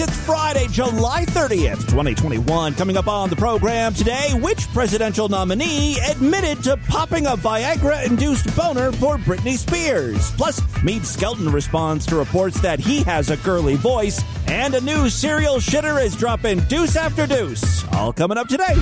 It's 0.00 0.16
Friday, 0.16 0.68
July 0.68 1.24
30th, 1.24 1.80
2021. 1.88 2.74
Coming 2.74 2.96
up 2.96 3.08
on 3.08 3.30
the 3.30 3.34
program 3.34 3.92
today, 3.92 4.30
which 4.34 4.68
presidential 4.68 5.28
nominee 5.28 5.98
admitted 6.08 6.62
to 6.64 6.76
popping 6.76 7.26
a 7.26 7.30
Viagra 7.30 8.06
induced 8.06 8.54
boner 8.54 8.92
for 8.92 9.16
Britney 9.16 9.56
Spears? 9.56 10.30
Plus, 10.32 10.60
Meade 10.84 11.04
Skelton 11.04 11.50
responds 11.50 12.06
to 12.06 12.14
reports 12.14 12.60
that 12.60 12.78
he 12.78 13.02
has 13.02 13.30
a 13.30 13.36
girly 13.38 13.74
voice, 13.74 14.22
and 14.46 14.76
a 14.76 14.80
new 14.80 15.08
serial 15.08 15.56
shitter 15.56 16.00
is 16.00 16.14
dropping 16.14 16.60
deuce 16.68 16.94
after 16.94 17.26
deuce. 17.26 17.84
All 17.94 18.12
coming 18.12 18.38
up 18.38 18.46
today. 18.46 18.74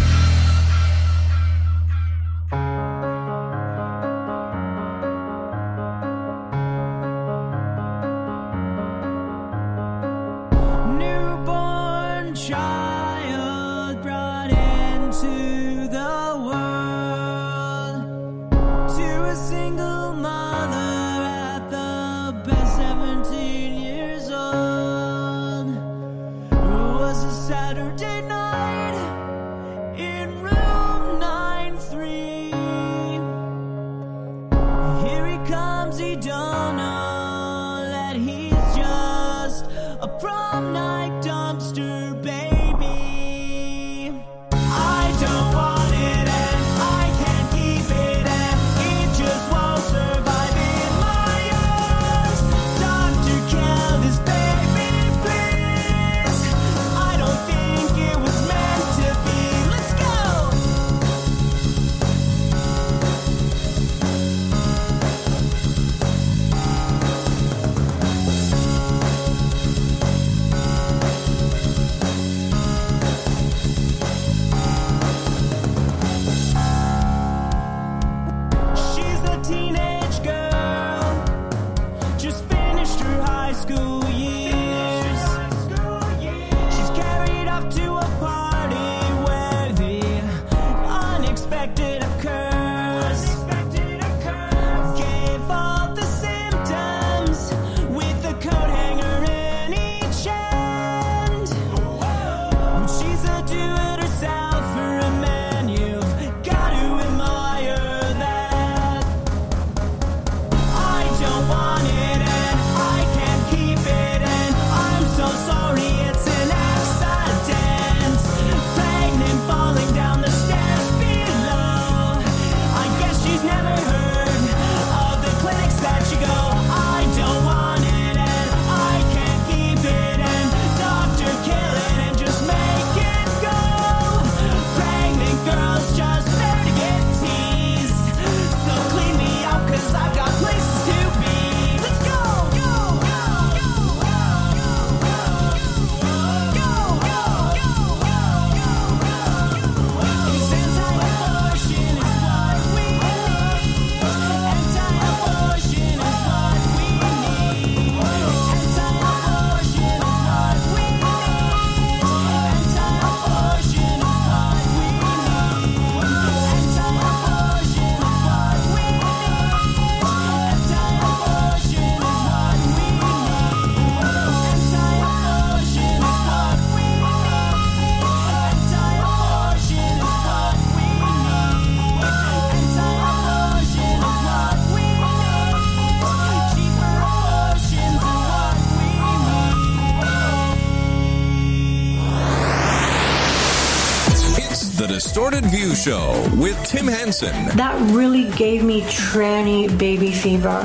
Show 195.86 196.28
with 196.34 196.60
Tim 196.64 196.88
Henson. 196.88 197.32
That 197.56 197.80
really 197.92 198.28
gave 198.32 198.64
me 198.64 198.80
tranny 198.80 199.68
baby 199.78 200.10
fever. 200.10 200.60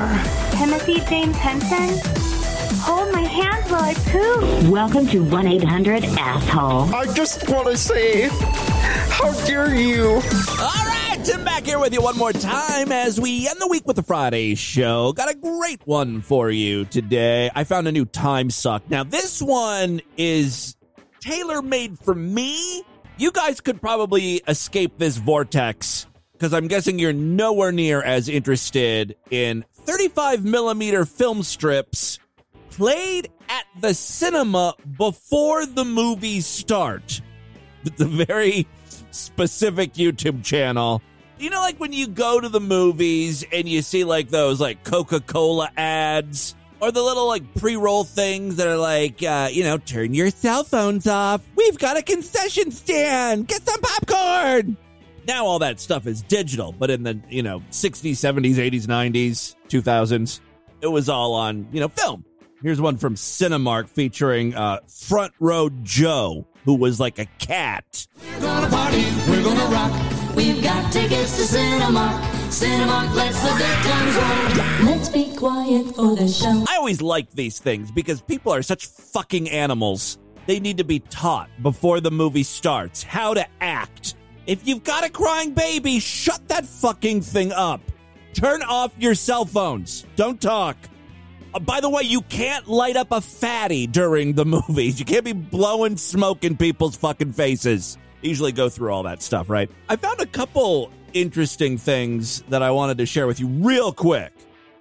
Timothy 0.50 0.98
James 1.08 1.36
Henson? 1.36 2.00
Hold 2.80 3.12
my 3.12 3.20
hand 3.20 3.70
while 3.70 3.84
I 3.84 3.94
poop. 3.94 4.68
Welcome 4.68 5.06
to 5.06 5.22
1 5.22 5.46
800 5.46 6.04
Asshole. 6.18 6.92
I 6.92 7.06
just 7.14 7.48
want 7.48 7.68
to 7.68 7.76
say, 7.76 8.30
how 8.32 9.32
dare 9.46 9.72
you? 9.72 10.20
All 10.60 10.86
right, 10.86 11.20
Tim 11.22 11.44
back 11.44 11.66
here 11.66 11.78
with 11.78 11.92
you 11.92 12.02
one 12.02 12.18
more 12.18 12.32
time 12.32 12.90
as 12.90 13.20
we 13.20 13.48
end 13.48 13.60
the 13.60 13.68
week 13.68 13.86
with 13.86 13.94
the 13.94 14.02
Friday 14.02 14.56
show. 14.56 15.12
Got 15.12 15.30
a 15.30 15.36
great 15.36 15.86
one 15.86 16.20
for 16.20 16.50
you 16.50 16.84
today. 16.86 17.48
I 17.54 17.62
found 17.62 17.86
a 17.86 17.92
new 17.92 18.06
time 18.06 18.50
suck. 18.50 18.90
Now, 18.90 19.04
this 19.04 19.40
one 19.40 20.00
is 20.16 20.74
tailor 21.20 21.62
made 21.62 21.96
for 22.00 22.12
me. 22.12 22.82
You 23.18 23.30
guys 23.30 23.60
could 23.60 23.80
probably 23.80 24.42
escape 24.48 24.98
this 24.98 25.16
vortex 25.16 26.06
because 26.32 26.52
I'm 26.52 26.66
guessing 26.66 26.98
you're 26.98 27.12
nowhere 27.12 27.70
near 27.70 28.02
as 28.02 28.28
interested 28.28 29.16
in 29.30 29.64
35 29.72 30.44
millimeter 30.44 31.04
film 31.04 31.42
strips 31.42 32.18
played 32.70 33.30
at 33.48 33.64
the 33.80 33.94
cinema 33.94 34.74
before 34.96 35.66
the 35.66 35.84
movies 35.84 36.46
start. 36.46 37.20
It's 37.84 38.00
a 38.00 38.04
very 38.04 38.68
specific 39.10 39.94
YouTube 39.94 40.44
channel. 40.44 41.02
You 41.40 41.50
know, 41.50 41.60
like 41.60 41.80
when 41.80 41.92
you 41.92 42.06
go 42.06 42.40
to 42.40 42.48
the 42.48 42.60
movies 42.60 43.44
and 43.52 43.68
you 43.68 43.82
see 43.82 44.04
like 44.04 44.28
those 44.28 44.60
like 44.60 44.84
Coca 44.84 45.18
Cola 45.18 45.68
ads 45.76 46.54
or 46.82 46.90
the 46.90 47.00
little 47.00 47.28
like 47.28 47.54
pre 47.54 47.76
roll 47.76 48.04
things 48.04 48.56
that 48.56 48.66
are 48.66 48.76
like, 48.76 49.22
uh, 49.22 49.48
you 49.50 49.62
know, 49.62 49.78
turn 49.78 50.12
your 50.12 50.30
cell 50.30 50.64
phones 50.64 51.06
off. 51.06 51.40
We've 51.54 51.78
got 51.78 51.96
a 51.96 52.02
concession 52.02 52.72
stand. 52.72 53.46
Get 53.46 53.62
some 53.64 53.80
popcorn. 53.80 54.76
Now 55.26 55.46
all 55.46 55.60
that 55.60 55.78
stuff 55.78 56.08
is 56.08 56.22
digital, 56.22 56.72
but 56.72 56.90
in 56.90 57.04
the, 57.04 57.20
you 57.28 57.44
know, 57.44 57.60
60s, 57.70 58.10
70s, 58.10 58.56
80s, 58.56 58.86
90s, 58.86 59.54
2000s, 59.68 60.40
it 60.80 60.88
was 60.88 61.08
all 61.08 61.34
on, 61.34 61.68
you 61.70 61.78
know, 61.78 61.86
film. 61.86 62.24
Here's 62.60 62.80
one 62.80 62.96
from 62.96 63.14
Cinemark 63.14 63.88
featuring 63.88 64.56
uh, 64.56 64.80
Front 64.88 65.32
Row 65.38 65.70
Joe, 65.84 66.44
who 66.64 66.74
was 66.74 66.98
like 66.98 67.20
a 67.20 67.26
cat. 67.38 68.08
We're 68.20 68.40
gonna 68.40 68.68
party, 68.68 69.04
we're 69.28 69.44
gonna 69.44 69.64
rock. 69.66 70.34
We've 70.34 70.62
got 70.62 70.92
tickets 70.92 71.36
to 71.36 71.56
Cinemark. 71.56 72.31
Let's 74.84 75.08
be 75.08 75.34
quiet 75.34 75.86
for 75.96 76.14
the 76.14 76.28
show. 76.28 76.64
I 76.68 76.76
always 76.76 77.00
like 77.00 77.30
these 77.30 77.58
things 77.58 77.90
because 77.90 78.20
people 78.20 78.52
are 78.52 78.60
such 78.60 78.86
fucking 78.88 79.48
animals. 79.48 80.18
they 80.46 80.60
need 80.60 80.76
to 80.76 80.84
be 80.84 80.98
taught 80.98 81.48
before 81.62 82.00
the 82.00 82.10
movie 82.10 82.42
starts 82.42 83.02
how 83.02 83.32
to 83.32 83.46
act. 83.62 84.16
If 84.46 84.66
you've 84.68 84.84
got 84.84 85.02
a 85.02 85.08
crying 85.08 85.54
baby, 85.54 85.98
shut 85.98 86.46
that 86.48 86.66
fucking 86.66 87.22
thing 87.22 87.52
up. 87.52 87.80
Turn 88.34 88.62
off 88.62 88.92
your 88.98 89.14
cell 89.14 89.46
phones. 89.46 90.04
Don't 90.16 90.38
talk. 90.40 90.76
Uh, 91.54 91.58
by 91.60 91.80
the 91.80 91.88
way, 91.88 92.02
you 92.02 92.20
can't 92.22 92.68
light 92.68 92.96
up 92.96 93.12
a 93.12 93.22
fatty 93.22 93.86
during 93.86 94.34
the 94.34 94.44
movies. 94.68 94.98
You 94.98 95.06
can't 95.06 95.24
be 95.24 95.32
blowing 95.32 95.96
smoke 95.96 96.44
in 96.44 96.58
people's 96.58 96.96
fucking 96.96 97.32
faces. 97.32 97.96
Usually 98.20 98.52
go 98.52 98.68
through 98.68 98.92
all 98.92 99.04
that 99.04 99.22
stuff, 99.22 99.48
right? 99.48 99.70
I 99.88 99.96
found 99.96 100.20
a 100.20 100.26
couple 100.26 100.90
interesting 101.12 101.78
things 101.78 102.42
that 102.48 102.62
I 102.62 102.70
wanted 102.70 102.98
to 102.98 103.06
share 103.06 103.26
with 103.26 103.40
you 103.40 103.46
real 103.46 103.92
quick. 103.92 104.32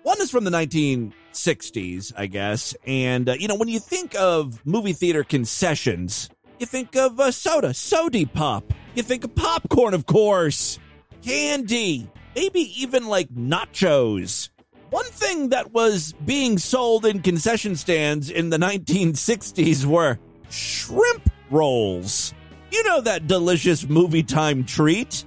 One 0.03 0.19
is 0.21 0.31
from 0.31 0.43
the 0.43 0.51
1960s, 0.51 2.13
I 2.17 2.25
guess. 2.25 2.75
And, 2.87 3.29
uh, 3.29 3.33
you 3.33 3.47
know, 3.47 3.55
when 3.55 3.67
you 3.67 3.79
think 3.79 4.15
of 4.15 4.65
movie 4.65 4.93
theater 4.93 5.23
concessions, 5.23 6.29
you 6.59 6.65
think 6.65 6.95
of 6.95 7.19
uh, 7.19 7.31
soda, 7.31 7.73
sody 7.73 8.25
pop. 8.25 8.73
You 8.95 9.03
think 9.03 9.23
of 9.23 9.35
popcorn, 9.35 9.93
of 9.93 10.05
course, 10.05 10.79
candy, 11.23 12.09
maybe 12.35 12.61
even 12.81 13.07
like 13.07 13.29
nachos. 13.29 14.49
One 14.89 15.05
thing 15.05 15.49
that 15.49 15.71
was 15.71 16.13
being 16.25 16.57
sold 16.57 17.05
in 17.05 17.21
concession 17.21 17.75
stands 17.75 18.29
in 18.29 18.49
the 18.49 18.57
1960s 18.57 19.85
were 19.85 20.19
shrimp 20.49 21.29
rolls. 21.49 22.33
You 22.71 22.83
know 22.83 23.01
that 23.01 23.27
delicious 23.27 23.87
movie 23.87 24.23
time 24.23 24.65
treat? 24.65 25.23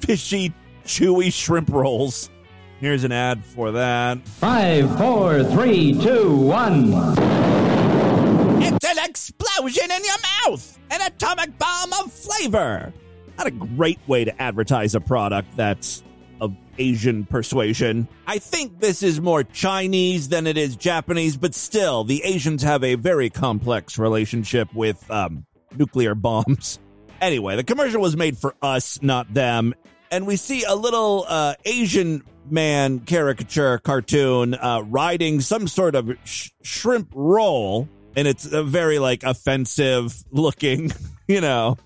Fishy, 0.00 0.52
chewy 0.84 1.32
shrimp 1.32 1.68
rolls. 1.70 2.30
Here's 2.80 3.04
an 3.04 3.12
ad 3.12 3.44
for 3.44 3.72
that. 3.72 4.26
Five, 4.26 4.96
four, 4.98 5.44
three, 5.44 5.92
two, 5.92 6.34
one. 6.34 6.92
It's 8.62 8.86
an 8.86 9.04
explosion 9.04 9.90
in 9.90 10.04
your 10.04 10.16
mouth! 10.46 10.78
An 10.90 11.02
atomic 11.02 11.58
bomb 11.58 11.92
of 11.92 12.12
flavor! 12.12 12.92
Not 13.36 13.46
a 13.46 13.50
great 13.50 13.98
way 14.06 14.24
to 14.24 14.42
advertise 14.42 14.94
a 14.94 15.00
product 15.00 15.56
that's 15.56 16.02
of 16.40 16.54
Asian 16.78 17.24
persuasion. 17.26 18.08
I 18.26 18.38
think 18.38 18.80
this 18.80 19.02
is 19.02 19.20
more 19.20 19.44
Chinese 19.44 20.30
than 20.30 20.46
it 20.46 20.56
is 20.56 20.76
Japanese, 20.76 21.36
but 21.36 21.54
still, 21.54 22.04
the 22.04 22.22
Asians 22.24 22.62
have 22.62 22.82
a 22.82 22.94
very 22.94 23.28
complex 23.28 23.98
relationship 23.98 24.72
with 24.74 25.10
um, 25.10 25.44
nuclear 25.76 26.14
bombs. 26.14 26.78
Anyway, 27.20 27.56
the 27.56 27.64
commercial 27.64 28.00
was 28.00 28.16
made 28.16 28.38
for 28.38 28.54
us, 28.62 29.02
not 29.02 29.32
them. 29.34 29.74
And 30.10 30.26
we 30.26 30.36
see 30.36 30.64
a 30.64 30.74
little 30.74 31.24
uh, 31.28 31.54
Asian 31.64 32.22
man 32.48 33.00
caricature 33.00 33.78
cartoon 33.78 34.54
uh, 34.54 34.82
riding 34.86 35.40
some 35.40 35.68
sort 35.68 35.94
of 35.94 36.10
sh- 36.24 36.50
shrimp 36.62 37.10
roll. 37.14 37.88
And 38.16 38.26
it's 38.26 38.44
a 38.50 38.64
very 38.64 38.98
like 38.98 39.22
offensive 39.22 40.12
looking, 40.32 40.90
you 41.28 41.40
know, 41.40 41.76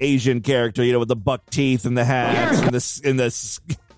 Asian 0.00 0.40
character, 0.40 0.84
you 0.84 0.92
know, 0.92 1.00
with 1.00 1.08
the 1.08 1.16
buck 1.16 1.50
teeth 1.50 1.84
and 1.84 1.98
the 1.98 2.04
hat 2.04 2.54
and 2.62 2.72
the, 2.72 2.76
s- 2.76 3.00
and 3.04 3.18
the 3.18 3.30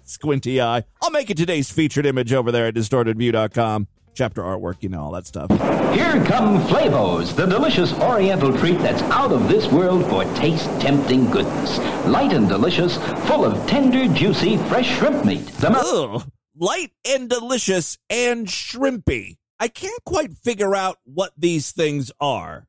squinty 0.04 0.60
eye. 0.60 0.84
I'll 1.02 1.10
make 1.10 1.28
it 1.28 1.36
today's 1.36 1.70
featured 1.70 2.06
image 2.06 2.32
over 2.32 2.50
there 2.50 2.66
at 2.66 2.74
distortedview.com. 2.74 3.88
Chapter 4.14 4.42
artwork, 4.42 4.76
you 4.80 4.88
know, 4.88 5.00
all 5.02 5.10
that 5.12 5.26
stuff. 5.26 5.50
Here 5.92 6.24
come 6.24 6.60
Flavos, 6.68 7.34
the 7.34 7.46
delicious 7.46 7.92
oriental 7.94 8.56
treat 8.56 8.78
that's 8.78 9.02
out 9.02 9.32
of 9.32 9.48
this 9.48 9.66
world 9.66 10.04
for 10.08 10.22
taste-tempting 10.36 11.30
goodness. 11.30 11.78
Light 12.06 12.32
and 12.32 12.48
delicious, 12.48 12.96
full 13.26 13.44
of 13.44 13.66
tender, 13.68 14.06
juicy, 14.14 14.56
fresh 14.68 14.96
shrimp 14.98 15.24
meat. 15.24 15.46
The 15.58 15.70
mo- 15.70 16.14
Ugh, 16.14 16.30
light 16.56 16.92
and 17.04 17.28
delicious 17.28 17.98
and 18.08 18.46
shrimpy. 18.46 19.36
I 19.58 19.66
can't 19.68 20.04
quite 20.04 20.32
figure 20.34 20.76
out 20.76 20.98
what 21.04 21.32
these 21.36 21.72
things 21.72 22.12
are. 22.20 22.68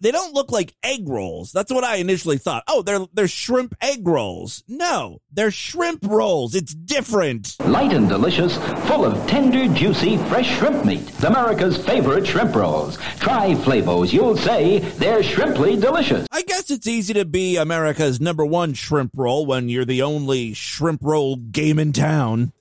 They 0.00 0.12
don't 0.12 0.34
look 0.34 0.52
like 0.52 0.74
egg 0.82 1.08
rolls. 1.08 1.50
That's 1.52 1.72
what 1.72 1.84
I 1.84 1.96
initially 1.96 2.38
thought. 2.38 2.62
Oh, 2.68 2.82
they're 2.82 3.06
they're 3.12 3.28
shrimp 3.28 3.74
egg 3.80 4.06
rolls. 4.06 4.62
No, 4.68 5.18
they're 5.32 5.50
shrimp 5.50 6.04
rolls. 6.06 6.54
It's 6.54 6.74
different. 6.74 7.56
Light 7.64 7.92
and 7.92 8.08
delicious, 8.08 8.56
full 8.86 9.04
of 9.04 9.26
tender, 9.26 9.66
juicy, 9.74 10.18
fresh 10.28 10.56
shrimp 10.58 10.84
meat. 10.84 11.24
America's 11.24 11.84
favorite 11.84 12.26
shrimp 12.26 12.54
rolls. 12.54 12.96
Try 13.18 13.54
Flavos. 13.54 14.12
You'll 14.12 14.36
say 14.36 14.78
they're 14.78 15.22
shrimply 15.22 15.80
delicious. 15.80 16.26
I 16.30 16.42
guess 16.42 16.70
it's 16.70 16.86
easy 16.86 17.14
to 17.14 17.24
be 17.24 17.56
America's 17.56 18.20
number 18.20 18.44
one 18.44 18.74
shrimp 18.74 19.12
roll 19.16 19.46
when 19.46 19.68
you're 19.68 19.84
the 19.84 20.02
only 20.02 20.54
shrimp 20.54 21.00
roll 21.02 21.36
game 21.36 21.78
in 21.78 21.92
town. 21.92 22.52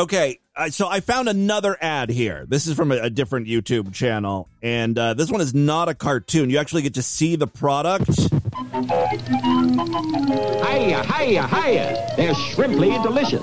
Okay, 0.00 0.40
uh, 0.56 0.70
so 0.70 0.88
I 0.88 1.00
found 1.00 1.28
another 1.28 1.76
ad 1.78 2.08
here. 2.08 2.46
This 2.48 2.66
is 2.66 2.74
from 2.74 2.90
a, 2.90 2.96
a 2.96 3.10
different 3.10 3.48
YouTube 3.48 3.92
channel, 3.92 4.48
and 4.62 4.98
uh, 4.98 5.12
this 5.12 5.30
one 5.30 5.42
is 5.42 5.52
not 5.52 5.90
a 5.90 5.94
cartoon. 5.94 6.48
You 6.48 6.56
actually 6.56 6.80
get 6.80 6.94
to 6.94 7.02
see 7.02 7.36
the 7.36 7.46
product. 7.46 8.08
Hiya, 10.64 11.02
hiya, 11.04 11.46
hiya. 11.46 12.14
They're 12.16 12.34
shrimply 12.34 12.92
delicious. 13.02 13.42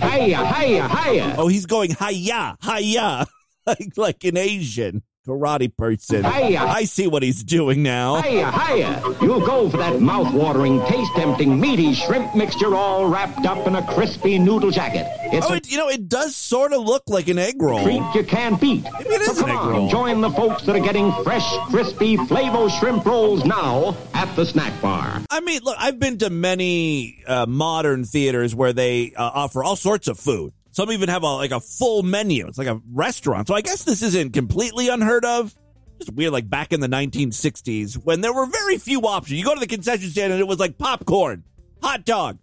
Hiya, 0.00 0.46
hiya, 0.46 0.88
hiya. 0.88 1.34
Oh, 1.36 1.48
he's 1.48 1.66
going 1.66 1.90
hiya, 1.90 2.56
hiya, 2.62 3.26
like 3.66 3.98
like 3.98 4.24
an 4.24 4.38
Asian 4.38 5.02
karate 5.26 5.74
person. 5.76 6.24
Hiya. 6.24 6.60
I 6.60 6.84
see 6.84 7.06
what 7.06 7.22
he's 7.22 7.44
doing 7.44 7.82
now. 7.82 8.20
Hiya, 8.22 8.50
hiya. 8.50 9.02
You'll 9.22 9.44
go 9.44 9.70
for 9.70 9.76
that 9.76 10.00
mouth-watering, 10.00 10.80
taste-tempting, 10.86 11.60
meaty 11.60 11.94
shrimp 11.94 12.34
mixture 12.34 12.74
all 12.74 13.08
wrapped 13.08 13.46
up 13.46 13.66
in 13.66 13.76
a 13.76 13.86
crispy 13.94 14.38
noodle 14.38 14.70
jacket. 14.70 15.06
It's 15.32 15.46
Oh, 15.46 15.52
a 15.52 15.56
it, 15.56 15.70
you 15.70 15.78
know, 15.78 15.88
it 15.88 16.08
does 16.08 16.34
sort 16.36 16.72
of 16.72 16.82
look 16.82 17.04
like 17.06 17.28
an 17.28 17.38
egg 17.38 17.60
roll. 17.62 17.82
treat 17.84 18.02
you 18.14 18.24
can't 18.24 18.60
beat. 18.60 18.84
It 19.00 19.06
is 19.20 19.36
so 19.36 19.44
an 19.44 19.48
come 19.48 19.50
egg 19.50 19.56
on, 19.56 19.68
roll. 19.70 19.88
join 19.88 20.20
the 20.20 20.30
folks 20.30 20.64
that 20.64 20.74
are 20.76 20.80
getting 20.84 21.12
fresh, 21.22 21.48
crispy, 21.70 22.16
Flavo 22.16 22.68
shrimp 22.80 23.04
rolls 23.04 23.44
now 23.44 23.96
at 24.14 24.34
the 24.36 24.44
snack 24.44 24.80
bar. 24.82 25.20
I 25.30 25.40
mean, 25.40 25.60
look, 25.62 25.76
I've 25.78 25.98
been 25.98 26.18
to 26.18 26.30
many 26.30 27.22
uh, 27.26 27.46
modern 27.46 28.04
theaters 28.04 28.54
where 28.54 28.72
they 28.72 29.12
uh, 29.16 29.22
offer 29.22 29.62
all 29.62 29.76
sorts 29.76 30.08
of 30.08 30.18
food. 30.18 30.52
Some 30.72 30.90
even 30.90 31.10
have 31.10 31.22
a 31.22 31.26
like 31.26 31.50
a 31.50 31.60
full 31.60 32.02
menu. 32.02 32.46
It's 32.46 32.56
like 32.56 32.66
a 32.66 32.80
restaurant. 32.90 33.46
So 33.46 33.54
I 33.54 33.60
guess 33.60 33.84
this 33.84 34.02
isn't 34.02 34.32
completely 34.32 34.88
unheard 34.88 35.24
of. 35.24 35.54
Just 35.98 36.14
weird, 36.14 36.32
like 36.32 36.48
back 36.48 36.72
in 36.72 36.80
the 36.80 36.88
1960s 36.88 37.94
when 38.02 38.22
there 38.22 38.32
were 38.32 38.46
very 38.46 38.78
few 38.78 39.02
options. 39.02 39.38
You 39.38 39.44
go 39.44 39.54
to 39.54 39.60
the 39.60 39.66
concession 39.66 40.08
stand 40.08 40.32
and 40.32 40.40
it 40.40 40.48
was 40.48 40.58
like 40.58 40.78
popcorn, 40.78 41.44
hot 41.82 42.06
dog, 42.06 42.38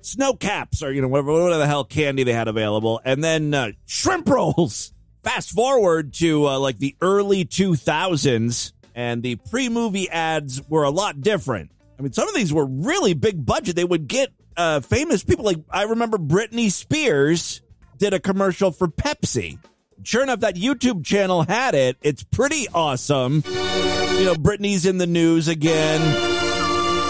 snow 0.00 0.32
caps, 0.32 0.82
or 0.82 0.90
you 0.90 1.02
know 1.02 1.08
whatever, 1.08 1.32
whatever 1.32 1.58
the 1.58 1.66
hell 1.66 1.84
candy 1.84 2.24
they 2.24 2.32
had 2.32 2.48
available, 2.48 3.00
and 3.04 3.22
then 3.22 3.52
uh, 3.52 3.72
shrimp 3.84 4.28
rolls. 4.30 4.92
Fast 5.22 5.50
forward 5.50 6.14
to 6.14 6.46
uh, 6.46 6.58
like 6.58 6.78
the 6.78 6.96
early 7.02 7.44
2000s, 7.44 8.72
and 8.94 9.22
the 9.22 9.36
pre-movie 9.50 10.08
ads 10.08 10.62
were 10.68 10.84
a 10.84 10.90
lot 10.90 11.20
different. 11.20 11.72
I 11.98 12.02
mean, 12.02 12.12
some 12.12 12.28
of 12.28 12.34
these 12.34 12.52
were 12.52 12.64
really 12.64 13.12
big 13.12 13.44
budget. 13.44 13.76
They 13.76 13.84
would 13.84 14.06
get 14.06 14.32
uh, 14.56 14.80
famous 14.80 15.22
people. 15.24 15.44
Like 15.44 15.58
I 15.70 15.82
remember 15.82 16.16
Britney 16.16 16.70
Spears 16.70 17.60
did 17.98 18.14
a 18.14 18.20
commercial 18.20 18.70
for 18.70 18.88
Pepsi. 18.88 19.58
Sure 20.02 20.22
enough, 20.22 20.40
that 20.40 20.56
YouTube 20.56 21.04
channel 21.04 21.42
had 21.42 21.74
it. 21.74 21.96
It's 22.02 22.22
pretty 22.22 22.66
awesome. 22.72 23.42
You 23.46 24.24
know, 24.24 24.34
Britney's 24.34 24.86
in 24.86 24.98
the 24.98 25.06
news 25.06 25.48
again. 25.48 26.00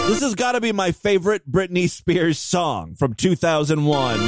This 0.07 0.21
has 0.21 0.35
got 0.35 0.53
to 0.53 0.61
be 0.61 0.71
my 0.71 0.91
favorite 0.91 1.49
Britney 1.49 1.89
Spears 1.89 2.39
song 2.39 2.95
from 2.95 3.13
2001. 3.13 4.19
My 4.19 4.25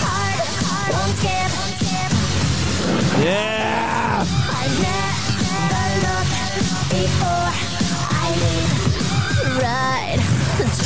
heart 0.00 0.92
won't 0.92 1.16
skip. 1.18 1.50
Yeah! 3.24 3.61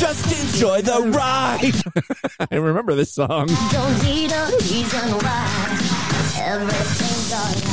Just 0.07 0.55
enjoy 0.55 0.83
the 0.83 1.03
ride. 1.11 1.75
I 2.53 2.55
remember 2.55 2.95
this 2.95 3.13
song. 3.13 3.49
Don't 3.73 4.05
need 4.05 4.31
a 4.31 4.47
reason 4.53 5.11
why. 5.19 5.79
Everything's 6.39 7.33
alright. 7.35 7.67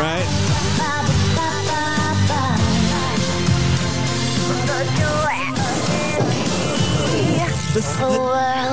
Right? 0.00 0.24
This, 7.74 7.96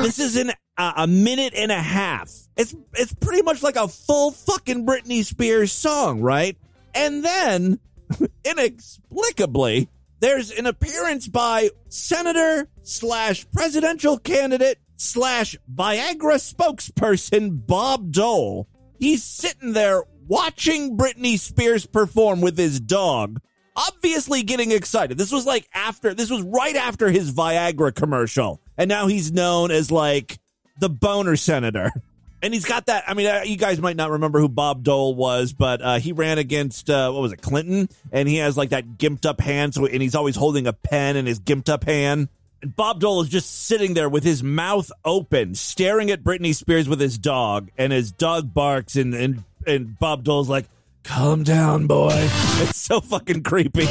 this 0.06 0.20
is 0.20 0.38
in 0.38 0.52
a, 0.78 0.94
a 0.96 1.08
minute 1.08 1.54
and 1.54 1.70
a 1.70 1.82
half. 1.82 2.32
It's 2.56 2.74
it's 2.94 3.14
pretty 3.16 3.42
much 3.42 3.62
like 3.62 3.76
a 3.76 3.90
full 3.90 4.32
fucking 4.32 4.86
Britney 4.86 5.26
Spears 5.26 5.74
song, 5.74 6.22
right? 6.22 6.58
And 6.94 7.26
then, 7.26 7.80
inexplicably, 8.46 9.90
there's 10.20 10.52
an 10.52 10.66
appearance 10.66 11.28
by 11.28 11.70
Senator 11.90 12.70
slash 12.84 13.46
presidential 13.52 14.18
candidate 14.18 14.78
slash 14.98 15.56
Viagra 15.74 16.38
spokesperson 16.38 17.66
Bob 17.66 18.12
Dole. 18.12 18.68
He's 19.00 19.24
sitting 19.24 19.74
there 19.74 20.04
watching 20.28 20.96
Britney 20.96 21.40
Spears 21.40 21.86
perform 21.86 22.40
with 22.42 22.58
his 22.58 22.80
dog, 22.80 23.42
obviously 23.76 24.44
getting 24.44 24.72
excited. 24.72 25.18
This 25.18 25.32
was 25.32 25.46
like 25.46 25.68
after, 25.74 26.14
this 26.14 26.30
was 26.30 26.44
right 26.44 26.76
after 26.76 27.10
his 27.10 27.34
Viagra 27.34 27.94
commercial. 27.94 28.62
And 28.78 28.88
now 28.90 29.08
he's 29.08 29.32
known 29.32 29.72
as 29.72 29.92
like 29.92 30.40
the 30.80 30.90
boner 30.90 31.36
senator. 31.36 31.92
And 32.44 32.54
he's 32.54 32.66
got 32.66 32.88
that. 32.88 33.04
I 33.08 33.14
mean, 33.14 33.28
uh, 33.28 33.42
you 33.46 33.56
guys 33.56 33.80
might 33.80 33.96
not 33.96 34.12
remember 34.12 34.40
who 34.40 34.50
Bob 34.50 34.84
Dole 34.84 35.14
was, 35.14 35.54
but 35.54 35.82
uh, 35.82 36.00
he 36.00 36.12
ran 36.12 36.40
against 36.40 36.90
uh, 36.90 37.12
what 37.12 37.22
was 37.22 37.32
it, 37.32 37.42
Clinton? 37.42 37.88
And 38.12 38.28
he 38.28 38.38
has 38.38 38.58
like 38.58 38.70
that 38.70 38.98
gimped 38.98 39.26
up 39.26 39.40
hand, 39.40 39.76
so 39.76 39.86
and 39.86 40.02
he's 40.02 40.16
always 40.16 40.36
holding 40.36 40.66
a 40.66 40.74
pen 40.74 41.18
in 41.18 41.26
his 41.28 41.40
gimped 41.40 41.70
up 41.70 41.84
hand. 41.84 42.30
And 42.64 42.76
Bob 42.76 43.00
Dole 43.00 43.22
is 43.22 43.30
just 43.30 43.66
sitting 43.68 43.94
there 43.94 44.10
with 44.10 44.24
his 44.24 44.42
mouth 44.44 44.92
open, 45.06 45.56
staring 45.56 46.10
at 46.12 46.24
Britney 46.24 46.56
Spears 46.56 46.90
with 46.90 47.00
his 47.00 47.18
dog, 47.18 47.70
and 47.78 47.94
his 47.94 48.12
dog 48.12 48.54
barks, 48.54 48.96
and 48.96 49.14
and 49.14 49.44
and 49.68 49.98
Bob 50.00 50.24
Dole's 50.24 50.50
like, 50.50 50.66
"Calm 51.04 51.44
down, 51.44 51.88
boy." 51.88 52.30
It's 52.62 52.80
so 52.82 53.02
fucking 53.02 53.42
creepy. 53.42 53.88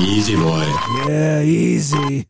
Easy 0.00 0.36
boy. 0.36 0.64
Yeah, 1.08 1.42
easy. 1.42 2.28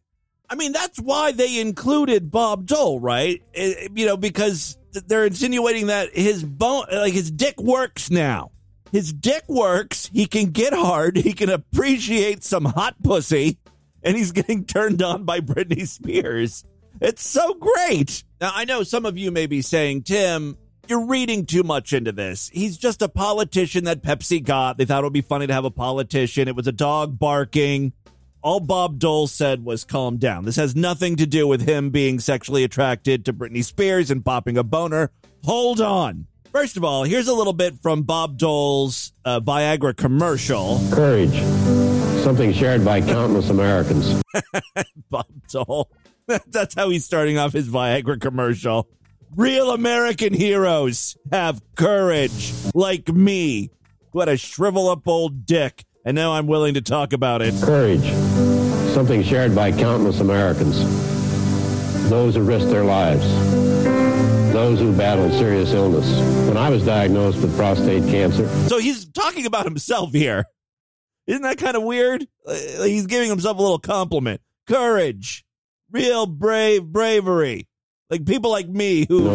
I 0.50 0.54
mean, 0.54 0.72
that's 0.72 0.98
why 0.98 1.32
they 1.32 1.60
included 1.60 2.30
Bob 2.30 2.66
Dole, 2.66 3.00
right? 3.00 3.42
Eh, 3.54 3.88
you 3.94 4.06
know, 4.06 4.16
because 4.16 4.78
they're 5.06 5.26
insinuating 5.26 5.88
that 5.88 6.16
his 6.16 6.42
bone, 6.42 6.84
like 6.90 7.12
his 7.12 7.30
dick 7.30 7.60
works 7.60 8.10
now. 8.10 8.50
His 8.90 9.12
dick 9.12 9.44
works. 9.48 10.10
He 10.12 10.26
can 10.26 10.46
get 10.46 10.72
hard. 10.72 11.16
He 11.16 11.34
can 11.34 11.50
appreciate 11.50 12.42
some 12.42 12.64
hot 12.64 12.96
pussy, 13.02 13.58
and 14.02 14.16
he's 14.16 14.32
getting 14.32 14.64
turned 14.64 15.02
on 15.02 15.24
by 15.24 15.40
Britney 15.40 15.86
Spears. 15.86 16.64
It's 17.00 17.26
so 17.28 17.54
great. 17.54 18.24
Now, 18.40 18.50
I 18.54 18.64
know 18.64 18.82
some 18.82 19.04
of 19.04 19.18
you 19.18 19.30
may 19.30 19.46
be 19.46 19.62
saying, 19.62 20.02
Tim, 20.02 20.56
you're 20.88 21.06
reading 21.06 21.44
too 21.44 21.62
much 21.62 21.92
into 21.92 22.12
this. 22.12 22.50
He's 22.52 22.78
just 22.78 23.02
a 23.02 23.08
politician 23.08 23.84
that 23.84 24.02
Pepsi 24.02 24.42
got. 24.42 24.78
They 24.78 24.86
thought 24.86 25.04
it 25.04 25.06
would 25.06 25.12
be 25.12 25.20
funny 25.20 25.46
to 25.46 25.52
have 25.52 25.66
a 25.66 25.70
politician. 25.70 26.48
It 26.48 26.56
was 26.56 26.66
a 26.66 26.72
dog 26.72 27.18
barking. 27.18 27.92
All 28.42 28.60
Bob 28.60 28.98
Dole 28.98 29.26
said 29.26 29.64
was 29.64 29.84
calm 29.84 30.16
down. 30.16 30.44
This 30.44 30.56
has 30.56 30.76
nothing 30.76 31.16
to 31.16 31.26
do 31.26 31.46
with 31.46 31.68
him 31.68 31.90
being 31.90 32.20
sexually 32.20 32.62
attracted 32.62 33.24
to 33.24 33.32
Britney 33.32 33.64
Spears 33.64 34.10
and 34.10 34.24
popping 34.24 34.56
a 34.56 34.62
boner. 34.62 35.10
Hold 35.44 35.80
on. 35.80 36.26
First 36.52 36.76
of 36.76 36.84
all, 36.84 37.04
here's 37.04 37.28
a 37.28 37.34
little 37.34 37.52
bit 37.52 37.80
from 37.82 38.02
Bob 38.02 38.38
Dole's 38.38 39.12
uh, 39.24 39.40
Viagra 39.40 39.96
commercial. 39.96 40.80
Courage. 40.92 41.34
Something 42.22 42.52
shared 42.52 42.84
by 42.84 43.00
countless 43.00 43.50
Americans. 43.50 44.22
Bob 45.10 45.26
Dole. 45.50 45.90
That's 46.48 46.74
how 46.74 46.90
he's 46.90 47.04
starting 47.04 47.38
off 47.38 47.52
his 47.52 47.68
Viagra 47.68 48.20
commercial. 48.20 48.88
Real 49.36 49.72
American 49.72 50.32
heroes 50.32 51.16
have 51.32 51.60
courage, 51.74 52.52
like 52.74 53.08
me, 53.12 53.70
What 54.12 54.28
a 54.28 54.36
shrivel 54.38 54.88
up 54.88 55.06
old 55.06 55.44
dick, 55.44 55.84
and 56.08 56.14
now 56.14 56.32
I'm 56.32 56.46
willing 56.46 56.72
to 56.72 56.80
talk 56.80 57.12
about 57.12 57.42
it. 57.42 57.52
Courage. 57.62 58.00
Something 58.94 59.22
shared 59.22 59.54
by 59.54 59.72
countless 59.72 60.20
Americans. 60.20 60.78
Those 62.08 62.34
who 62.34 62.44
risked 62.44 62.70
their 62.70 62.84
lives. 62.84 63.26
Those 64.54 64.78
who 64.80 64.96
battled 64.96 65.32
serious 65.32 65.74
illness. 65.74 66.06
When 66.48 66.56
I 66.56 66.70
was 66.70 66.82
diagnosed 66.86 67.42
with 67.42 67.54
prostate 67.58 68.04
cancer, 68.04 68.48
So 68.68 68.78
he's 68.78 69.06
talking 69.10 69.44
about 69.44 69.66
himself 69.66 70.12
here. 70.12 70.46
Isn't 71.26 71.42
that 71.42 71.58
kind 71.58 71.76
of 71.76 71.82
weird? 71.82 72.26
Uh, 72.46 72.54
He's 72.84 73.06
giving 73.06 73.28
himself 73.28 73.58
a 73.58 73.60
little 73.60 73.78
compliment. 73.78 74.40
Courage. 74.66 75.44
Real 75.92 76.24
brave 76.24 76.86
bravery. 76.86 77.68
Like 78.08 78.24
people 78.24 78.50
like 78.50 78.66
me 78.66 79.04
who 79.06 79.28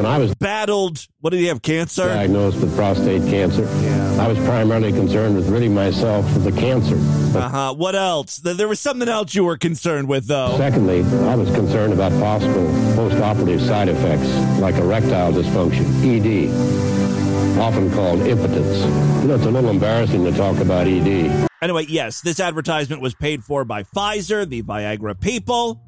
when 0.00 0.10
I 0.10 0.16
was 0.16 0.34
battled, 0.34 1.06
what 1.20 1.30
did 1.30 1.40
he 1.40 1.46
have, 1.46 1.60
cancer? 1.60 2.08
diagnosed 2.08 2.58
with 2.60 2.74
prostate 2.74 3.20
cancer, 3.28 3.64
Yeah. 3.82 4.16
I 4.18 4.28
was 4.28 4.38
primarily 4.38 4.92
concerned 4.92 5.36
with 5.36 5.48
ridding 5.48 5.74
myself 5.74 6.24
of 6.36 6.44
the 6.44 6.52
cancer. 6.52 6.96
Uh 7.38 7.48
huh. 7.48 7.74
What 7.74 7.94
else? 7.94 8.38
There 8.38 8.66
was 8.66 8.80
something 8.80 9.08
else 9.10 9.34
you 9.34 9.44
were 9.44 9.58
concerned 9.58 10.08
with, 10.08 10.26
though. 10.26 10.56
secondly, 10.56 11.00
I 11.28 11.34
was 11.34 11.50
concerned 11.50 11.92
about 11.92 12.12
possible 12.12 12.66
post-operative 12.96 13.60
side 13.60 13.88
effects 13.90 14.28
like 14.58 14.74
erectile 14.76 15.32
dysfunction, 15.32 15.84
ED, 16.02 17.58
often 17.58 17.90
called 17.92 18.20
impotence. 18.20 18.78
You 19.22 19.28
know, 19.28 19.34
it's 19.34 19.44
a 19.44 19.50
little 19.50 19.68
embarrassing 19.70 20.24
to 20.24 20.32
talk 20.32 20.56
about 20.60 20.86
ED. 20.86 21.48
Anyway, 21.60 21.84
yes, 21.90 22.22
this 22.22 22.40
advertisement 22.40 23.02
was 23.02 23.14
paid 23.14 23.44
for 23.44 23.66
by 23.66 23.82
Pfizer, 23.82 24.48
the 24.48 24.62
Viagra 24.62 25.20
people. 25.20 25.78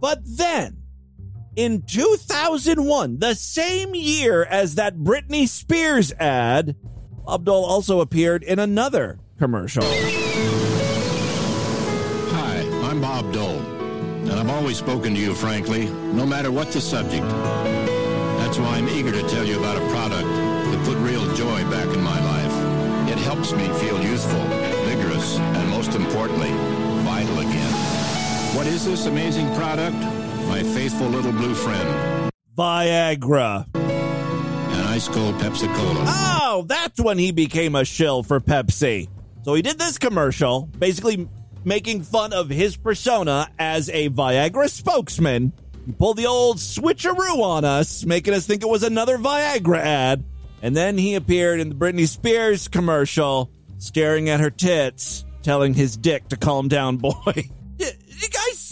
But 0.00 0.20
then, 0.24 0.78
in 1.58 1.82
2001, 1.82 3.18
the 3.18 3.34
same 3.34 3.92
year 3.92 4.44
as 4.44 4.76
that 4.76 4.96
Britney 4.96 5.48
Spears 5.48 6.12
ad, 6.12 6.76
Bob 7.26 7.44
Dole 7.44 7.64
also 7.64 8.00
appeared 8.00 8.44
in 8.44 8.60
another 8.60 9.18
commercial. 9.40 9.82
Hi, 12.30 12.60
I'm 12.88 13.00
Bob 13.00 13.32
Dole, 13.32 13.58
and 13.58 14.30
I've 14.30 14.50
always 14.50 14.76
spoken 14.76 15.16
to 15.16 15.20
you 15.20 15.34
frankly, 15.34 15.86
no 16.14 16.24
matter 16.24 16.52
what 16.52 16.70
the 16.70 16.80
subject. 16.80 17.26
That's 17.26 18.56
why 18.56 18.76
I'm 18.76 18.88
eager 18.90 19.10
to 19.10 19.22
tell 19.22 19.44
you 19.44 19.58
about 19.58 19.78
a 19.78 19.88
product 19.90 20.28
that 20.28 20.84
put 20.84 20.96
real 20.98 21.26
joy 21.34 21.68
back 21.72 21.88
in 21.92 22.00
my 22.00 22.20
life. 22.24 23.10
It 23.10 23.18
helps 23.18 23.52
me 23.52 23.66
feel 23.80 24.00
youthful, 24.00 24.44
vigorous, 24.86 25.36
and 25.38 25.68
most 25.70 25.96
importantly, 25.96 26.52
vital 27.02 27.40
again. 27.40 27.74
What 28.54 28.68
is 28.68 28.84
this 28.84 29.06
amazing 29.06 29.52
product? 29.56 30.17
My 30.48 30.62
faithful 30.62 31.08
little 31.08 31.32
blue 31.32 31.54
friend, 31.54 32.30
Viagra. 32.56 33.66
an 33.74 34.86
ice 34.86 35.08
cold 35.08 35.34
Pepsi 35.36 35.72
Cola. 35.76 36.04
Oh, 36.06 36.64
that's 36.66 37.00
when 37.00 37.18
he 37.18 37.30
became 37.30 37.74
a 37.74 37.84
shill 37.84 38.22
for 38.22 38.40
Pepsi. 38.40 39.08
So 39.44 39.54
he 39.54 39.62
did 39.62 39.78
this 39.78 39.98
commercial, 39.98 40.62
basically 40.78 41.28
making 41.64 42.02
fun 42.02 42.32
of 42.32 42.48
his 42.48 42.76
persona 42.76 43.48
as 43.58 43.88
a 43.90 44.08
Viagra 44.08 44.68
spokesman. 44.68 45.52
He 45.86 45.92
pulled 45.92 46.16
the 46.16 46.26
old 46.26 46.56
switcheroo 46.58 47.40
on 47.42 47.64
us, 47.64 48.04
making 48.04 48.34
us 48.34 48.46
think 48.46 48.62
it 48.62 48.68
was 48.68 48.82
another 48.82 49.18
Viagra 49.18 49.78
ad. 49.78 50.24
And 50.62 50.76
then 50.76 50.98
he 50.98 51.14
appeared 51.14 51.60
in 51.60 51.68
the 51.68 51.74
Britney 51.74 52.08
Spears 52.08 52.66
commercial, 52.68 53.50
staring 53.78 54.28
at 54.28 54.40
her 54.40 54.50
tits, 54.50 55.24
telling 55.42 55.72
his 55.74 55.96
dick 55.96 56.28
to 56.28 56.36
calm 56.36 56.68
down, 56.68 56.96
boy. 56.98 57.48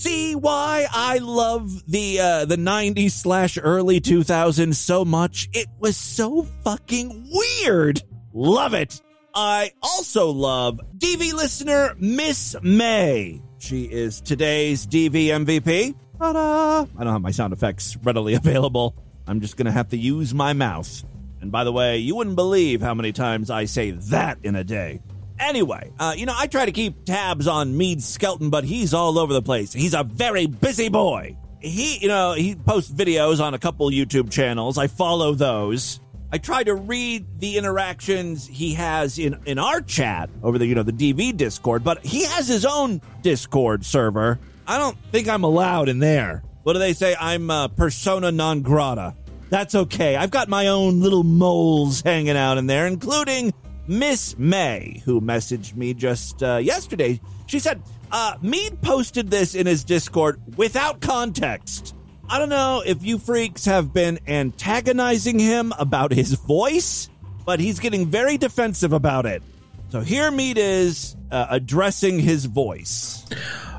See 0.07 0.37
why 0.37 0.87
I 0.93 1.19
love 1.19 1.85
the 1.91 2.21
uh, 2.21 2.45
the 2.45 2.57
90s 2.57 3.11
slash 3.11 3.59
early 3.61 4.01
2000s 4.01 4.77
so 4.77 5.05
much? 5.05 5.49
It 5.53 5.67
was 5.81 5.97
so 5.97 6.45
fucking 6.63 7.29
weird. 7.29 8.05
Love 8.33 8.73
it. 8.73 9.03
I 9.35 9.73
also 9.83 10.31
love 10.31 10.81
DV 10.97 11.33
listener 11.33 11.97
Miss 11.99 12.55
May. 12.63 13.43
She 13.59 13.83
is 13.83 14.21
today's 14.21 14.87
DV 14.87 15.11
MVP. 15.11 15.97
Ta-da! 16.21 16.87
I 16.97 17.03
don't 17.03 17.13
have 17.13 17.21
my 17.21 17.33
sound 17.33 17.53
effects 17.53 17.97
readily 18.05 18.35
available. 18.35 18.95
I'm 19.27 19.41
just 19.41 19.57
gonna 19.57 19.73
have 19.73 19.89
to 19.89 19.97
use 19.97 20.33
my 20.33 20.53
mouth. 20.53 21.03
And 21.41 21.51
by 21.51 21.65
the 21.65 21.73
way, 21.73 21.99
you 21.99 22.15
wouldn't 22.15 22.37
believe 22.37 22.81
how 22.81 22.95
many 22.95 23.11
times 23.11 23.51
I 23.51 23.65
say 23.65 23.91
that 23.91 24.39
in 24.45 24.55
a 24.55 24.63
day. 24.63 25.01
Anyway, 25.39 25.91
uh, 25.99 26.15
you 26.17 26.27
know, 26.27 26.35
I 26.37 26.47
try 26.47 26.67
to 26.67 26.73
keep 26.73 27.05
tabs 27.05 27.47
on 27.47 27.77
Meade 27.77 28.03
Skelton, 28.03 28.51
but 28.51 28.65
he's 28.65 28.95
all 28.95 29.19
over 29.19 29.33
the 29.33 29.43
place. 29.43 29.73
He's 29.73 29.95
a 29.95 30.03
very 30.03 30.47
busy 30.47 30.89
boy. 30.89 31.37
He, 31.61 31.99
you 31.99 32.09
know, 32.09 32.33
he 32.33 32.55
posts 32.55 32.93
videos 32.93 33.41
on 33.41 33.55
a 33.55 33.59
couple 33.59 33.91
YouTube 33.91 34.31
channels. 34.31 34.79
I 34.79 34.87
follow 34.87 35.35
those. 35.35 36.01
I 36.33 36.39
try 36.39 36.65
to 36.65 36.75
read 36.75 37.39
the 37.39 37.57
interactions 37.57 38.47
he 38.47 38.75
has 38.75 39.19
in 39.19 39.39
in 39.47 39.59
our 39.59 39.81
chat 39.81 40.29
over 40.43 40.59
the 40.59 40.67
you 40.67 40.75
know 40.75 40.83
the 40.83 40.93
DV 40.93 41.37
Discord, 41.37 41.85
but 41.85 42.05
he 42.05 42.25
has 42.25 42.49
his 42.49 42.65
own 42.67 43.01
Discord 43.23 43.85
server. 43.85 44.39
I 44.67 44.79
don't 44.79 44.99
think 45.13 45.29
I'm 45.29 45.45
allowed 45.45 45.89
in 45.89 46.01
there. 46.01 46.43
What 46.65 46.73
do 46.73 46.81
they 46.81 46.95
say? 46.95 47.15
I'm 47.19 47.49
uh, 47.49 47.69
persona 47.69 48.33
non 48.33 48.63
grata. 48.63 49.15
That's 49.49 49.77
okay. 49.77 50.17
I've 50.17 50.33
got 50.33 50.49
my 50.49 50.67
own 50.67 51.01
little 51.01 51.23
moles 51.23 52.03
hanging 52.03 52.37
out 52.37 52.59
in 52.59 52.67
there, 52.67 52.89
including 52.89 53.55
Miss 53.89 54.37
May, 54.39 55.03
who 55.05 55.21
messaged 55.21 55.77
me 55.77 55.95
just 55.95 56.43
uh, 56.43 56.57
yesterday. 56.57 57.21
She 57.47 57.59
said, 57.59 57.83
uh, 58.11 58.37
Meade 58.43 58.81
posted 58.83 59.31
this 59.31 59.55
in 59.55 59.67
his 59.67 59.85
Discord 59.85 60.41
without 60.57 61.01
context. 61.01 61.95
I 62.29 62.39
don't 62.39 62.49
know 62.49 62.83
if 62.85 63.05
you 63.05 63.19
freaks 63.19 63.67
have 63.67 63.93
been 63.93 64.19
antagonizing 64.27 65.39
him 65.39 65.73
about 65.79 66.13
his 66.13 66.33
voice, 66.35 67.09
but 67.45 67.61
he's 67.61 67.79
getting 67.79 68.07
very 68.07 68.37
defensive 68.37 68.93
about 68.93 69.27
it. 69.27 69.43
So 69.91 70.01
here 70.01 70.31
Meade 70.33 70.59
is 70.59 71.17
uh, 71.31 71.47
addressing 71.49 72.19
his 72.19 72.47
voice. 72.47 73.25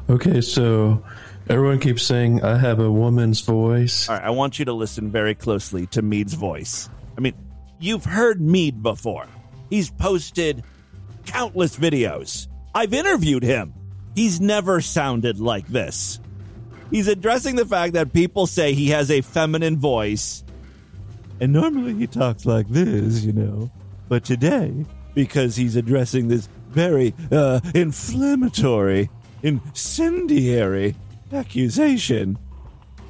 Okay, 0.09 0.39
so 0.39 1.03
everyone 1.49 1.79
keeps 1.79 2.03
saying 2.03 2.41
I 2.43 2.57
have 2.57 2.79
a 2.79 2.89
woman's 2.89 3.41
voice. 3.41 4.07
All 4.07 4.15
right, 4.15 4.23
I 4.23 4.29
want 4.29 4.59
you 4.59 4.65
to 4.65 4.73
listen 4.73 5.11
very 5.11 5.35
closely 5.35 5.85
to 5.87 6.01
Meade's 6.01 6.33
voice. 6.33 6.89
I 7.17 7.21
mean, 7.21 7.33
you've 7.79 8.05
heard 8.05 8.39
Meade 8.39 8.81
before. 8.81 9.27
He's 9.69 9.89
posted 9.89 10.63
countless 11.25 11.77
videos. 11.77 12.47
I've 12.73 12.93
interviewed 12.93 13.43
him. 13.43 13.73
He's 14.15 14.39
never 14.39 14.81
sounded 14.81 15.39
like 15.39 15.67
this. 15.67 16.19
He's 16.89 17.07
addressing 17.07 17.55
the 17.55 17.65
fact 17.65 17.93
that 17.93 18.13
people 18.13 18.47
say 18.47 18.73
he 18.73 18.89
has 18.89 19.11
a 19.11 19.21
feminine 19.21 19.77
voice. 19.77 20.43
And 21.39 21.53
normally 21.53 21.93
he 21.93 22.07
talks 22.07 22.45
like 22.45 22.67
this, 22.69 23.23
you 23.23 23.33
know. 23.33 23.69
But 24.09 24.23
today, 24.23 24.85
because 25.13 25.55
he's 25.55 25.75
addressing 25.75 26.29
this 26.29 26.47
very 26.69 27.13
uh, 27.31 27.59
inflammatory, 27.75 29.09
incendiary 29.43 30.95
accusation, 31.33 32.37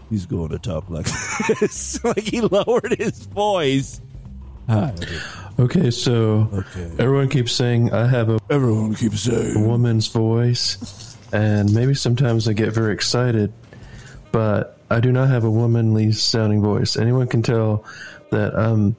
he's 0.10 0.26
going 0.26 0.50
to 0.50 0.60
talk 0.60 0.90
like 0.90 1.08
this. 1.60 2.04
like 2.04 2.20
he 2.24 2.42
lowered 2.42 2.96
his 2.98 3.26
voice. 3.28 4.02
Hi. 4.68 4.94
Okay, 5.60 5.90
so 5.92 6.50
Okay. 6.54 6.92
everyone 7.00 7.30
keeps 7.30 7.52
saying 7.52 7.92
I 7.94 8.06
have 8.08 8.30
a 8.30 8.40
Everyone 8.50 8.94
keeps 8.96 9.22
saying. 9.22 9.66
woman's 9.68 10.08
voice, 10.08 10.78
and 11.34 11.74
maybe 11.74 11.94
sometimes 11.94 12.48
I 12.48 12.54
get 12.54 12.74
very 12.74 12.94
excited, 12.94 13.52
but 14.32 14.78
I 14.92 15.00
do 15.00 15.12
not 15.12 15.30
have 15.30 15.44
a 15.46 15.52
womanly 15.52 16.12
sounding 16.12 16.62
voice. 16.62 16.96
Anyone 16.98 17.28
can 17.28 17.42
tell 17.42 17.84
that 18.32 18.54
um, 18.56 18.96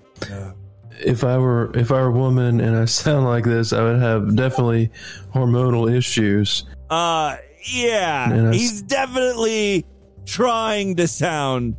if 1.05 1.23
I 1.23 1.39
were 1.39 1.71
if 1.77 1.93
I 1.93 2.01
were 2.01 2.09
a 2.09 2.13
woman 2.13 2.61
and 2.61 2.77
I 2.77 2.85
sound 2.87 3.25
like 3.27 3.45
this, 3.45 3.73
I 3.73 3.83
would 3.83 4.01
have 4.01 4.35
definitely 4.35 4.91
hormonal 5.35 5.95
issues. 5.95 6.65
Uh, 6.91 7.37
yeah, 7.73 8.33
And 8.33 8.49
I- 8.49 8.53
he's 8.55 8.83
definitely 8.83 9.85
trying 10.27 10.97
to 10.97 11.07
sound 11.07 11.77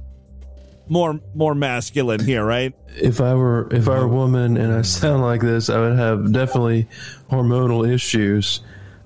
more 0.90 1.20
more 1.36 1.56
masculine 1.56 2.20
here, 2.20 2.44
right? 2.44 2.74
If 2.98 3.22
I 3.22 3.34
were 3.36 3.68
if 3.72 3.88
I 3.88 4.00
were 4.00 4.06
a 4.06 4.08
woman 4.08 4.58
and 4.58 4.74
I 4.74 4.82
sound 4.82 5.22
like 5.22 5.42
this, 5.42 5.70
I 5.70 5.80
would 5.80 5.98
have 5.98 6.32
definitely 6.32 6.88
hormonal 7.30 7.90
issues. 7.90 8.62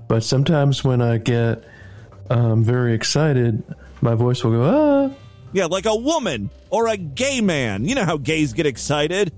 But 0.08 0.24
sometimes 0.24 0.84
when 0.84 1.02
I 1.02 1.18
get 1.18 1.64
um, 2.30 2.64
very 2.64 2.94
excited, 2.94 3.64
my 4.02 4.16
voice 4.16 4.44
will 4.44 4.52
go 4.52 4.64
ah. 4.64 5.16
Yeah, 5.54 5.66
like 5.66 5.86
a 5.86 5.96
woman 5.96 6.50
or 6.70 6.88
a 6.88 6.98
gay 6.98 7.42
man. 7.42 7.86
You 7.86 7.96
know 7.96 8.06
how 8.06 8.18
gays 8.18 8.54
get 8.54 8.66
excited. 8.66 9.32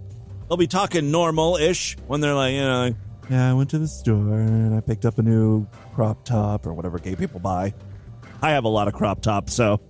They'll 0.48 0.58
be 0.58 0.68
talking 0.68 1.12
normal 1.12 1.58
ish 1.58 1.98
when 2.08 2.22
they're 2.22 2.36
like, 2.36 2.54
you 2.54 2.62
know, 2.62 2.82
like, 2.86 2.96
yeah, 3.30 3.50
I 3.50 3.54
went 3.54 3.72
to 3.72 3.80
the 3.80 3.88
store 3.88 4.36
and 4.36 4.76
I 4.76 4.80
picked 4.80 5.06
up 5.06 5.18
a 5.18 5.24
new 5.24 5.66
crop 5.96 6.24
top 6.24 6.68
or 6.68 6.74
whatever 6.74 7.00
gay 7.00 7.16
people 7.16 7.40
buy. 7.40 7.74
I 8.42 8.52
have 8.52 8.64
a 8.64 8.70
lot 8.70 8.88
of 8.88 8.94
crop 8.94 9.22
tops, 9.22 9.54
so 9.54 9.82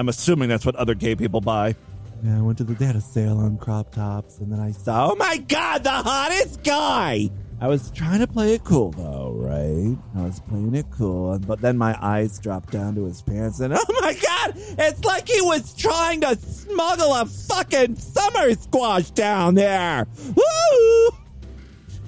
I'm 0.00 0.08
assuming 0.08 0.48
that's 0.48 0.64
what 0.64 0.76
other 0.76 0.94
gay 0.94 1.14
people 1.14 1.42
buy. 1.42 1.76
Yeah, 2.24 2.38
I 2.38 2.40
went 2.40 2.56
to 2.56 2.64
the 2.64 2.72
they 2.72 2.86
had 2.86 2.96
a 2.96 3.02
sale 3.02 3.36
on 3.36 3.58
crop 3.58 3.92
tops, 3.92 4.38
and 4.38 4.50
then 4.50 4.58
I 4.58 4.70
saw, 4.70 5.10
oh 5.12 5.14
my 5.14 5.36
god, 5.36 5.84
the 5.84 5.90
hottest 5.90 6.62
guy. 6.62 7.28
I 7.60 7.68
was 7.68 7.90
trying 7.90 8.20
to 8.20 8.26
play 8.26 8.54
it 8.54 8.64
cool 8.64 8.92
though, 8.92 9.34
right? 9.36 9.94
I 10.16 10.24
was 10.24 10.40
playing 10.40 10.74
it 10.74 10.86
cool, 10.90 11.38
but 11.40 11.60
then 11.60 11.76
my 11.76 11.94
eyes 12.02 12.38
dropped 12.38 12.72
down 12.72 12.94
to 12.94 13.04
his 13.04 13.20
pants, 13.20 13.60
and 13.60 13.74
oh 13.76 14.00
my 14.00 14.14
god, 14.14 14.54
it's 14.56 15.04
like 15.04 15.28
he 15.28 15.42
was 15.42 15.74
trying 15.74 16.22
to 16.22 16.34
smuggle 16.34 17.12
a 17.14 17.26
fucking 17.26 17.96
summer 17.96 18.54
squash 18.54 19.10
down 19.10 19.54
there. 19.54 20.06
Woo! 20.34 21.10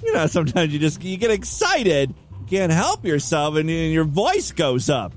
You 0.03 0.13
know, 0.13 0.25
sometimes 0.25 0.73
you 0.73 0.79
just 0.79 1.03
you 1.03 1.15
get 1.17 1.29
excited, 1.29 2.15
you 2.39 2.47
can't 2.47 2.71
help 2.71 3.05
yourself, 3.05 3.55
and, 3.55 3.69
and 3.69 3.93
your 3.93 4.05
voice 4.05 4.51
goes 4.51 4.89
up. 4.89 5.13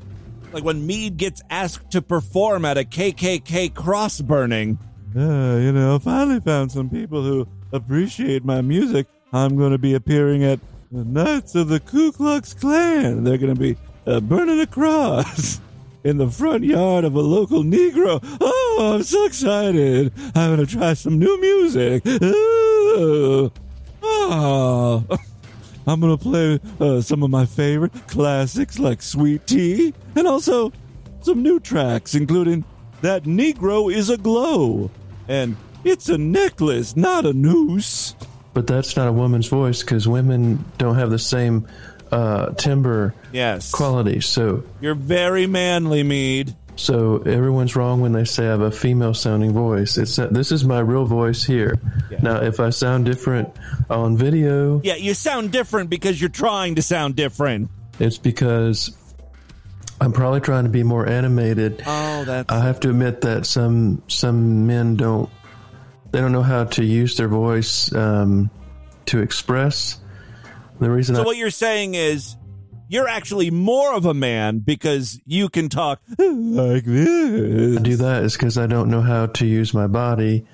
Like 0.53 0.65
when 0.65 0.87
Meade 0.87 1.17
gets 1.17 1.43
asked 1.50 1.91
to 1.93 2.03
perform 2.03 2.65
at 2.65 2.79
a 2.79 2.85
KKK 2.85 3.75
cross 3.75 4.21
burning. 4.21 4.79
Uh, 5.15 5.57
you 5.61 5.73
know, 5.73 5.99
finally 5.99 6.41
found 6.41 6.71
some 6.71 6.91
people 6.91 7.23
who 7.23 7.49
appreciate 7.73 8.45
my 8.45 8.61
music. 8.61 9.07
I'm 9.33 9.57
going 9.57 9.73
to 9.73 9.79
be 9.79 9.95
appearing 9.95 10.45
at 10.45 10.61
the 10.93 11.05
Knights 11.05 11.55
of 11.55 11.69
the 11.69 11.81
Ku 11.81 12.12
Klux 12.12 12.55
Klan. 12.55 13.25
They're 13.25 13.38
going 13.38 13.55
to 13.55 13.61
be 13.61 13.76
uh, 14.07 14.21
burning 14.21 14.61
a 14.61 14.67
cross 14.67 15.61
in 16.05 16.19
the 16.19 16.31
front 16.31 16.65
yard 16.65 17.05
of 17.05 17.15
a 17.15 17.21
local 17.21 17.62
Negro. 17.62 18.21
Oh, 18.41 18.93
I'm 18.95 19.03
so 19.03 19.25
excited. 19.25 20.12
I'm 20.35 20.55
going 20.55 20.67
to 20.67 20.73
try 20.73 20.95
some 20.95 21.19
new 21.19 21.41
music. 21.41 22.07
Ooh. 22.07 23.53
Oh. 24.03 25.05
I'm 25.87 26.00
going 26.00 26.16
to 26.16 26.23
play 26.23 26.61
uh, 26.81 27.00
some 27.00 27.23
of 27.23 27.31
my 27.31 27.47
favorite 27.47 27.93
classics 28.09 28.78
like 28.78 29.02
Sweet 29.02 29.47
Tea 29.47 29.95
and 30.16 30.26
also 30.26 30.73
some 31.21 31.43
new 31.43 31.61
tracks, 31.61 32.14
including 32.14 32.64
That 33.02 33.25
Negro 33.25 33.93
is 33.93 34.11
a 34.11 34.16
Glow 34.16 34.90
and 35.28 35.57
It's 35.85 36.08
a 36.08 36.19
Necklace, 36.19 36.97
Not 36.97 37.25
a 37.26 37.32
Noose. 37.32 38.15
But 38.54 38.67
that's 38.67 38.97
not 38.97 39.06
a 39.06 39.13
woman's 39.13 39.49
voice 39.49 39.82
because 39.82 40.08
women 40.08 40.65
don't 40.78 40.95
have 40.97 41.11
the 41.11 41.19
same 41.19 41.69
uh, 42.11 42.50
timbre 42.54 43.15
Yes. 43.32 43.71
quality. 43.71 44.21
So, 44.21 44.65
You're 44.80 44.95
very 44.95 45.47
manly, 45.47 46.02
Meade. 46.02 46.56
So 46.76 47.19
everyone's 47.19 47.75
wrong 47.75 48.00
when 48.00 48.12
they 48.12 48.25
say 48.25 48.45
I 48.47 48.50
have 48.50 48.60
a 48.60 48.71
female 48.71 49.15
sounding 49.15 49.52
voice. 49.52 49.97
It's 49.99 50.19
uh, 50.19 50.28
this 50.30 50.52
is 50.52 50.65
my 50.65 50.78
real 50.80 51.04
voice 51.06 51.43
here. 51.43 51.76
Now, 52.23 52.43
if 52.43 52.60
I 52.60 52.71
sound 52.71 53.04
different 53.06 53.50
on 53.91 54.17
video, 54.17 54.80
Yeah, 54.84 54.97
you 54.97 55.15
sound 55.15 55.52
different 55.52 55.91
because 55.91 56.21
you're 56.21 56.30
trying 56.30 56.76
to 56.76 56.82
sound 56.82 57.17
different. 57.17 57.71
it's 57.99 58.19
because 58.19 58.95
I'm 60.00 60.12
probably 60.12 60.41
trying 60.41 60.65
to 60.65 60.71
be 60.71 60.82
more 60.82 61.08
animated. 61.08 61.82
Oh, 61.86 62.25
that's. 62.25 62.52
I 62.52 62.60
have 62.60 62.80
to 62.80 62.91
admit 62.91 63.23
that 63.23 63.47
some 63.47 64.02
some 64.08 64.67
men 64.67 64.97
don't 64.97 65.30
they 66.12 66.21
don't 66.21 66.32
know 66.32 66.43
how 66.43 66.65
to 66.65 66.84
use 66.84 67.17
their 67.17 67.28
voice 67.28 67.93
um, 67.95 68.50
to 69.06 69.21
express. 69.21 69.99
The 70.78 70.91
reason 70.91 71.15
So 71.17 71.23
I, 71.23 71.25
what 71.25 71.36
you're 71.39 71.50
saying 71.50 71.95
is 71.95 72.36
you're 72.89 73.09
actually 73.09 73.51
more 73.51 73.95
of 73.95 74.05
a 74.05 74.15
man 74.15 74.59
because 74.61 75.21
you 75.25 75.49
can 75.49 75.69
talk 75.69 76.01
like 76.19 76.85
this. 76.85 77.79
I 77.79 77.83
do 77.83 77.97
that 77.97 78.25
is 78.25 78.35
because 78.35 78.59
I 78.59 78.67
don't 78.67 78.91
know 78.91 79.01
how 79.01 79.27
to 79.27 79.47
use 79.47 79.75
my 79.75 79.87
body. 79.87 80.47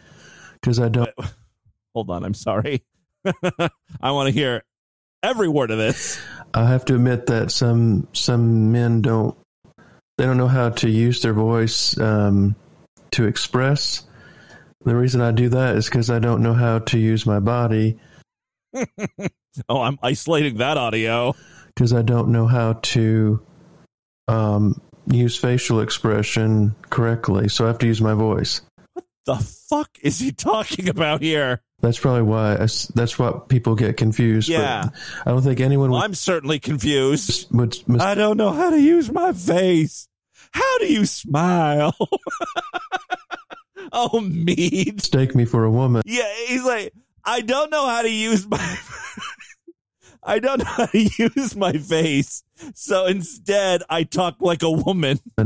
Because 0.55 0.81
I 0.81 0.88
don't. 0.88 1.11
Hold 1.95 2.11
on, 2.11 2.25
I'm 2.25 2.35
sorry. 2.35 2.85
I 4.01 4.11
want 4.12 4.29
to 4.29 4.33
hear 4.33 4.62
every 5.23 5.49
word 5.49 5.71
of 5.71 5.79
this. 5.79 6.21
I 6.55 6.66
have 6.66 6.85
to 6.87 6.95
admit 6.95 7.27
that 7.27 7.51
some 7.51 8.09
some 8.12 8.73
men 8.73 9.03
don't 9.03 9.37
they 10.18 10.25
don't 10.25 10.37
know 10.37 10.49
how 10.49 10.71
to 10.71 10.88
use 10.88 11.23
their 11.23 11.33
voice 11.33 11.99
um, 11.99 12.55
to 13.12 13.27
express. 13.27 14.05
The 14.85 14.97
reason 14.97 15.21
I 15.21 15.31
do 15.31 15.49
that 15.51 15.77
is 15.77 15.87
because 15.87 16.11
I 16.11 16.18
don't 16.18 16.42
know 16.42 16.55
how 16.55 16.81
to 16.81 16.99
use 16.99 17.25
my 17.25 17.40
body. 17.40 17.99
Oh, 19.68 19.83
I'm 19.83 19.99
isolating 20.03 20.57
that 20.59 20.77
audio. 20.77 21.35
Because 21.74 21.92
I 21.92 22.02
don't 22.02 22.28
know 22.28 22.46
how 22.46 22.74
to 22.74 23.40
um, 24.28 24.80
use 25.06 25.37
facial 25.37 25.80
expression 25.80 26.74
correctly. 26.90 27.48
So 27.48 27.64
I 27.64 27.68
have 27.68 27.78
to 27.78 27.87
use 27.87 28.00
my 28.00 28.14
voice. 28.14 28.61
What 28.94 29.04
the 29.26 29.37
fuck 29.37 29.90
is 30.02 30.18
he 30.18 30.32
talking 30.32 30.88
about 30.88 31.22
here? 31.22 31.62
That's 31.80 31.98
probably 31.98 32.22
why. 32.22 32.54
I 32.54 32.68
that's 32.94 33.18
what 33.18 33.48
people 33.48 33.74
get 33.74 33.96
confused. 33.96 34.48
but 34.48 34.54
Yeah. 34.54 34.88
I 35.26 35.30
don't 35.30 35.42
think 35.42 35.61
anyone 35.61 35.90
would, 35.90 36.02
I'm 36.02 36.14
certainly 36.14 36.61
confused. 36.61 37.52
would 37.52 37.76
mis- 37.88 38.00
I 38.00 38.14
don't 38.14 38.37
know 38.37 38.52
how 38.52 38.70
to 38.70 38.80
use 38.80 39.11
my 39.11 39.32
face. 39.32 40.06
How 40.52 40.78
do 40.78 40.87
you 40.87 41.04
smile? 41.06 41.96
oh, 43.92 44.20
me. 44.20 44.92
mistake 44.94 45.35
me 45.35 45.44
for 45.44 45.64
a 45.64 45.70
woman. 45.70 46.02
Yeah, 46.04 46.32
he's 46.46 46.64
like, 46.64 46.92
I 47.24 47.40
don't 47.40 47.70
know 47.70 47.87
how 47.87 48.02
to 48.02 48.11
use 48.11 48.46
my. 48.46 48.58
I 50.22 50.38
don't 50.38 50.58
know 50.58 50.64
how 50.64 50.87
to 50.87 50.98
use 51.18 51.56
my 51.56 51.72
face, 51.72 52.42
so 52.74 53.06
instead 53.06 53.82
I 53.88 54.04
talk 54.04 54.37
like 54.40 54.62
a 54.62 54.70
woman. 54.70 55.18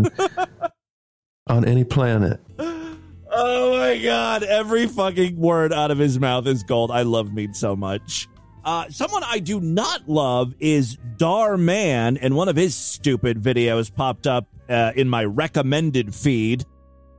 on 1.48 1.64
any 1.64 1.84
planet. 1.84 2.40
Oh 2.58 3.78
my 3.78 3.98
god, 3.98 4.42
every 4.42 4.86
fucking 4.86 5.36
word 5.36 5.72
out 5.72 5.90
of 5.90 5.98
his 5.98 6.18
mouth 6.18 6.46
is 6.46 6.62
gold. 6.62 6.90
I 6.90 7.02
love 7.02 7.32
Meade 7.32 7.56
so 7.56 7.76
much. 7.76 8.28
Uh, 8.64 8.88
someone 8.90 9.22
I 9.24 9.38
do 9.38 9.60
not 9.60 10.08
love 10.08 10.54
is 10.58 10.96
Dhar 11.18 11.58
Mann, 11.58 12.16
and 12.16 12.34
one 12.34 12.48
of 12.48 12.56
his 12.56 12.74
stupid 12.74 13.40
videos 13.40 13.94
popped 13.94 14.26
up 14.26 14.48
uh, 14.68 14.92
in 14.96 15.08
my 15.08 15.24
recommended 15.24 16.14
feed. 16.14 16.64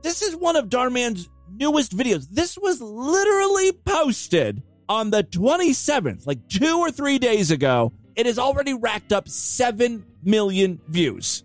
This 0.02 0.20
is 0.20 0.36
one 0.36 0.56
of 0.56 0.68
Dhar 0.68 0.92
Mann's 0.92 1.28
newest 1.56 1.96
videos. 1.96 2.28
This 2.30 2.58
was 2.58 2.82
literally 2.82 3.72
posted 3.72 4.62
on 4.88 5.10
the 5.10 5.24
27th, 5.24 6.26
like 6.26 6.48
two 6.48 6.78
or 6.78 6.90
three 6.90 7.18
days 7.18 7.50
ago. 7.50 7.92
It 8.16 8.26
has 8.26 8.38
already 8.38 8.74
racked 8.74 9.12
up 9.12 9.28
7 9.28 10.04
million 10.24 10.80
views. 10.88 11.44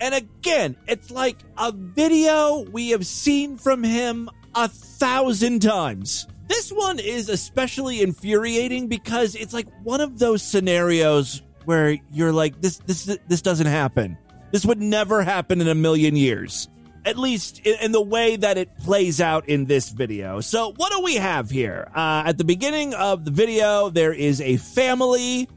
And 0.00 0.14
again, 0.14 0.76
it's 0.86 1.10
like 1.10 1.38
a 1.56 1.72
video 1.72 2.60
we 2.70 2.90
have 2.90 3.06
seen 3.06 3.56
from 3.56 3.82
him 3.82 4.28
a 4.54 4.68
thousand 4.68 5.62
times. 5.62 6.26
This 6.48 6.70
one 6.70 6.98
is 6.98 7.28
especially 7.28 8.02
infuriating 8.02 8.88
because 8.88 9.34
it's 9.34 9.54
like 9.54 9.68
one 9.82 10.00
of 10.00 10.18
those 10.18 10.42
scenarios 10.42 11.42
where 11.64 11.96
you're 12.12 12.32
like, 12.32 12.60
this 12.60 12.78
this 12.78 13.16
this 13.28 13.42
doesn't 13.42 13.68
happen. 13.68 14.18
This 14.50 14.66
would 14.66 14.80
never 14.80 15.22
happen 15.22 15.60
in 15.60 15.68
a 15.68 15.74
million 15.74 16.14
years. 16.16 16.68
At 17.04 17.18
least 17.18 17.66
in, 17.66 17.90
the 17.90 18.00
way 18.00 18.36
that 18.36 18.58
it 18.58 18.76
plays 18.78 19.20
out 19.20 19.48
in 19.48 19.64
this 19.64 19.88
video. 19.90 20.40
So 20.40 20.72
what 20.76 20.92
do 20.92 21.00
we 21.02 21.16
have 21.16 21.50
here? 21.50 21.88
Uh, 21.94 22.22
at 22.26 22.38
the 22.38 22.44
beginning 22.44 22.94
of 22.94 23.24
the 23.24 23.32
video, 23.32 23.90
there 23.90 24.12
is 24.12 24.40
a 24.40 24.56
family 24.58 25.48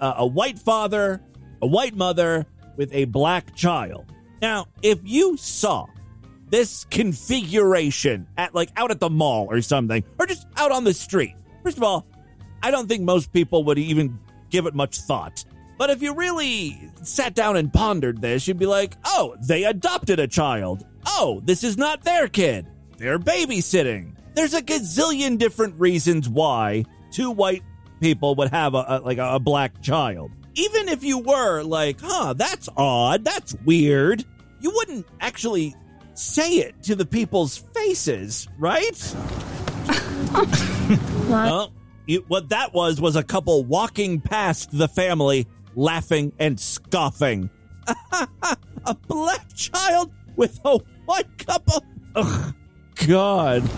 uh, 0.00 0.14
a 0.18 0.26
white 0.26 0.58
father, 0.58 1.20
a 1.62 1.66
white 1.66 1.94
mother 1.94 2.46
with 2.76 2.92
a 2.92 3.06
black 3.06 3.54
child. 3.54 4.12
Now, 4.42 4.66
if 4.82 5.00
you 5.02 5.36
saw 5.36 5.86
this 6.48 6.84
configuration 6.84 8.26
at 8.36 8.54
like 8.54 8.70
out 8.76 8.90
at 8.90 9.00
the 9.00 9.10
mall 9.10 9.46
or 9.50 9.60
something, 9.62 10.04
or 10.18 10.26
just 10.26 10.46
out 10.56 10.72
on 10.72 10.84
the 10.84 10.94
street, 10.94 11.34
first 11.62 11.76
of 11.76 11.82
all, 11.82 12.06
I 12.62 12.70
don't 12.70 12.88
think 12.88 13.02
most 13.02 13.32
people 13.32 13.64
would 13.64 13.78
even 13.78 14.18
give 14.50 14.66
it 14.66 14.74
much 14.74 15.00
thought. 15.00 15.44
But 15.78 15.90
if 15.90 16.02
you 16.02 16.14
really 16.14 16.90
sat 17.02 17.34
down 17.34 17.56
and 17.56 17.72
pondered 17.72 18.20
this, 18.20 18.48
you'd 18.48 18.58
be 18.58 18.66
like, 18.66 18.94
oh, 19.04 19.36
they 19.42 19.64
adopted 19.64 20.18
a 20.18 20.26
child. 20.26 20.86
oh, 21.06 21.40
this 21.44 21.62
is 21.62 21.76
not 21.76 22.02
their 22.02 22.28
kid. 22.28 22.66
They're 22.98 23.18
babysitting. 23.18 24.16
There's 24.34 24.54
a 24.54 24.62
gazillion 24.62 25.38
different 25.38 25.78
reasons 25.78 26.28
why 26.28 26.84
two 27.10 27.30
white 27.30 27.62
people 28.00 28.34
would 28.36 28.50
have 28.50 28.74
a, 28.74 28.84
a 28.88 29.00
like 29.00 29.18
a, 29.18 29.34
a 29.34 29.38
black 29.38 29.80
child. 29.82 30.30
Even 30.54 30.88
if 30.88 31.04
you 31.04 31.18
were 31.18 31.62
like, 31.62 32.00
huh, 32.00 32.32
that's 32.34 32.68
odd, 32.76 33.24
that's 33.24 33.54
weird, 33.64 34.24
you 34.60 34.70
wouldn't 34.74 35.06
actually 35.20 35.74
say 36.14 36.54
it 36.54 36.82
to 36.82 36.94
the 36.94 37.04
people's 37.04 37.58
faces, 37.74 38.48
right? 38.58 39.14
well, 41.28 41.72
you, 42.06 42.24
what 42.28 42.48
that 42.50 42.72
was 42.72 43.00
was 43.00 43.16
a 43.16 43.22
couple 43.22 43.64
walking 43.64 44.20
past 44.20 44.76
the 44.76 44.88
family, 44.88 45.46
laughing 45.76 46.32
and 46.40 46.58
scoffing. 46.58 47.50
a 48.86 48.94
black 49.06 49.54
child 49.54 50.10
with 50.34 50.58
a 50.64 50.78
white 51.04 51.38
couple. 51.38 51.84
Ugh, 52.16 52.54
God. 53.06 53.62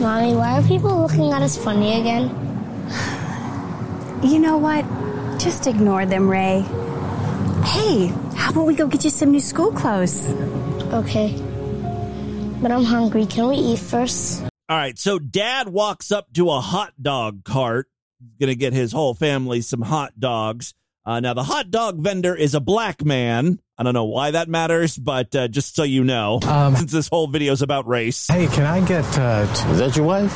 Mommy, 0.00 0.34
why 0.34 0.58
are 0.58 0.62
people 0.62 1.00
looking 1.00 1.32
at 1.32 1.40
us 1.40 1.56
funny 1.56 1.98
again? 1.98 2.28
You 4.22 4.38
know 4.38 4.58
what? 4.58 4.84
Just 5.38 5.66
ignore 5.66 6.04
them, 6.04 6.28
Ray. 6.28 6.60
Hey, 7.64 8.08
how 8.34 8.50
about 8.50 8.66
we 8.66 8.74
go 8.74 8.86
get 8.86 9.04
you 9.04 9.10
some 9.10 9.30
new 9.30 9.40
school 9.40 9.72
clothes? 9.72 10.28
Okay. 10.92 11.32
But 12.60 12.70
I'm 12.72 12.84
hungry. 12.84 13.24
Can 13.24 13.48
we 13.48 13.56
eat 13.56 13.78
first? 13.78 14.42
All 14.68 14.76
right, 14.76 14.98
so 14.98 15.18
dad 15.18 15.68
walks 15.68 16.12
up 16.12 16.32
to 16.34 16.50
a 16.50 16.60
hot 16.60 16.92
dog 17.00 17.42
cart, 17.44 17.88
gonna 18.40 18.54
get 18.54 18.72
his 18.72 18.92
whole 18.92 19.14
family 19.14 19.60
some 19.60 19.82
hot 19.82 20.18
dogs. 20.18 20.74
Uh, 21.04 21.18
now, 21.20 21.32
the 21.34 21.42
hot 21.42 21.70
dog 21.70 21.98
vendor 21.98 22.34
is 22.34 22.54
a 22.54 22.60
black 22.60 23.04
man. 23.04 23.58
I 23.78 23.82
don't 23.82 23.94
know 23.94 24.04
why 24.04 24.32
that 24.32 24.48
matters, 24.48 24.96
but 24.98 25.34
uh, 25.34 25.48
just 25.48 25.74
so 25.74 25.82
you 25.82 26.04
know, 26.04 26.38
since 26.76 26.92
this 26.92 27.08
whole 27.08 27.26
video 27.26 27.52
is 27.52 27.62
about 27.62 27.88
race. 27.88 28.26
Hey, 28.28 28.46
can 28.48 28.64
I 28.64 28.84
get? 28.86 29.04
Uh, 29.18 29.46
Is 29.70 29.78
that 29.78 29.96
your 29.96 30.04
wife? 30.04 30.34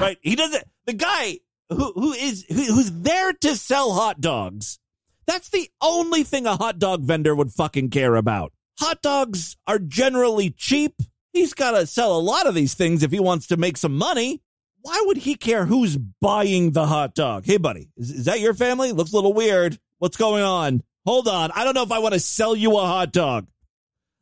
Right? 0.00 0.16
He 0.22 0.34
doesn't. 0.36 0.64
The 0.86 0.94
guy 0.94 1.38
who 1.68 1.92
who 1.94 2.12
is 2.12 2.44
who, 2.48 2.64
who's 2.64 2.90
there 2.90 3.32
to 3.32 3.56
sell 3.56 3.92
hot 3.92 4.20
dogs. 4.20 4.78
That's 5.26 5.48
the 5.50 5.70
only 5.80 6.22
thing 6.22 6.46
a 6.46 6.56
hot 6.56 6.78
dog 6.78 7.02
vendor 7.02 7.34
would 7.34 7.52
fucking 7.52 7.90
care 7.90 8.14
about. 8.16 8.52
Hot 8.80 9.00
dogs 9.02 9.56
are 9.66 9.78
generally 9.78 10.50
cheap. 10.50 10.94
He's 11.32 11.54
got 11.54 11.72
to 11.72 11.86
sell 11.86 12.16
a 12.16 12.20
lot 12.20 12.46
of 12.46 12.54
these 12.54 12.74
things 12.74 13.02
if 13.02 13.10
he 13.10 13.20
wants 13.20 13.46
to 13.48 13.56
make 13.56 13.76
some 13.76 13.96
money. 13.96 14.40
Why 14.84 15.02
would 15.06 15.16
he 15.16 15.34
care 15.34 15.64
who's 15.64 15.96
buying 15.96 16.72
the 16.72 16.86
hot 16.86 17.14
dog? 17.14 17.46
Hey, 17.46 17.56
buddy, 17.56 17.88
is, 17.96 18.10
is 18.10 18.24
that 18.26 18.38
your 18.40 18.52
family? 18.52 18.92
Looks 18.92 19.12
a 19.12 19.16
little 19.16 19.32
weird. 19.32 19.78
What's 19.98 20.18
going 20.18 20.44
on? 20.44 20.82
Hold 21.06 21.26
on. 21.26 21.50
I 21.52 21.64
don't 21.64 21.74
know 21.74 21.82
if 21.84 21.90
I 21.90 22.00
want 22.00 22.12
to 22.12 22.20
sell 22.20 22.54
you 22.54 22.76
a 22.76 22.82
hot 22.82 23.10
dog. 23.10 23.46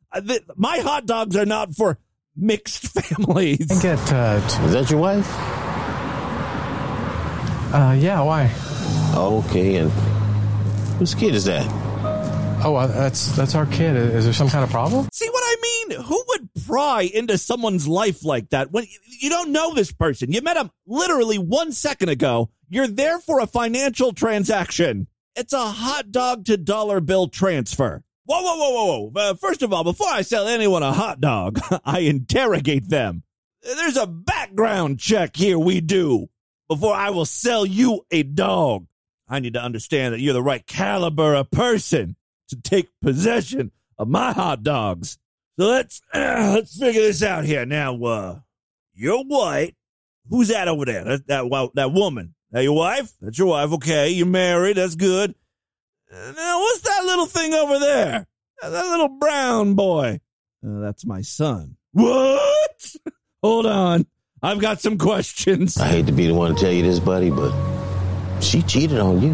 Uh, 0.09 0.21
th- 0.21 0.43
My 0.55 0.77
hot 0.79 1.05
dogs 1.05 1.35
are 1.35 1.45
not 1.45 1.75
for 1.75 1.97
mixed 2.35 2.87
families. 3.01 3.69
I 3.71 3.81
get? 3.81 4.13
Uh, 4.13 4.41
Is 4.65 4.71
that 4.71 4.89
your 4.89 5.01
wife? 5.01 5.27
uh, 7.73 7.95
yeah. 7.99 8.21
Why? 8.21 8.49
Okay, 9.15 9.75
and 9.75 9.91
whose 10.99 11.13
kid 11.13 11.35
is 11.35 11.43
that? 11.45 11.65
Oh, 12.65 12.75
uh, 12.75 12.87
that's 12.87 13.35
that's 13.35 13.55
our 13.55 13.65
kid. 13.65 13.97
Is 13.97 14.23
there 14.23 14.33
some 14.33 14.47
kind 14.47 14.63
of 14.63 14.69
problem? 14.69 15.09
See 15.11 15.27
what 15.29 15.43
I 15.45 15.55
mean? 15.61 16.01
Who 16.01 16.23
would 16.29 16.49
pry 16.65 17.01
into 17.01 17.37
someone's 17.37 17.89
life 17.89 18.23
like 18.23 18.51
that 18.51 18.71
when 18.71 18.85
you 19.19 19.29
don't 19.29 19.51
know 19.51 19.73
this 19.73 19.91
person? 19.91 20.31
You 20.31 20.41
met 20.41 20.55
him 20.55 20.71
literally 20.87 21.37
one 21.37 21.73
second 21.73 22.07
ago. 22.07 22.51
You're 22.69 22.87
there 22.87 23.19
for 23.19 23.41
a 23.41 23.47
financial 23.47 24.13
transaction. 24.13 25.07
It's 25.35 25.51
a 25.51 25.65
hot 25.65 26.11
dog 26.11 26.45
to 26.45 26.55
dollar 26.55 27.01
bill 27.01 27.27
transfer. 27.27 28.01
Whoa, 28.25 28.41
whoa, 28.41 28.55
whoa, 28.55 28.71
whoa, 28.71 29.09
whoa. 29.09 29.21
Uh, 29.21 29.33
first 29.33 29.61
of 29.61 29.73
all, 29.73 29.83
before 29.83 30.07
I 30.09 30.21
sell 30.21 30.47
anyone 30.47 30.83
a 30.83 30.93
hot 30.93 31.19
dog, 31.19 31.59
I 31.85 31.99
interrogate 31.99 32.87
them. 32.87 33.23
There's 33.61 33.97
a 33.97 34.07
background 34.07 34.99
check 34.99 35.35
here 35.35 35.59
we 35.59 35.81
do 35.81 36.27
before 36.69 36.93
I 36.93 37.09
will 37.09 37.25
sell 37.25 37.65
you 37.65 38.05
a 38.09 38.23
dog. 38.23 38.87
I 39.27 39.39
need 39.39 39.55
to 39.55 39.61
understand 39.61 40.13
that 40.13 40.21
you're 40.21 40.33
the 40.33 40.41
right 40.41 40.65
caliber 40.65 41.33
of 41.33 41.51
person 41.51 42.15
to 42.53 42.61
take 42.61 42.89
possession 43.01 43.71
of 43.97 44.07
my 44.07 44.31
hot 44.31 44.63
dogs. 44.63 45.17
So 45.59 45.67
let's 45.67 46.01
uh, 46.13 46.19
let's 46.55 46.77
figure 46.77 47.01
this 47.01 47.23
out 47.23 47.45
here. 47.45 47.65
Now, 47.65 48.01
uh, 48.03 48.39
you're 48.93 49.23
white. 49.23 49.75
Who's 50.29 50.47
that 50.47 50.67
over 50.67 50.85
there? 50.85 51.03
That 51.03 51.27
that 51.27 51.69
that 51.75 51.91
woman. 51.91 52.35
That 52.51 52.63
your 52.63 52.75
wife? 52.75 53.11
That's 53.19 53.37
your 53.37 53.47
wife. 53.47 53.71
Okay, 53.73 54.09
you're 54.09 54.27
married. 54.27 54.77
That's 54.77 54.95
good. 54.95 55.33
Now, 56.11 56.59
what's 56.59 56.81
that 56.81 57.03
little 57.05 57.25
thing 57.25 57.53
over 57.55 57.79
there? 57.79 58.27
That, 58.61 58.69
that 58.69 58.85
little 58.85 59.09
brown 59.09 59.73
boy. 59.73 60.19
Uh, 60.65 60.79
that's 60.79 61.05
my 61.05 61.21
son. 61.21 61.77
What? 61.91 62.95
Hold 63.43 63.65
on. 63.65 64.05
I've 64.43 64.59
got 64.59 64.81
some 64.81 64.97
questions. 64.97 65.77
I 65.77 65.87
hate 65.87 66.05
to 66.05 66.11
be 66.11 66.27
the 66.27 66.33
one 66.35 66.53
to 66.53 66.61
tell 66.61 66.71
you 66.71 66.83
this, 66.83 66.99
buddy, 66.99 67.31
but 67.31 67.53
she 68.41 68.61
cheated 68.61 68.99
on 68.99 69.21
you. 69.21 69.33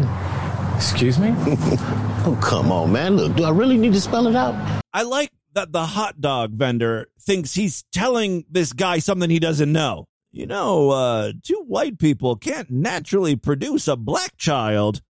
Excuse 0.80 1.18
me? 1.18 1.34
oh, 1.36 2.38
come 2.40 2.72
on, 2.72 2.90
man. 2.90 3.18
Look, 3.18 3.36
do 3.36 3.44
I 3.44 3.50
really 3.50 3.76
need 3.76 3.92
to 3.92 4.00
spell 4.00 4.26
it 4.26 4.34
out? 4.34 4.54
I 4.94 5.02
like 5.02 5.30
that 5.52 5.72
the 5.72 5.84
hot 5.84 6.22
dog 6.22 6.52
vendor 6.52 7.08
thinks 7.20 7.52
he's 7.52 7.84
telling 7.92 8.46
this 8.50 8.72
guy 8.72 8.98
something 8.98 9.28
he 9.28 9.38
doesn't 9.38 9.70
know. 9.70 10.06
You 10.32 10.46
know, 10.46 10.88
uh, 10.88 11.32
two 11.44 11.62
white 11.66 11.98
people 11.98 12.34
can't 12.34 12.70
naturally 12.70 13.36
produce 13.36 13.88
a 13.88 13.96
black 13.96 14.38
child. 14.38 15.02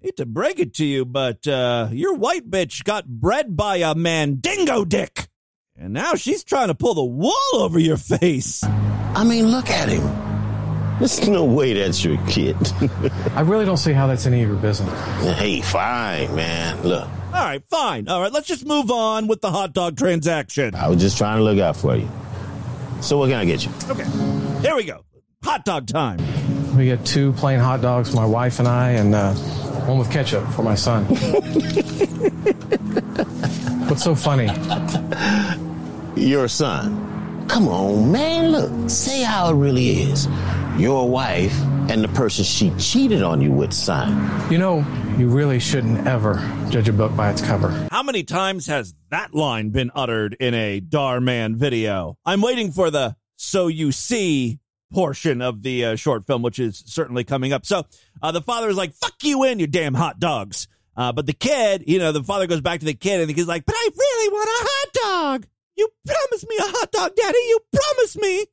Hate 0.00 0.16
to 0.16 0.24
break 0.24 0.58
it 0.58 0.72
to 0.76 0.86
you, 0.86 1.04
but 1.04 1.46
uh, 1.46 1.88
your 1.92 2.14
white 2.14 2.50
bitch 2.50 2.82
got 2.84 3.06
bred 3.06 3.54
by 3.54 3.76
a 3.76 3.94
mandingo 3.94 4.86
dick. 4.86 5.28
And 5.76 5.92
now 5.92 6.14
she's 6.14 6.44
trying 6.44 6.68
to 6.68 6.74
pull 6.74 6.94
the 6.94 7.04
wool 7.04 7.34
over 7.52 7.78
your 7.78 7.98
face. 7.98 8.64
I 8.64 9.22
mean, 9.24 9.48
look 9.48 9.68
at 9.68 9.90
him. 9.90 10.29
There's 11.00 11.26
no 11.28 11.44
way 11.44 11.72
that's 11.72 12.04
your 12.04 12.18
kid. 12.26 12.56
I 13.34 13.40
really 13.40 13.64
don't 13.64 13.78
see 13.78 13.92
how 13.92 14.06
that's 14.06 14.26
any 14.26 14.42
of 14.42 14.48
your 14.50 14.58
business. 14.58 14.92
hey, 15.38 15.60
fine, 15.62 16.34
man. 16.36 16.82
Look, 16.82 17.08
All 17.08 17.32
right, 17.32 17.62
fine. 17.70 18.06
All 18.06 18.20
right, 18.20 18.30
let's 18.30 18.46
just 18.46 18.66
move 18.66 18.90
on 18.90 19.26
with 19.26 19.40
the 19.40 19.50
hot 19.50 19.72
dog 19.72 19.96
transaction. 19.96 20.74
I 20.74 20.88
was 20.88 21.00
just 21.00 21.16
trying 21.16 21.38
to 21.38 21.42
look 21.42 21.58
out 21.58 21.76
for 21.76 21.96
you. 21.96 22.06
So 23.00 23.16
what 23.16 23.30
can 23.30 23.38
I 23.38 23.46
get 23.46 23.64
you? 23.64 23.72
Okay, 23.88 24.04
here 24.60 24.76
we 24.76 24.84
go. 24.84 25.02
Hot 25.42 25.64
dog 25.64 25.86
time. 25.86 26.18
We 26.76 26.84
get 26.84 27.04
two 27.06 27.32
plain 27.32 27.58
hot 27.60 27.80
dogs, 27.80 28.14
my 28.14 28.26
wife 28.26 28.58
and 28.58 28.68
I, 28.68 28.90
and 28.90 29.14
uh, 29.14 29.32
one 29.86 29.96
with 29.98 30.10
ketchup 30.12 30.46
for 30.48 30.62
my 30.62 30.74
son. 30.74 31.04
What's 33.88 34.04
so 34.04 34.14
funny? 34.14 34.48
Your 36.14 36.46
son. 36.46 37.46
Come 37.48 37.66
on, 37.68 38.12
man. 38.12 38.52
Look, 38.52 38.90
say 38.90 39.22
how 39.22 39.48
it 39.50 39.54
really 39.54 40.02
is. 40.02 40.28
Your 40.80 41.06
wife 41.06 41.54
and 41.90 42.02
the 42.02 42.08
person 42.08 42.42
she 42.42 42.70
cheated 42.78 43.22
on 43.22 43.42
you 43.42 43.52
with 43.52 43.70
son. 43.70 44.50
You 44.50 44.56
know, 44.56 44.78
you 45.18 45.28
really 45.28 45.60
shouldn't 45.60 46.06
ever 46.06 46.36
judge 46.70 46.88
a 46.88 46.92
book 46.94 47.14
by 47.14 47.30
its 47.30 47.42
cover. 47.42 47.68
How 47.90 48.02
many 48.02 48.22
times 48.22 48.66
has 48.68 48.94
that 49.10 49.34
line 49.34 49.68
been 49.68 49.90
uttered 49.94 50.38
in 50.40 50.54
a 50.54 50.80
Dhar 50.80 51.22
Mann 51.22 51.56
video? 51.56 52.16
I'm 52.24 52.40
waiting 52.40 52.72
for 52.72 52.90
the 52.90 53.14
so 53.36 53.66
you 53.66 53.92
see 53.92 54.58
portion 54.90 55.42
of 55.42 55.60
the 55.60 55.84
uh, 55.84 55.96
short 55.96 56.26
film, 56.26 56.40
which 56.40 56.58
is 56.58 56.82
certainly 56.86 57.24
coming 57.24 57.52
up. 57.52 57.66
So 57.66 57.84
uh, 58.22 58.32
the 58.32 58.40
father 58.40 58.70
is 58.70 58.78
like, 58.78 58.94
fuck 58.94 59.22
you 59.22 59.44
in, 59.44 59.58
you 59.58 59.66
damn 59.66 59.92
hot 59.92 60.18
dogs. 60.18 60.66
Uh, 60.96 61.12
but 61.12 61.26
the 61.26 61.34
kid, 61.34 61.84
you 61.88 61.98
know, 61.98 62.12
the 62.12 62.24
father 62.24 62.46
goes 62.46 62.62
back 62.62 62.80
to 62.80 62.86
the 62.86 62.94
kid 62.94 63.20
and 63.20 63.28
the 63.28 63.34
kid's 63.34 63.48
like, 63.48 63.66
but 63.66 63.74
I 63.76 63.88
really 63.94 64.28
want 64.30 64.48
a 64.48 64.66
hot 64.66 65.40
dog. 65.42 65.46
You 65.76 65.90
promised 66.06 66.48
me 66.48 66.56
a 66.58 66.62
hot 66.62 66.90
dog, 66.90 67.14
daddy. 67.16 67.38
You 67.38 67.58
promised 67.70 68.16
me. 68.16 68.46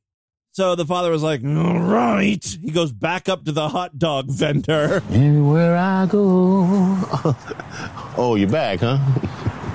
So 0.58 0.74
the 0.74 0.84
father 0.84 1.12
was 1.12 1.22
like, 1.22 1.44
all 1.44 1.78
right. 1.78 2.44
He 2.60 2.72
goes 2.72 2.90
back 2.90 3.28
up 3.28 3.44
to 3.44 3.52
the 3.52 3.68
hot 3.68 3.96
dog 3.96 4.28
vendor. 4.28 4.96
Everywhere 5.08 5.76
I 5.76 6.04
go. 6.06 6.96
oh, 8.16 8.34
you're 8.36 8.48
back, 8.48 8.80
huh? 8.80 8.98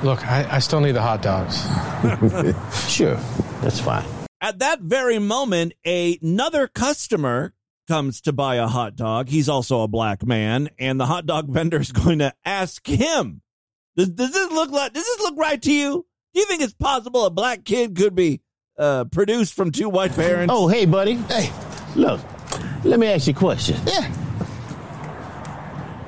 Look, 0.04 0.28
I, 0.28 0.46
I 0.52 0.60
still 0.60 0.82
need 0.82 0.91
the 0.91 1.02
hot 1.02 1.22
dogs. 1.22 1.56
sure, 2.91 3.15
that's 3.62 3.80
fine. 3.80 4.04
At 4.41 4.60
that 4.60 4.82
very 4.82 5.19
moment, 5.19 5.72
another 5.86 6.67
customer 6.67 7.54
comes 7.88 8.19
to 8.19 8.34
buy 8.34 8.56
a 8.56 8.67
hot 8.67 8.98
dog. 8.98 9.30
He's 9.30 9.48
also 9.48 9.84
a 9.84 9.88
black 9.88 10.26
man, 10.26 10.67
and 10.78 11.00
the 11.00 11.06
hot 11.06 11.26
dog 11.26 11.48
vendor 11.50 11.80
is 11.80 11.93
going 11.93 12.19
to 12.19 12.34
ask 12.43 12.86
him, 12.86 13.41
does, 13.96 14.10
does 14.10 14.34
this 14.34 14.52
look 14.52 14.69
like, 14.69 14.91
does 14.91 15.06
this 15.06 15.22
look 15.22 15.38
right 15.38 15.62
to 15.62 15.72
you? 15.72 16.06
Do 16.34 16.41
you 16.41 16.46
think 16.46 16.62
it's 16.62 16.74
possible 16.74 17.26
a 17.26 17.30
black 17.30 17.63
kid 17.63 17.96
could 17.96 18.15
be 18.15 18.41
uh, 18.78 19.06
produced 19.06 19.54
from 19.54 19.72
two 19.72 19.90
white 19.90 20.14
parents? 20.14 20.54
Oh, 20.56 20.68
hey, 20.68 20.86
buddy. 20.86 21.16
Hey, 21.16 21.52
look, 21.96 22.20
let 22.84 23.00
me 23.00 23.08
ask 23.08 23.28
you 23.28 23.34
a 23.34 23.36
question. 23.36 23.78
Yeah. 23.86 24.12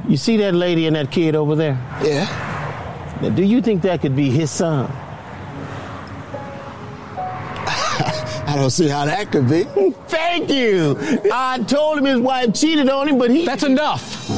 You 0.07 0.17
see 0.17 0.37
that 0.37 0.53
lady 0.53 0.85
and 0.87 0.95
that 0.95 1.11
kid 1.11 1.35
over 1.35 1.55
there? 1.55 1.73
Yeah. 2.03 2.25
Now, 3.21 3.29
do 3.29 3.43
you 3.43 3.61
think 3.61 3.81
that 3.83 4.01
could 4.01 4.15
be 4.15 4.29
his 4.29 4.51
son? 4.51 4.85
I 8.47 8.53
don't 8.55 8.69
see 8.69 8.87
how 8.87 9.05
that 9.05 9.31
could 9.31 9.49
be. 9.49 9.63
Thank 10.07 10.49
you. 10.49 10.97
I 11.33 11.59
told 11.67 11.97
him 11.97 12.05
his 12.05 12.19
wife 12.19 12.53
cheated 12.53 12.89
on 12.89 13.07
him, 13.07 13.17
but 13.17 13.31
he. 13.31 13.45
That's 13.45 13.63
enough. 13.63 14.29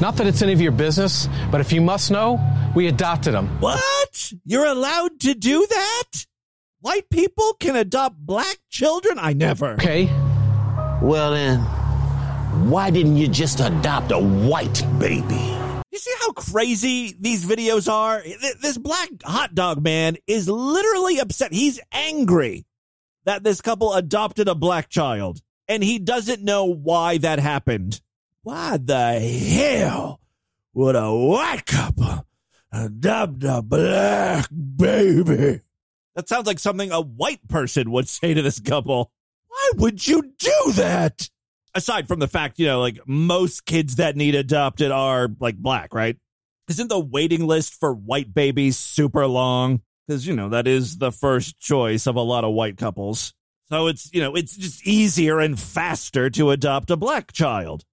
Not 0.00 0.16
that 0.16 0.26
it's 0.26 0.42
any 0.42 0.52
of 0.52 0.60
your 0.60 0.72
business, 0.72 1.28
but 1.50 1.60
if 1.60 1.72
you 1.72 1.80
must 1.80 2.10
know, 2.10 2.38
we 2.74 2.86
adopted 2.88 3.34
him. 3.34 3.48
What? 3.60 3.76
What? 3.76 4.32
You're 4.44 4.66
allowed 4.66 5.18
to 5.20 5.34
do 5.34 5.66
that? 5.68 6.26
White 6.84 7.08
people 7.08 7.54
can 7.60 7.76
adopt 7.76 8.18
black 8.18 8.58
children? 8.68 9.18
I 9.18 9.32
never. 9.32 9.72
Okay. 9.72 10.04
Well 11.00 11.30
then, 11.30 11.60
why 12.68 12.90
didn't 12.90 13.16
you 13.16 13.26
just 13.26 13.58
adopt 13.60 14.12
a 14.12 14.18
white 14.18 14.84
baby? 14.98 15.56
You 15.90 15.98
see 15.98 16.12
how 16.20 16.32
crazy 16.32 17.16
these 17.18 17.46
videos 17.46 17.90
are? 17.90 18.22
This 18.60 18.76
black 18.76 19.08
hot 19.24 19.54
dog 19.54 19.82
man 19.82 20.18
is 20.26 20.46
literally 20.46 21.20
upset. 21.20 21.54
He's 21.54 21.80
angry 21.90 22.66
that 23.24 23.42
this 23.44 23.62
couple 23.62 23.94
adopted 23.94 24.48
a 24.48 24.54
black 24.54 24.90
child 24.90 25.40
and 25.66 25.82
he 25.82 25.98
doesn't 25.98 26.42
know 26.42 26.66
why 26.66 27.16
that 27.16 27.38
happened. 27.38 28.02
Why 28.42 28.76
the 28.76 29.20
hell 29.20 30.20
would 30.74 30.96
a 30.96 31.10
white 31.10 31.64
couple 31.64 32.26
adopt 32.70 33.42
a 33.42 33.62
black 33.62 34.50
baby? 34.76 35.62
That 36.14 36.28
sounds 36.28 36.46
like 36.46 36.58
something 36.58 36.92
a 36.92 37.00
white 37.00 37.46
person 37.48 37.90
would 37.90 38.08
say 38.08 38.34
to 38.34 38.42
this 38.42 38.60
couple. 38.60 39.10
Why 39.48 39.70
would 39.76 40.06
you 40.06 40.32
do 40.38 40.72
that? 40.74 41.28
Aside 41.74 42.06
from 42.06 42.20
the 42.20 42.28
fact, 42.28 42.58
you 42.58 42.66
know, 42.66 42.80
like 42.80 43.00
most 43.06 43.66
kids 43.66 43.96
that 43.96 44.16
need 44.16 44.34
adopted 44.34 44.92
are 44.92 45.28
like 45.40 45.56
black, 45.56 45.92
right? 45.92 46.16
Isn't 46.68 46.88
the 46.88 47.00
waiting 47.00 47.46
list 47.46 47.74
for 47.74 47.92
white 47.92 48.32
babies 48.32 48.78
super 48.78 49.26
long? 49.26 49.80
Because, 50.06 50.26
you 50.26 50.36
know, 50.36 50.50
that 50.50 50.66
is 50.68 50.98
the 50.98 51.10
first 51.10 51.58
choice 51.58 52.06
of 52.06 52.16
a 52.16 52.20
lot 52.20 52.44
of 52.44 52.54
white 52.54 52.76
couples. 52.76 53.34
So 53.70 53.86
it's, 53.86 54.12
you 54.12 54.20
know, 54.20 54.34
it's 54.34 54.56
just 54.56 54.86
easier 54.86 55.40
and 55.40 55.58
faster 55.58 56.30
to 56.30 56.50
adopt 56.50 56.90
a 56.90 56.96
black 56.96 57.32
child. 57.32 57.84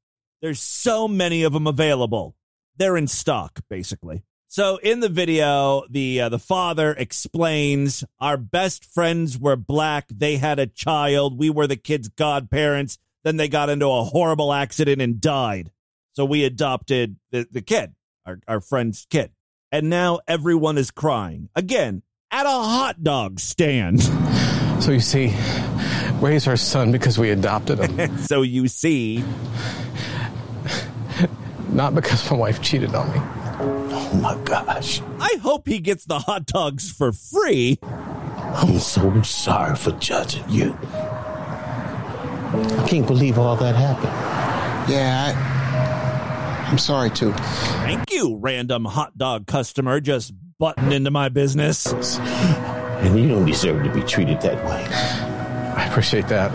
There's 0.42 0.60
so 0.60 1.08
many 1.08 1.44
of 1.44 1.54
them 1.54 1.68
available. 1.68 2.36
They're 2.78 2.98
in 2.98 3.08
stock, 3.08 3.62
basically. 3.70 4.24
So 4.52 4.76
in 4.84 5.00
the 5.00 5.08
video, 5.08 5.86
the 5.90 6.24
uh, 6.24 6.30
the 6.30 6.38
father 6.38 6.92
explains 6.92 8.04
our 8.20 8.36
best 8.36 8.84
friends 8.84 9.40
were 9.40 9.56
black. 9.56 10.10
They 10.10 10.36
had 10.36 10.60
a 10.60 10.68
child. 10.68 11.40
We 11.40 11.50
were 11.50 11.68
the 11.68 11.78
kid's 11.78 12.10
godparents. 12.10 12.98
Then 13.24 13.38
they 13.38 13.48
got 13.48 13.70
into 13.70 13.88
a 13.88 14.04
horrible 14.04 14.52
accident 14.52 15.02
and 15.02 15.22
died. 15.22 15.72
So 16.18 16.26
we 16.26 16.44
adopted 16.44 17.16
the, 17.32 17.48
the 17.50 17.62
kid, 17.62 17.96
our, 18.26 18.42
our 18.46 18.60
friend's 18.60 19.08
kid. 19.10 19.32
And 19.72 19.90
now 19.90 20.20
everyone 20.28 20.78
is 20.78 20.92
crying. 20.92 21.48
Again, 21.56 22.04
at 22.30 22.46
a 22.46 22.50
hot 22.50 23.02
dog 23.02 23.40
stand. 23.40 24.02
So 24.84 24.92
you 24.92 25.00
see, 25.00 25.34
raise 26.20 26.46
our 26.46 26.58
son 26.58 26.92
because 26.92 27.18
we 27.18 27.30
adopted 27.30 27.80
him. 27.80 28.18
so 28.18 28.42
you 28.42 28.68
see. 28.68 29.24
Not 31.70 31.96
because 31.96 32.30
my 32.30 32.36
wife 32.36 32.62
cheated 32.62 32.94
on 32.94 33.10
me. 33.14 33.41
Oh 34.12 34.18
my 34.22 34.36
gosh. 34.44 35.02
I 35.20 35.38
hope 35.42 35.68
he 35.68 35.80
gets 35.80 36.06
the 36.06 36.20
hot 36.20 36.46
dogs 36.46 36.92
for 36.92 37.12
free. 37.12 37.80
I'm 37.82 38.80
so 38.80 39.22
sorry 39.22 39.76
for 39.76 39.92
judging 39.94 40.44
you. 40.50 40.78
I 42.54 42.86
can't 42.88 43.08
believe 43.08 43.40
all 43.40 43.56
that 43.56 43.76
happened. 43.76 44.92
Yeah, 44.92 45.34
I, 45.34 46.70
I'm 46.70 46.78
sorry 46.78 47.10
too. 47.10 47.32
Thank 47.32 48.12
you, 48.12 48.36
random 48.38 48.84
hot 48.84 49.18
dog 49.18 49.48
customer 49.48 50.02
just 50.02 50.34
butting 50.60 50.92
into 50.92 51.12
my 51.12 51.30
business. 51.30 51.86
And 51.88 53.18
you 53.18 53.30
don't 53.30 53.46
deserve 53.46 53.84
to 53.86 53.94
be 53.94 54.02
treated 54.02 54.42
that 54.42 54.64
way. 54.66 54.86
I 55.76 55.88
appreciate 55.88 56.28
that. 56.28 56.52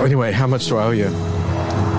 Anyway, 0.00 0.32
how 0.32 0.48
much 0.48 0.66
do 0.66 0.76
I 0.76 0.84
owe 0.84 0.90
you? 0.90 1.10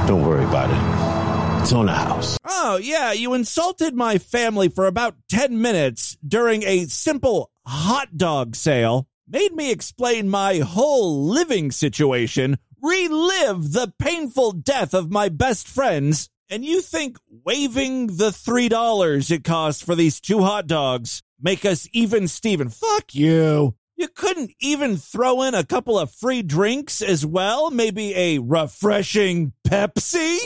Don't 0.07 0.25
worry 0.25 0.43
about 0.43 0.69
it. 0.69 1.18
House. 1.59 2.37
Oh, 2.45 2.79
yeah, 2.81 3.11
you 3.11 3.33
insulted 3.33 3.93
my 3.93 4.17
family 4.17 4.69
for 4.69 4.87
about 4.87 5.15
10 5.29 5.61
minutes 5.61 6.17
during 6.25 6.63
a 6.63 6.85
simple 6.85 7.51
hot 7.67 8.17
dog 8.17 8.55
sale, 8.55 9.07
made 9.27 9.53
me 9.53 9.71
explain 9.71 10.29
my 10.29 10.59
whole 10.59 11.25
living 11.25 11.71
situation, 11.71 12.57
relive 12.81 13.73
the 13.73 13.93
painful 13.99 14.53
death 14.53 14.93
of 14.93 15.11
my 15.11 15.27
best 15.29 15.67
friends, 15.67 16.29
and 16.49 16.63
you 16.63 16.81
think 16.81 17.17
waiving 17.45 18.07
the 18.07 18.29
$3 18.29 19.31
it 19.31 19.43
costs 19.43 19.83
for 19.83 19.95
these 19.95 20.19
two 20.21 20.41
hot 20.41 20.65
dogs 20.65 21.21
make 21.41 21.65
us 21.65 21.87
even 21.93 22.27
Steven? 22.27 22.69
Fuck 22.69 23.13
you. 23.13 23.75
You 23.99 24.07
couldn't 24.07 24.51
even 24.61 24.95
throw 24.95 25.41
in 25.41 25.53
a 25.53 25.65
couple 25.65 25.99
of 25.99 26.09
free 26.09 26.41
drinks 26.41 27.01
as 27.01 27.25
well? 27.25 27.69
Maybe 27.69 28.15
a 28.15 28.39
refreshing 28.39 29.51
Pepsi? 29.67 30.37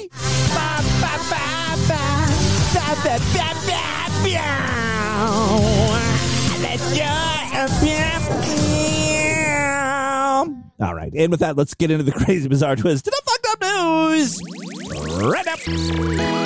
All 10.80 10.96
right, 10.96 11.14
and 11.14 11.30
with 11.30 11.42
that, 11.42 11.56
let's 11.56 11.76
get 11.76 11.92
into 11.92 12.06
the 12.06 12.12
crazy, 12.26 12.50
bizarre 12.50 12.76
twist 12.76 13.06
to 13.06 13.12
the 13.12 13.22
fucked 13.24 13.48
up 13.52 13.62
news. 13.62 14.42
Right 15.22 15.48
up. 15.48 16.43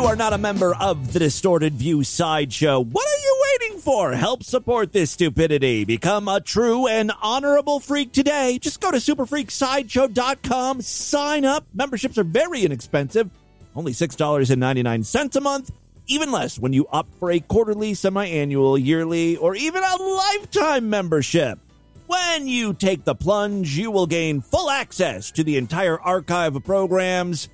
You 0.00 0.06
are 0.06 0.16
not 0.16 0.32
a 0.32 0.38
member 0.38 0.74
of 0.76 1.12
the 1.12 1.18
Distorted 1.18 1.74
View 1.74 2.02
Sideshow, 2.02 2.80
what 2.80 3.06
are 3.06 3.22
you 3.22 3.42
waiting 3.60 3.78
for? 3.80 4.12
Help 4.12 4.42
support 4.42 4.94
this 4.94 5.10
stupidity. 5.10 5.84
Become 5.84 6.26
a 6.26 6.40
true 6.40 6.86
and 6.86 7.12
honorable 7.20 7.80
freak 7.80 8.10
today. 8.10 8.58
Just 8.58 8.80
go 8.80 8.90
to 8.90 8.96
superfreaksideshow.com, 8.96 10.80
sign 10.80 11.44
up. 11.44 11.66
Memberships 11.74 12.16
are 12.16 12.24
very 12.24 12.62
inexpensive, 12.62 13.28
only 13.76 13.92
$6.99 13.92 15.36
a 15.36 15.40
month. 15.42 15.70
Even 16.06 16.32
less 16.32 16.58
when 16.58 16.72
you 16.72 16.86
opt 16.90 17.12
for 17.18 17.30
a 17.30 17.40
quarterly, 17.40 17.92
semi 17.92 18.24
annual, 18.24 18.78
yearly, 18.78 19.36
or 19.36 19.54
even 19.54 19.82
a 19.82 19.96
lifetime 20.02 20.88
membership. 20.88 21.58
When 22.06 22.48
you 22.48 22.72
take 22.72 23.04
the 23.04 23.14
plunge, 23.14 23.76
you 23.76 23.90
will 23.90 24.06
gain 24.06 24.40
full 24.40 24.70
access 24.70 25.30
to 25.32 25.44
the 25.44 25.58
entire 25.58 26.00
archive 26.00 26.56
of 26.56 26.64
programs, 26.64 27.50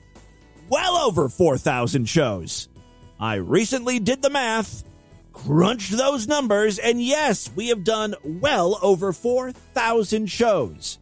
well 0.68 0.96
over 0.96 1.28
4,000 1.28 2.08
shows. 2.08 2.68
I 3.18 3.36
recently 3.36 3.98
did 3.98 4.22
the 4.22 4.30
math, 4.30 4.84
crunched 5.32 5.96
those 5.96 6.26
numbers, 6.28 6.78
and 6.78 7.02
yes, 7.02 7.50
we 7.54 7.68
have 7.68 7.84
done 7.84 8.14
well 8.22 8.78
over 8.82 9.12
4,000 9.12 10.26
shows. 10.26 10.98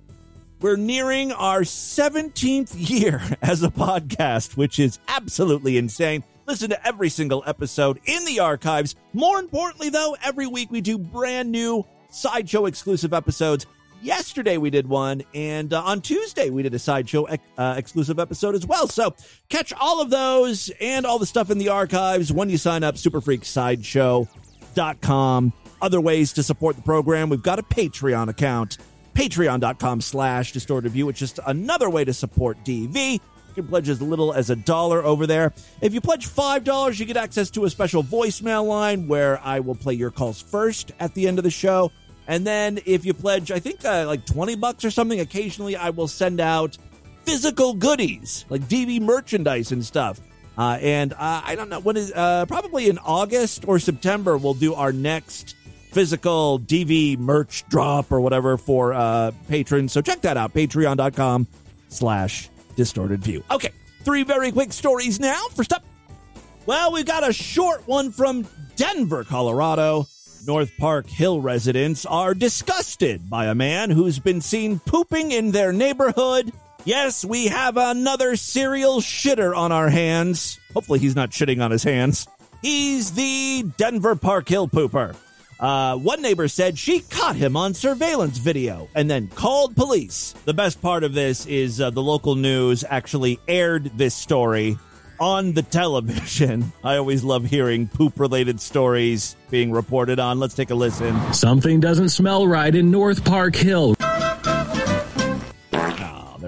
We're 0.61 0.77
nearing 0.77 1.33
our 1.33 1.61
17th 1.61 2.72
year 2.74 3.20
as 3.42 3.62
a 3.62 3.68
podcast, 3.68 4.57
which 4.57 4.79
is 4.79 4.98
absolutely 5.09 5.77
insane. 5.77 6.24
Listen 6.46 6.70
to 6.70 6.87
every 6.87 7.09
single 7.09 7.42
episode 7.46 8.00
in 8.05 8.24
the 8.24 8.40
archives. 8.40 8.94
More 9.12 9.38
importantly, 9.38 9.88
though, 9.88 10.16
every 10.22 10.46
week 10.46 10.70
we 10.70 10.81
do 10.81 10.98
brand 10.98 11.50
new 11.50 11.85
sideshow 12.11 12.66
exclusive 12.66 13.12
episodes. 13.12 13.66
Yesterday 14.04 14.58
we 14.58 14.68
did 14.68 14.86
one, 14.86 15.22
and 15.32 15.72
uh, 15.72 15.82
on 15.82 16.02
Tuesday 16.02 16.50
we 16.50 16.62
did 16.62 16.74
a 16.74 16.78
sideshow 16.78 17.26
uh, 17.56 17.74
exclusive 17.78 18.18
episode 18.18 18.54
as 18.54 18.66
well. 18.66 18.86
So 18.86 19.14
catch 19.48 19.72
all 19.72 20.02
of 20.02 20.10
those 20.10 20.70
and 20.78 21.06
all 21.06 21.18
the 21.18 21.24
stuff 21.24 21.50
in 21.50 21.56
the 21.56 21.70
archives 21.70 22.30
when 22.30 22.50
you 22.50 22.58
sign 22.58 22.84
up. 22.84 22.96
SuperFreakSideshow.com. 22.96 25.52
Other 25.80 26.02
ways 26.02 26.34
to 26.34 26.42
support 26.42 26.76
the 26.76 26.82
program: 26.82 27.30
we've 27.30 27.42
got 27.42 27.58
a 27.58 27.62
Patreon 27.62 28.28
account, 28.28 28.76
patreon.com 29.14 30.02
slash 30.02 30.52
distorted 30.52 30.92
view, 30.92 31.06
which 31.06 31.22
is 31.22 31.40
another 31.46 31.88
way 31.88 32.04
to 32.04 32.12
support 32.12 32.62
DV. 32.62 33.14
You 33.14 33.20
can 33.54 33.66
pledge 33.68 33.88
as 33.88 34.02
little 34.02 34.34
as 34.34 34.50
a 34.50 34.56
dollar 34.56 35.02
over 35.02 35.26
there. 35.26 35.54
If 35.80 35.94
you 35.94 36.02
pledge 36.02 36.28
$5, 36.28 36.98
you 36.98 37.06
get 37.06 37.16
access 37.16 37.48
to 37.50 37.64
a 37.64 37.70
special 37.70 38.02
voicemail 38.02 38.66
line 38.66 39.08
where 39.08 39.40
I 39.42 39.60
will 39.60 39.76
play 39.76 39.94
your 39.94 40.10
calls 40.10 40.42
first 40.42 40.92
at 41.00 41.14
the 41.14 41.26
end 41.26 41.38
of 41.38 41.44
the 41.44 41.50
show. 41.50 41.90
And 42.26 42.46
then 42.46 42.80
if 42.87 43.04
you 43.04 43.14
pledge, 43.14 43.50
I 43.50 43.58
think 43.58 43.84
uh, 43.84 44.04
like 44.06 44.24
20 44.24 44.56
bucks 44.56 44.84
or 44.84 44.90
something, 44.90 45.20
occasionally 45.20 45.76
I 45.76 45.90
will 45.90 46.08
send 46.08 46.40
out 46.40 46.78
physical 47.24 47.74
goodies 47.74 48.44
like 48.48 48.62
DV 48.62 49.00
merchandise 49.00 49.72
and 49.72 49.84
stuff. 49.84 50.20
Uh, 50.56 50.78
and 50.80 51.12
uh, 51.12 51.42
I 51.44 51.54
don't 51.56 51.68
know 51.68 51.80
when 51.80 51.96
is 51.96 52.12
uh, 52.14 52.46
probably 52.46 52.88
in 52.88 52.98
August 52.98 53.66
or 53.66 53.78
September 53.78 54.37
we'll 54.38 54.54
do 54.54 54.74
our 54.74 54.92
next 54.92 55.56
physical 55.90 56.60
DV 56.60 57.18
merch 57.18 57.66
drop 57.68 58.12
or 58.12 58.20
whatever 58.20 58.56
for 58.56 58.92
uh, 58.92 59.32
patrons. 59.48 59.92
So 59.92 60.00
check 60.00 60.20
that 60.22 60.37
out, 60.37 60.52
patreon.com 60.52 61.46
slash 61.88 62.50
distorted 62.76 63.22
view. 63.22 63.42
Okay, 63.50 63.70
three 64.02 64.22
very 64.22 64.52
quick 64.52 64.72
stories 64.72 65.20
now. 65.20 65.46
First 65.54 65.72
up, 65.72 65.84
well, 66.66 66.92
we've 66.92 67.06
got 67.06 67.28
a 67.28 67.32
short 67.32 67.87
one 67.87 68.10
from 68.10 68.46
Denver, 68.76 69.24
Colorado. 69.24 70.06
North 70.46 70.76
Park 70.76 71.09
Hill 71.09 71.40
residents 71.40 72.04
are 72.04 72.35
disgusted 72.35 73.30
by 73.30 73.46
a 73.46 73.54
man 73.54 73.90
who's 73.90 74.18
been 74.18 74.40
seen 74.40 74.78
pooping 74.78 75.33
in 75.33 75.52
their 75.52 75.72
neighborhood. 75.72 76.52
Yes, 76.85 77.24
we 77.24 77.46
have 77.46 77.76
another 77.78 78.37
serial 78.37 79.00
shitter 79.00 79.57
on 79.57 79.72
our 79.72 79.88
hands. 79.88 80.59
Hopefully, 80.74 80.98
he's 80.98 81.16
not 81.16 81.30
shitting 81.30 81.64
on 81.64 81.70
his 81.70 81.83
hands. 81.83 82.28
He's 82.61 83.12
the 83.12 83.64
Denver 83.78 84.16
Park 84.16 84.48
Hill 84.48 84.68
pooper. 84.68 85.16
Uh, 85.59 85.96
one 85.96 86.20
neighbor 86.20 86.48
said 86.48 86.76
she 86.76 87.00
caught 87.00 87.37
him 87.37 87.57
on 87.57 87.72
surveillance 87.72 88.37
video 88.37 88.88
and 88.94 89.09
then 89.09 89.28
called 89.28 89.74
police. 89.76 90.35
The 90.44 90.52
best 90.52 90.83
part 90.83 91.04
of 91.04 91.14
this 91.14 91.46
is 91.46 91.80
uh, 91.80 91.90
the 91.90 92.02
local 92.02 92.35
news 92.35 92.85
actually 92.88 93.38
aired 93.48 93.85
this 93.96 94.14
story 94.14 94.76
on 95.20 95.53
the 95.53 95.62
television. 95.62 96.72
I 96.85 96.96
always 96.96 97.24
love 97.24 97.44
hearing 97.44 97.88
poop 97.88 98.18
related 98.18 98.61
stories 98.61 99.37
being 99.50 99.72
reported 99.72 100.18
on. 100.18 100.38
Let's 100.38 100.55
take 100.55 100.70
a 100.70 100.74
listen. 100.74 101.33
Something 101.33 101.81
doesn't 101.81 102.11
smell 102.11 102.46
right 102.46 102.74
in 102.74 102.90
North 102.90 103.24
Park 103.24 103.57
Hill. 103.57 103.94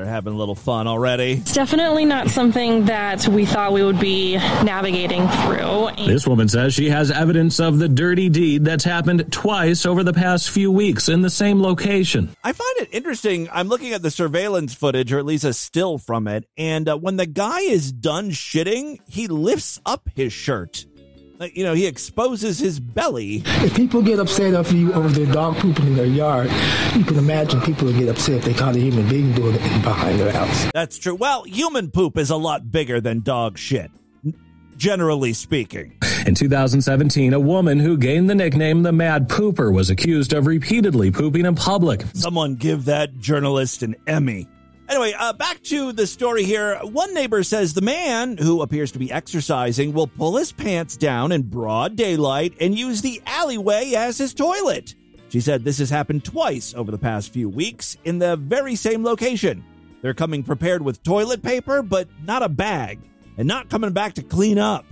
They're 0.06 0.14
having 0.14 0.34
a 0.34 0.36
little 0.36 0.54
fun 0.54 0.86
already. 0.86 1.32
It's 1.32 1.52
definitely 1.52 2.04
not 2.04 2.28
something 2.28 2.84
that 2.84 3.26
we 3.26 3.44
thought 3.44 3.72
we 3.72 3.82
would 3.82 3.98
be 3.98 4.36
navigating 4.36 5.26
through. 5.26 6.06
This 6.06 6.28
woman 6.28 6.46
says 6.48 6.74
she 6.74 6.90
has 6.90 7.10
evidence 7.10 7.58
of 7.58 7.80
the 7.80 7.88
dirty 7.88 8.28
deed 8.28 8.64
that's 8.64 8.84
happened 8.84 9.32
twice 9.32 9.84
over 9.84 10.04
the 10.04 10.12
past 10.12 10.50
few 10.50 10.70
weeks 10.70 11.08
in 11.08 11.22
the 11.22 11.28
same 11.28 11.60
location. 11.60 12.28
I 12.44 12.52
find 12.52 12.76
it 12.78 12.90
interesting. 12.92 13.48
I'm 13.50 13.66
looking 13.66 13.94
at 13.94 14.02
the 14.02 14.12
surveillance 14.12 14.74
footage, 14.74 15.12
or 15.12 15.18
at 15.18 15.26
least 15.26 15.42
a 15.42 15.52
still 15.52 15.98
from 15.98 16.28
it, 16.28 16.46
and 16.56 16.88
uh, 16.88 16.96
when 16.96 17.16
the 17.16 17.26
guy 17.26 17.58
is 17.62 17.90
done 17.90 18.30
shitting, 18.30 19.00
he 19.08 19.26
lifts 19.26 19.80
up 19.84 20.08
his 20.14 20.32
shirt. 20.32 20.86
Like, 21.38 21.54
you 21.54 21.64
know, 21.64 21.74
he 21.74 21.86
exposes 21.86 22.58
his 22.58 22.80
belly. 22.80 23.42
If 23.44 23.76
people 23.76 24.00
get 24.00 24.18
upset 24.18 24.54
over 24.54 24.74
you 24.74 24.92
over 24.94 25.08
their 25.08 25.30
dog 25.30 25.56
pooping 25.56 25.86
in 25.86 25.94
their 25.94 26.06
yard, 26.06 26.50
you 26.94 27.04
can 27.04 27.18
imagine 27.18 27.60
people 27.60 27.86
would 27.86 27.98
get 27.98 28.08
upset 28.08 28.36
if 28.36 28.44
they 28.44 28.54
caught 28.54 28.74
a 28.74 28.78
human 28.78 29.06
being 29.06 29.32
doing 29.34 29.54
it 29.54 29.82
behind 29.82 30.18
their 30.18 30.32
house. 30.32 30.70
That's 30.72 30.96
true. 30.96 31.14
Well, 31.14 31.44
human 31.44 31.90
poop 31.90 32.16
is 32.16 32.30
a 32.30 32.36
lot 32.36 32.70
bigger 32.70 33.02
than 33.02 33.20
dog 33.20 33.58
shit, 33.58 33.90
generally 34.78 35.34
speaking. 35.34 35.98
In 36.26 36.34
2017, 36.34 37.34
a 37.34 37.40
woman 37.40 37.80
who 37.80 37.98
gained 37.98 38.30
the 38.30 38.34
nickname 38.34 38.82
the 38.82 38.92
Mad 38.92 39.28
Pooper 39.28 39.72
was 39.72 39.90
accused 39.90 40.32
of 40.32 40.46
repeatedly 40.46 41.10
pooping 41.10 41.44
in 41.44 41.54
public. 41.54 42.02
Someone 42.14 42.54
give 42.54 42.86
that 42.86 43.18
journalist 43.18 43.82
an 43.82 43.94
Emmy. 44.06 44.48
Anyway, 44.88 45.12
uh, 45.18 45.32
back 45.32 45.60
to 45.64 45.92
the 45.92 46.06
story 46.06 46.44
here. 46.44 46.78
One 46.78 47.12
neighbor 47.12 47.42
says 47.42 47.74
the 47.74 47.80
man, 47.80 48.36
who 48.36 48.62
appears 48.62 48.92
to 48.92 49.00
be 49.00 49.10
exercising, 49.10 49.92
will 49.92 50.06
pull 50.06 50.36
his 50.36 50.52
pants 50.52 50.96
down 50.96 51.32
in 51.32 51.42
broad 51.42 51.96
daylight 51.96 52.54
and 52.60 52.78
use 52.78 53.02
the 53.02 53.20
alleyway 53.26 53.94
as 53.94 54.18
his 54.18 54.32
toilet. 54.32 54.94
She 55.28 55.40
said 55.40 55.64
this 55.64 55.78
has 55.78 55.90
happened 55.90 56.24
twice 56.24 56.72
over 56.72 56.92
the 56.92 56.98
past 56.98 57.32
few 57.32 57.48
weeks 57.48 57.96
in 58.04 58.20
the 58.20 58.36
very 58.36 58.76
same 58.76 59.02
location. 59.02 59.64
They're 60.02 60.14
coming 60.14 60.44
prepared 60.44 60.82
with 60.82 61.02
toilet 61.02 61.42
paper, 61.42 61.82
but 61.82 62.08
not 62.22 62.44
a 62.44 62.48
bag, 62.48 63.00
and 63.36 63.48
not 63.48 63.68
coming 63.68 63.92
back 63.92 64.14
to 64.14 64.22
clean 64.22 64.56
up. 64.56 64.86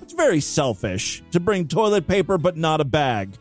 It's 0.00 0.12
very 0.12 0.40
selfish 0.40 1.24
to 1.32 1.40
bring 1.40 1.66
toilet 1.66 2.06
paper, 2.06 2.38
but 2.38 2.56
not 2.56 2.80
a 2.80 2.84
bag. 2.84 3.34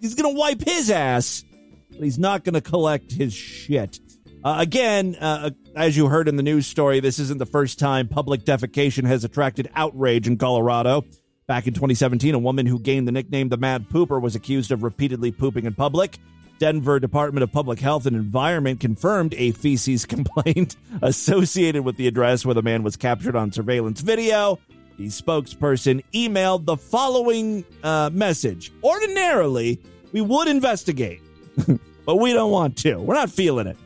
He's 0.00 0.16
going 0.16 0.34
to 0.34 0.38
wipe 0.38 0.64
his 0.64 0.90
ass, 0.90 1.44
but 1.92 2.02
he's 2.02 2.18
not 2.18 2.42
going 2.42 2.54
to 2.54 2.60
collect 2.60 3.12
his 3.12 3.32
shit. 3.32 4.00
Uh, 4.44 4.56
again, 4.58 5.16
uh, 5.20 5.50
as 5.74 5.96
you 5.96 6.08
heard 6.08 6.28
in 6.28 6.36
the 6.36 6.42
news 6.42 6.66
story, 6.66 7.00
this 7.00 7.18
isn't 7.18 7.38
the 7.38 7.46
first 7.46 7.78
time 7.78 8.06
public 8.06 8.44
defecation 8.44 9.06
has 9.06 9.24
attracted 9.24 9.68
outrage 9.74 10.26
in 10.26 10.36
Colorado. 10.36 11.04
Back 11.46 11.66
in 11.66 11.74
2017, 11.74 12.34
a 12.34 12.38
woman 12.38 12.66
who 12.66 12.78
gained 12.78 13.06
the 13.06 13.12
nickname 13.12 13.48
the 13.48 13.56
Mad 13.56 13.88
Pooper 13.88 14.20
was 14.20 14.34
accused 14.34 14.72
of 14.72 14.82
repeatedly 14.82 15.30
pooping 15.30 15.64
in 15.64 15.74
public. 15.74 16.18
Denver 16.58 16.98
Department 16.98 17.44
of 17.44 17.52
Public 17.52 17.78
Health 17.78 18.06
and 18.06 18.16
Environment 18.16 18.80
confirmed 18.80 19.34
a 19.34 19.52
feces 19.52 20.06
complaint 20.06 20.76
associated 21.02 21.84
with 21.84 21.96
the 21.96 22.06
address 22.06 22.44
where 22.44 22.54
the 22.54 22.62
man 22.62 22.82
was 22.82 22.96
captured 22.96 23.36
on 23.36 23.52
surveillance 23.52 24.00
video. 24.00 24.58
The 24.98 25.08
spokesperson 25.08 26.02
emailed 26.14 26.64
the 26.64 26.76
following 26.76 27.64
uh, 27.82 28.10
message 28.12 28.72
Ordinarily, 28.82 29.80
we 30.12 30.22
would 30.22 30.48
investigate, 30.48 31.20
but 32.06 32.16
we 32.16 32.32
don't 32.32 32.50
want 32.50 32.78
to. 32.78 32.96
We're 32.96 33.14
not 33.14 33.30
feeling 33.30 33.66
it. 33.66 33.76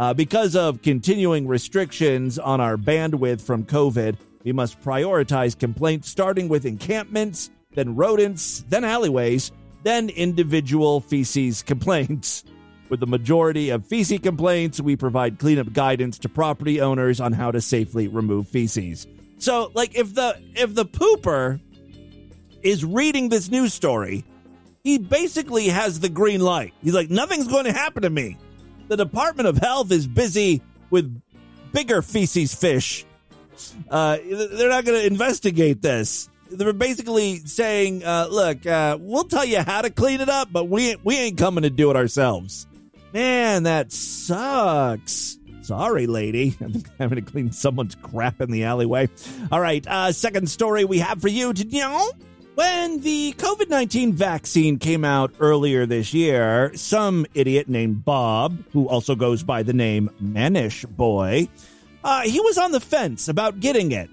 Uh, 0.00 0.14
because 0.14 0.56
of 0.56 0.80
continuing 0.80 1.46
restrictions 1.46 2.38
on 2.38 2.58
our 2.58 2.78
bandwidth 2.78 3.42
from 3.42 3.62
COVID, 3.66 4.16
we 4.44 4.50
must 4.50 4.80
prioritize 4.80 5.58
complaints 5.58 6.08
starting 6.08 6.48
with 6.48 6.64
encampments, 6.64 7.50
then 7.74 7.94
rodents, 7.94 8.64
then 8.70 8.82
alleyways, 8.82 9.52
then 9.82 10.08
individual 10.08 11.02
feces 11.02 11.62
complaints. 11.66 12.44
With 12.88 13.00
the 13.00 13.06
majority 13.06 13.68
of 13.68 13.84
feces 13.84 14.20
complaints, 14.20 14.80
we 14.80 14.96
provide 14.96 15.38
cleanup 15.38 15.74
guidance 15.74 16.18
to 16.20 16.30
property 16.30 16.80
owners 16.80 17.20
on 17.20 17.34
how 17.34 17.50
to 17.50 17.60
safely 17.60 18.08
remove 18.08 18.48
feces. 18.48 19.06
So, 19.36 19.70
like, 19.74 19.98
if 19.98 20.14
the 20.14 20.40
if 20.54 20.74
the 20.74 20.86
pooper 20.86 21.60
is 22.62 22.86
reading 22.86 23.28
this 23.28 23.50
news 23.50 23.74
story, 23.74 24.24
he 24.82 24.96
basically 24.96 25.68
has 25.68 26.00
the 26.00 26.08
green 26.08 26.40
light. 26.40 26.72
He's 26.82 26.94
like, 26.94 27.10
nothing's 27.10 27.48
going 27.48 27.66
to 27.66 27.72
happen 27.72 28.04
to 28.04 28.10
me 28.10 28.38
the 28.90 28.96
Department 28.96 29.46
of 29.46 29.56
Health 29.56 29.92
is 29.92 30.08
busy 30.08 30.60
with 30.90 31.22
bigger 31.72 32.02
feces 32.02 32.52
fish. 32.52 33.06
Uh, 33.88 34.18
they're 34.24 34.68
not 34.68 34.84
going 34.84 35.00
to 35.00 35.06
investigate 35.06 35.80
this. 35.80 36.28
They're 36.50 36.72
basically 36.72 37.36
saying, 37.36 38.02
uh, 38.02 38.26
"Look, 38.28 38.66
uh, 38.66 38.98
we'll 39.00 39.24
tell 39.24 39.44
you 39.44 39.60
how 39.60 39.82
to 39.82 39.90
clean 39.90 40.20
it 40.20 40.28
up, 40.28 40.48
but 40.50 40.64
we 40.64 40.96
we 41.04 41.16
ain't 41.16 41.38
coming 41.38 41.62
to 41.62 41.70
do 41.70 41.90
it 41.90 41.96
ourselves." 41.96 42.66
Man, 43.12 43.62
that 43.62 43.92
sucks. 43.92 45.38
Sorry, 45.62 46.08
lady. 46.08 46.56
I'm 46.60 46.82
having 46.98 47.24
to 47.24 47.30
clean 47.30 47.52
someone's 47.52 47.94
crap 47.94 48.40
in 48.40 48.50
the 48.50 48.64
alleyway. 48.64 49.08
All 49.52 49.60
right, 49.60 49.86
uh, 49.86 50.10
second 50.10 50.50
story 50.50 50.84
we 50.84 50.98
have 50.98 51.20
for 51.20 51.28
you 51.28 51.52
to 51.52 51.64
know. 51.64 52.10
When 52.56 53.00
the 53.00 53.32
COVID 53.38 53.68
19 53.68 54.12
vaccine 54.12 54.78
came 54.78 55.04
out 55.04 55.32
earlier 55.38 55.86
this 55.86 56.12
year, 56.12 56.72
some 56.74 57.24
idiot 57.32 57.68
named 57.68 58.04
Bob, 58.04 58.64
who 58.72 58.88
also 58.88 59.14
goes 59.14 59.42
by 59.42 59.62
the 59.62 59.72
name 59.72 60.10
Manish 60.20 60.84
Boy, 60.96 61.48
uh, 62.02 62.22
he 62.22 62.40
was 62.40 62.58
on 62.58 62.72
the 62.72 62.80
fence 62.80 63.28
about 63.28 63.60
getting 63.60 63.92
it. 63.92 64.10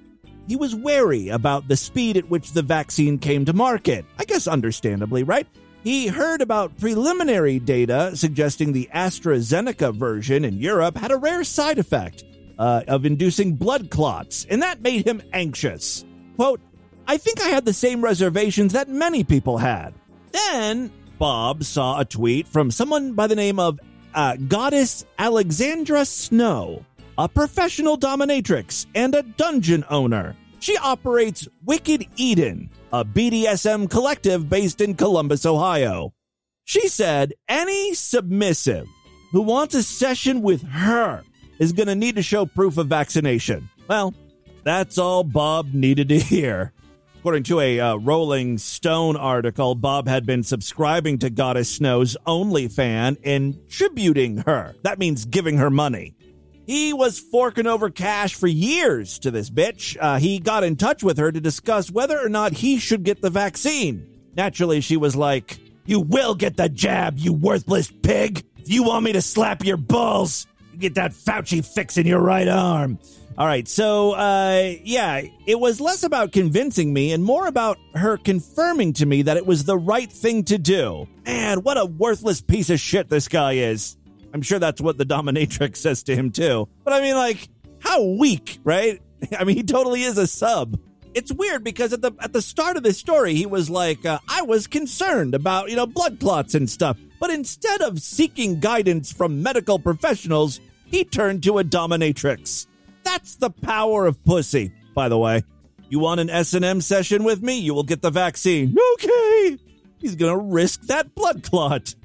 He 0.47 0.55
was 0.55 0.75
wary 0.75 1.29
about 1.29 1.67
the 1.67 1.75
speed 1.75 2.15
at 2.15 2.29
which 2.29 2.51
the 2.51 2.61
vaccine 2.61 3.17
came 3.17 3.43
to 3.45 3.53
market. 3.53 4.05
I 4.17 4.23
guess 4.23 4.47
understandably, 4.47 5.23
right? 5.23 5.47
He 5.83 6.07
heard 6.07 6.41
about 6.41 6.77
preliminary 6.77 7.59
data 7.59 8.11
suggesting 8.15 8.71
the 8.71 8.89
AstraZeneca 8.93 9.95
version 9.95 10.45
in 10.45 10.59
Europe 10.59 10.97
had 10.97 11.11
a 11.11 11.17
rare 11.17 11.43
side 11.43 11.79
effect 11.79 12.23
uh, 12.59 12.83
of 12.87 13.05
inducing 13.05 13.55
blood 13.55 13.89
clots, 13.89 14.45
and 14.49 14.61
that 14.61 14.81
made 14.81 15.05
him 15.07 15.21
anxious. 15.33 16.05
Quote, 16.35 16.61
I 17.07 17.17
think 17.17 17.41
I 17.41 17.47
had 17.47 17.63
the 17.63 17.73
same 17.73 18.03
reservations 18.03 18.73
that 18.73 18.89
many 18.89 19.23
people 19.23 19.57
had. 19.57 19.93
Then 20.33 20.91
Bob 21.17 21.63
saw 21.63 21.99
a 21.99 22.05
tweet 22.05 22.47
from 22.47 22.69
someone 22.69 23.13
by 23.13 23.27
the 23.27 23.35
name 23.35 23.59
of 23.59 23.79
uh, 24.13 24.35
Goddess 24.35 25.05
Alexandra 25.17 26.03
Snow, 26.03 26.83
a 27.17 27.29
professional 27.29 27.97
dominatrix 27.97 28.87
and 28.93 29.15
a 29.15 29.23
dungeon 29.23 29.85
owner. 29.89 30.35
She 30.59 30.75
operates 30.77 31.47
Wicked 31.65 32.05
Eden, 32.17 32.69
a 32.91 33.05
BDSM 33.05 33.89
collective 33.89 34.49
based 34.49 34.81
in 34.81 34.95
Columbus, 34.95 35.45
Ohio. 35.45 36.13
She 36.65 36.89
said 36.89 37.33
any 37.47 37.93
submissive 37.93 38.87
who 39.31 39.41
wants 39.43 39.75
a 39.75 39.83
session 39.83 40.41
with 40.41 40.61
her 40.63 41.23
is 41.59 41.71
going 41.71 41.87
to 41.87 41.95
need 41.95 42.15
to 42.17 42.21
show 42.21 42.45
proof 42.45 42.77
of 42.77 42.87
vaccination. 42.87 43.69
Well, 43.87 44.13
that's 44.63 44.97
all 44.97 45.23
Bob 45.23 45.73
needed 45.73 46.09
to 46.09 46.19
hear. 46.19 46.73
According 47.27 47.43
to 47.43 47.59
a 47.59 47.79
uh, 47.81 47.95
Rolling 47.97 48.57
Stone 48.57 49.17
article, 49.17 49.75
Bob 49.75 50.07
had 50.07 50.25
been 50.25 50.43
subscribing 50.43 51.17
to 51.17 51.29
Goddess 51.29 51.69
Snow's 51.69 52.15
OnlyFan 52.25 53.17
and 53.21 53.59
tributing 53.67 54.37
her. 54.37 54.75
That 54.83 54.97
means 54.97 55.25
giving 55.25 55.57
her 55.57 55.69
money. 55.69 56.15
He 56.65 56.93
was 56.93 57.19
forking 57.19 57.67
over 57.67 57.89
cash 57.89 58.35
for 58.35 58.47
years 58.47 59.19
to 59.19 59.31
this 59.31 59.49
bitch. 59.49 59.97
Uh, 59.99 60.19
he 60.19 60.39
got 60.39 60.63
in 60.63 60.77
touch 60.77 61.03
with 61.03 61.17
her 61.17 61.29
to 61.29 61.41
discuss 61.41 61.91
whether 61.91 62.17
or 62.17 62.29
not 62.29 62.53
he 62.53 62.77
should 62.77 63.03
get 63.03 63.21
the 63.21 63.29
vaccine. 63.29 64.07
Naturally, 64.37 64.79
she 64.79 64.95
was 64.95 65.13
like, 65.13 65.59
You 65.85 65.99
will 65.99 66.33
get 66.33 66.55
the 66.55 66.69
jab, 66.69 67.19
you 67.19 67.33
worthless 67.33 67.91
pig. 67.91 68.45
If 68.57 68.69
you 68.69 68.83
want 68.83 69.03
me 69.03 69.11
to 69.11 69.21
slap 69.21 69.65
your 69.65 69.75
balls, 69.75 70.47
you 70.71 70.79
get 70.79 70.95
that 70.95 71.11
Fauci 71.11 71.65
fix 71.65 71.97
in 71.97 72.07
your 72.07 72.21
right 72.21 72.47
arm. 72.47 72.99
All 73.37 73.45
right, 73.45 73.67
so 73.67 74.13
uh, 74.13 74.73
yeah, 74.83 75.21
it 75.45 75.59
was 75.59 75.79
less 75.79 76.01
about 76.01 76.31
convincing 76.31 76.91
me 76.91 77.11
and 77.11 77.23
more 77.23 77.45
about 77.45 77.77
her 77.93 78.17
confirming 78.17 78.93
to 78.93 79.05
me 79.05 79.21
that 79.21 79.37
it 79.37 79.45
was 79.45 79.63
the 79.63 79.77
right 79.77 80.11
thing 80.11 80.43
to 80.45 80.57
do. 80.57 81.07
Man, 81.23 81.61
what 81.61 81.77
a 81.77 81.85
worthless 81.85 82.41
piece 82.41 82.71
of 82.71 82.79
shit 82.79 83.09
this 83.09 83.27
guy 83.27 83.53
is. 83.53 83.95
I'm 84.33 84.41
sure 84.41 84.57
that's 84.57 84.81
what 84.81 84.97
the 84.97 85.05
dominatrix 85.05 85.77
says 85.77 86.01
to 86.03 86.15
him 86.15 86.31
too. 86.31 86.67
But 86.83 86.93
I 86.93 87.01
mean, 87.01 87.13
like, 87.13 87.47
how 87.77 88.03
weak, 88.03 88.57
right? 88.63 88.99
I 89.37 89.43
mean, 89.43 89.55
he 89.55 89.63
totally 89.63 90.01
is 90.01 90.17
a 90.17 90.25
sub. 90.25 90.79
It's 91.13 91.31
weird 91.31 91.63
because 91.63 91.93
at 91.93 92.01
the 92.01 92.13
at 92.19 92.33
the 92.33 92.41
start 92.41 92.75
of 92.75 92.81
this 92.81 92.97
story, 92.97 93.35
he 93.35 93.45
was 93.45 93.69
like, 93.69 94.03
uh, 94.03 94.17
"I 94.27 94.41
was 94.41 94.65
concerned 94.65 95.35
about 95.35 95.69
you 95.69 95.75
know 95.75 95.85
blood 95.85 96.19
clots 96.19 96.55
and 96.55 96.67
stuff," 96.67 96.97
but 97.19 97.29
instead 97.29 97.81
of 97.81 98.01
seeking 98.01 98.59
guidance 98.59 99.11
from 99.11 99.43
medical 99.43 99.77
professionals, 99.77 100.59
he 100.85 101.03
turned 101.03 101.43
to 101.43 101.59
a 101.59 101.63
dominatrix. 101.63 102.65
That's 103.07 103.35
the 103.37 103.49
power 103.49 104.05
of 104.05 104.21
pussy, 104.25 104.73
by 104.93 105.07
the 105.07 105.17
way. 105.17 105.43
You 105.87 105.99
want 105.99 106.19
an 106.19 106.29
S&M 106.29 106.81
session 106.81 107.23
with 107.23 107.41
me? 107.41 107.57
You 107.57 107.73
will 107.73 107.83
get 107.83 108.01
the 108.01 108.11
vaccine. 108.11 108.75
Okay. 108.95 109.57
He's 109.97 110.17
going 110.17 110.37
to 110.37 110.43
risk 110.43 110.81
that 110.83 111.15
blood 111.15 111.41
clot. 111.41 111.95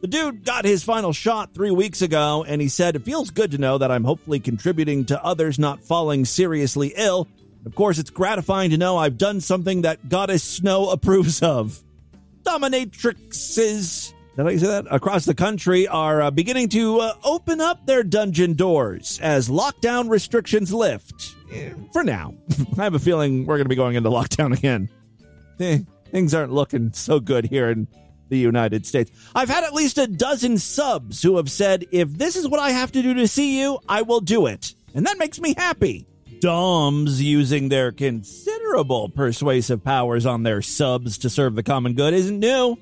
The 0.00 0.06
dude 0.06 0.46
got 0.46 0.64
his 0.64 0.82
final 0.82 1.12
shot 1.12 1.52
three 1.52 1.70
weeks 1.70 2.00
ago, 2.00 2.42
and 2.48 2.62
he 2.62 2.68
said, 2.68 2.96
It 2.96 3.02
feels 3.02 3.28
good 3.28 3.50
to 3.50 3.58
know 3.58 3.76
that 3.76 3.90
I'm 3.90 4.04
hopefully 4.04 4.40
contributing 4.40 5.04
to 5.06 5.22
others 5.22 5.58
not 5.58 5.84
falling 5.84 6.24
seriously 6.24 6.94
ill. 6.96 7.28
Of 7.66 7.74
course, 7.74 7.98
it's 7.98 8.08
gratifying 8.08 8.70
to 8.70 8.78
know 8.78 8.96
I've 8.96 9.18
done 9.18 9.42
something 9.42 9.82
that 9.82 10.08
Goddess 10.08 10.42
Snow 10.42 10.88
approves 10.88 11.42
of. 11.42 11.82
Dominatrixes, 12.44 14.14
did 14.36 14.46
I 14.46 14.56
say 14.56 14.66
that? 14.66 14.86
Across 14.90 15.24
the 15.24 15.34
country 15.34 15.88
are 15.88 16.22
uh, 16.22 16.30
beginning 16.30 16.68
to 16.70 17.00
uh, 17.00 17.14
open 17.24 17.60
up 17.60 17.86
their 17.86 18.02
dungeon 18.02 18.54
doors 18.54 19.18
as 19.22 19.48
lockdown 19.48 20.08
restrictions 20.10 20.72
lift. 20.72 21.34
Eh, 21.52 21.70
For 21.92 22.04
now. 22.04 22.34
I 22.78 22.84
have 22.84 22.94
a 22.94 22.98
feeling 22.98 23.46
we're 23.46 23.56
going 23.56 23.64
to 23.64 23.68
be 23.70 23.76
going 23.76 23.96
into 23.96 24.10
lockdown 24.10 24.56
again. 24.56 24.88
Eh, 25.58 25.78
things 26.10 26.34
aren't 26.34 26.52
looking 26.52 26.92
so 26.92 27.18
good 27.20 27.46
here 27.46 27.70
in 27.70 27.88
the 28.28 28.38
United 28.38 28.84
States. 28.84 29.10
I've 29.34 29.48
had 29.48 29.64
at 29.64 29.72
least 29.72 29.98
a 29.98 30.06
dozen 30.06 30.58
subs 30.58 31.22
who 31.22 31.36
have 31.36 31.50
said, 31.50 31.86
if 31.92 32.12
this 32.12 32.36
is 32.36 32.48
what 32.48 32.60
I 32.60 32.70
have 32.70 32.92
to 32.92 33.02
do 33.02 33.14
to 33.14 33.28
see 33.28 33.60
you, 33.60 33.78
I 33.88 34.02
will 34.02 34.20
do 34.20 34.46
it. 34.46 34.74
And 34.94 35.06
that 35.06 35.18
makes 35.18 35.40
me 35.40 35.54
happy. 35.56 36.06
Doms 36.40 37.22
using 37.22 37.68
their 37.68 37.92
considerable 37.92 39.08
persuasive 39.08 39.82
powers 39.82 40.26
on 40.26 40.42
their 40.42 40.60
subs 40.60 41.18
to 41.18 41.30
serve 41.30 41.54
the 41.54 41.62
common 41.62 41.94
good 41.94 42.12
isn't 42.12 42.38
new. 42.40 42.76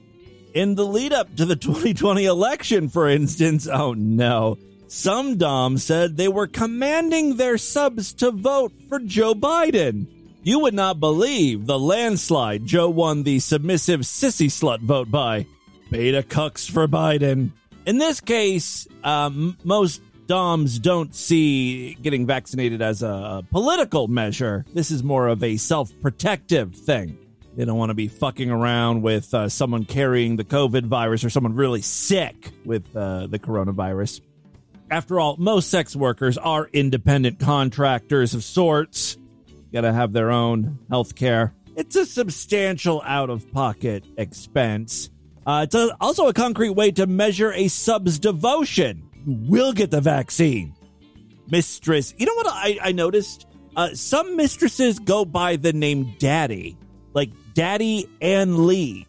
In 0.54 0.76
the 0.76 0.86
lead 0.86 1.12
up 1.12 1.34
to 1.36 1.44
the 1.44 1.56
2020 1.56 2.24
election, 2.24 2.88
for 2.88 3.08
instance, 3.08 3.66
oh 3.66 3.92
no, 3.92 4.56
some 4.86 5.36
Doms 5.36 5.82
said 5.82 6.16
they 6.16 6.28
were 6.28 6.46
commanding 6.46 7.36
their 7.36 7.58
subs 7.58 8.12
to 8.14 8.30
vote 8.30 8.72
for 8.88 9.00
Joe 9.00 9.34
Biden. 9.34 10.06
You 10.44 10.60
would 10.60 10.74
not 10.74 11.00
believe 11.00 11.66
the 11.66 11.78
landslide 11.78 12.66
Joe 12.66 12.88
won 12.88 13.24
the 13.24 13.40
submissive 13.40 14.00
sissy 14.00 14.46
slut 14.46 14.80
vote 14.80 15.10
by. 15.10 15.46
Beta 15.90 16.22
cucks 16.22 16.70
for 16.70 16.86
Biden. 16.86 17.50
In 17.86 17.98
this 17.98 18.20
case, 18.20 18.86
um, 19.02 19.56
most 19.64 20.02
Doms 20.26 20.78
don't 20.78 21.14
see 21.14 21.94
getting 21.94 22.26
vaccinated 22.26 22.80
as 22.80 23.02
a 23.02 23.44
political 23.50 24.06
measure. 24.06 24.64
This 24.72 24.90
is 24.90 25.02
more 25.02 25.28
of 25.28 25.42
a 25.42 25.56
self 25.56 25.90
protective 26.00 26.74
thing. 26.74 27.18
They 27.56 27.64
don't 27.64 27.78
want 27.78 27.90
to 27.90 27.94
be 27.94 28.08
fucking 28.08 28.50
around 28.50 29.02
with 29.02 29.32
uh, 29.32 29.48
someone 29.48 29.84
carrying 29.84 30.36
the 30.36 30.44
COVID 30.44 30.86
virus 30.86 31.24
or 31.24 31.30
someone 31.30 31.54
really 31.54 31.82
sick 31.82 32.50
with 32.64 32.84
uh, 32.96 33.28
the 33.28 33.38
coronavirus. 33.38 34.20
After 34.90 35.20
all, 35.20 35.36
most 35.38 35.70
sex 35.70 35.94
workers 35.94 36.36
are 36.36 36.68
independent 36.72 37.38
contractors 37.38 38.34
of 38.34 38.44
sorts. 38.44 39.16
Got 39.72 39.82
to 39.82 39.92
have 39.92 40.12
their 40.12 40.30
own 40.30 40.78
health 40.90 41.14
care. 41.14 41.54
It's 41.76 41.96
a 41.96 42.06
substantial 42.06 43.02
out 43.04 43.30
of 43.30 43.50
pocket 43.52 44.04
expense. 44.16 45.10
Uh, 45.46 45.62
it's 45.64 45.74
a, 45.74 45.96
also 46.00 46.28
a 46.28 46.32
concrete 46.32 46.70
way 46.70 46.90
to 46.92 47.06
measure 47.06 47.52
a 47.52 47.68
sub's 47.68 48.18
devotion. 48.18 49.08
You 49.26 49.36
will 49.48 49.72
get 49.72 49.90
the 49.90 50.00
vaccine. 50.00 50.74
Mistress, 51.48 52.14
you 52.16 52.26
know 52.26 52.34
what 52.34 52.46
I, 52.48 52.78
I 52.82 52.92
noticed? 52.92 53.46
Uh, 53.76 53.94
some 53.94 54.36
mistresses 54.36 54.98
go 54.98 55.24
by 55.24 55.56
the 55.56 55.72
name 55.72 56.14
Daddy, 56.18 56.78
like 57.12 57.30
Daddy 57.54 58.08
Ann 58.20 58.66
Lee. 58.66 59.06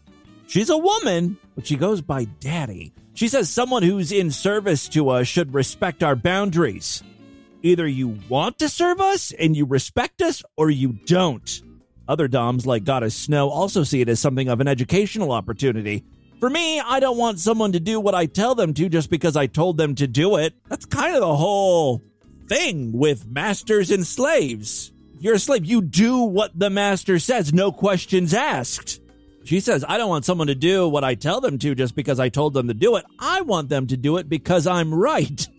She's 0.47 0.69
a 0.69 0.77
woman, 0.77 1.37
but 1.55 1.65
she 1.65 1.75
goes 1.75 2.01
by 2.01 2.25
Daddy. 2.39 2.93
She 3.15 3.27
says 3.27 3.49
someone 3.49 3.81
who's 3.81 4.11
in 4.11 4.29
service 4.29 4.87
to 4.89 5.09
us 5.09 5.27
should 5.27 5.53
respect 5.53 6.03
our 6.03 6.15
boundaries. 6.15 7.03
Either 7.63 7.87
you 7.87 8.19
want 8.29 8.59
to 8.59 8.69
serve 8.69 9.01
us 9.01 9.31
and 9.31 9.57
you 9.57 9.65
respect 9.65 10.21
us, 10.21 10.43
or 10.55 10.69
you 10.69 10.93
don't. 11.05 11.61
Other 12.07 12.27
Doms, 12.27 12.67
like 12.67 12.83
Goddess 12.83 13.15
Snow, 13.15 13.49
also 13.49 13.83
see 13.83 14.01
it 14.01 14.09
as 14.09 14.19
something 14.19 14.47
of 14.49 14.59
an 14.59 14.67
educational 14.67 15.31
opportunity. 15.31 16.03
For 16.39 16.49
me, 16.49 16.79
I 16.79 16.99
don't 16.99 17.17
want 17.17 17.39
someone 17.39 17.71
to 17.71 17.79
do 17.79 17.99
what 17.99 18.13
I 18.13 18.27
tell 18.27 18.53
them 18.53 18.75
to 18.75 18.89
just 18.89 19.09
because 19.09 19.35
I 19.35 19.47
told 19.47 19.77
them 19.77 19.95
to 19.95 20.05
do 20.05 20.35
it. 20.35 20.53
That's 20.69 20.85
kind 20.85 21.15
of 21.15 21.21
the 21.21 21.35
whole 21.35 22.03
thing 22.47 22.91
with 22.91 23.25
masters 23.25 23.89
and 23.89 24.05
slaves. 24.05 24.91
You're 25.19 25.35
a 25.35 25.39
slave, 25.39 25.65
you 25.65 25.81
do 25.81 26.19
what 26.19 26.57
the 26.57 26.69
master 26.69 27.19
says, 27.19 27.53
no 27.53 27.71
questions 27.71 28.33
asked. 28.33 28.99
She 29.45 29.59
says, 29.59 29.85
I 29.87 29.97
don't 29.97 30.09
want 30.09 30.25
someone 30.25 30.47
to 30.47 30.55
do 30.55 30.89
what 30.89 31.03
I 31.03 31.15
tell 31.15 31.39
them 31.39 31.59
to 31.59 31.75
just 31.75 31.95
because 31.95 32.19
I 32.19 32.29
told 32.29 32.53
them 32.53 32.67
to 32.67 32.73
do 32.73 32.95
it. 32.95 33.05
I 33.19 33.41
want 33.41 33.69
them 33.69 33.87
to 33.87 33.97
do 33.97 34.17
it 34.17 34.27
because 34.27 34.67
I'm 34.67 34.93
right. 34.93 35.47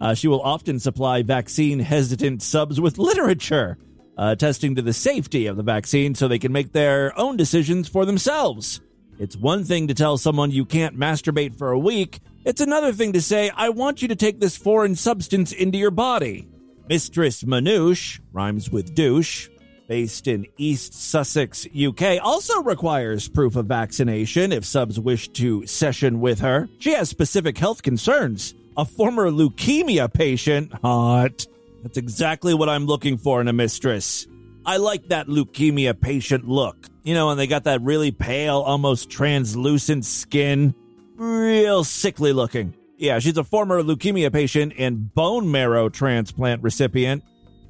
Uh, 0.00 0.12
she 0.12 0.28
will 0.28 0.42
often 0.42 0.78
supply 0.78 1.22
vaccine 1.22 1.78
hesitant 1.78 2.42
subs 2.42 2.78
with 2.80 2.98
literature, 2.98 3.78
uh, 4.18 4.30
attesting 4.32 4.74
to 4.74 4.82
the 4.82 4.92
safety 4.92 5.46
of 5.46 5.56
the 5.56 5.62
vaccine 5.62 6.14
so 6.14 6.26
they 6.26 6.38
can 6.38 6.52
make 6.52 6.72
their 6.72 7.18
own 7.18 7.38
decisions 7.38 7.88
for 7.88 8.04
themselves. 8.04 8.80
It's 9.18 9.36
one 9.36 9.64
thing 9.64 9.88
to 9.88 9.94
tell 9.94 10.18
someone 10.18 10.50
you 10.50 10.64
can't 10.66 10.98
masturbate 10.98 11.54
for 11.54 11.70
a 11.70 11.78
week. 11.78 12.20
It's 12.44 12.60
another 12.60 12.92
thing 12.92 13.12
to 13.12 13.22
say, 13.22 13.50
I 13.54 13.70
want 13.70 14.02
you 14.02 14.08
to 14.08 14.16
take 14.16 14.40
this 14.40 14.56
foreign 14.56 14.96
substance 14.96 15.52
into 15.52 15.78
your 15.78 15.92
body. 15.92 16.48
Mistress 16.88 17.44
Manouche, 17.44 18.20
rhymes 18.32 18.70
with 18.70 18.94
douche, 18.94 19.48
based 19.88 20.26
in 20.26 20.46
East 20.58 20.92
Sussex, 20.92 21.66
UK, 21.74 22.22
also 22.22 22.62
requires 22.62 23.26
proof 23.26 23.56
of 23.56 23.66
vaccination 23.66 24.52
if 24.52 24.66
subs 24.66 25.00
wish 25.00 25.28
to 25.28 25.66
session 25.66 26.20
with 26.20 26.40
her. 26.40 26.68
She 26.78 26.92
has 26.92 27.08
specific 27.08 27.56
health 27.56 27.82
concerns. 27.82 28.54
A 28.76 28.84
former 28.84 29.30
leukemia 29.30 30.12
patient, 30.12 30.72
hot. 30.82 31.46
That's 31.82 31.96
exactly 31.96 32.52
what 32.52 32.68
I'm 32.68 32.86
looking 32.86 33.16
for 33.16 33.40
in 33.40 33.48
a 33.48 33.52
mistress. 33.52 34.26
I 34.66 34.76
like 34.76 35.08
that 35.08 35.26
leukemia 35.26 35.98
patient 35.98 36.46
look. 36.46 36.76
You 37.02 37.14
know, 37.14 37.30
and 37.30 37.40
they 37.40 37.46
got 37.46 37.64
that 37.64 37.82
really 37.82 38.10
pale, 38.10 38.60
almost 38.60 39.10
translucent 39.10 40.04
skin. 40.04 40.74
Real 41.16 41.84
sickly 41.84 42.32
looking. 42.32 42.74
Yeah, 42.96 43.18
she's 43.18 43.36
a 43.36 43.44
former 43.44 43.82
leukemia 43.82 44.32
patient 44.32 44.74
and 44.78 45.12
bone 45.14 45.50
marrow 45.50 45.88
transplant 45.88 46.62
recipient. 46.62 47.24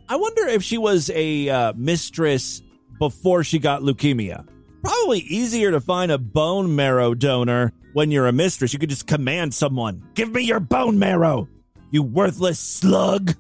I 0.09 0.17
wonder 0.17 0.47
if 0.47 0.63
she 0.63 0.77
was 0.77 1.11
a 1.11 1.49
uh, 1.49 1.73
mistress 1.75 2.61
before 2.99 3.43
she 3.43 3.59
got 3.59 3.83
leukemia. 3.83 4.47
Probably 4.83 5.21
easier 5.21 5.71
to 5.71 5.81
find 5.81 6.13
a 6.13 6.19
bone 6.19 6.77
marrow 6.77 7.15
donor 7.15 7.73
when 7.95 8.11
you're 8.11 8.27
a 8.27 8.33
mistress. 8.33 8.75
You 8.75 8.79
could 8.79 8.91
just 8.91 9.07
command 9.07 9.55
someone, 9.55 10.07
give 10.15 10.31
me 10.31 10.43
your 10.43 10.61
bone 10.61 10.99
marrow, 10.99 11.49
you 11.91 12.03
worthless 12.03 12.61
slug. 12.61 13.35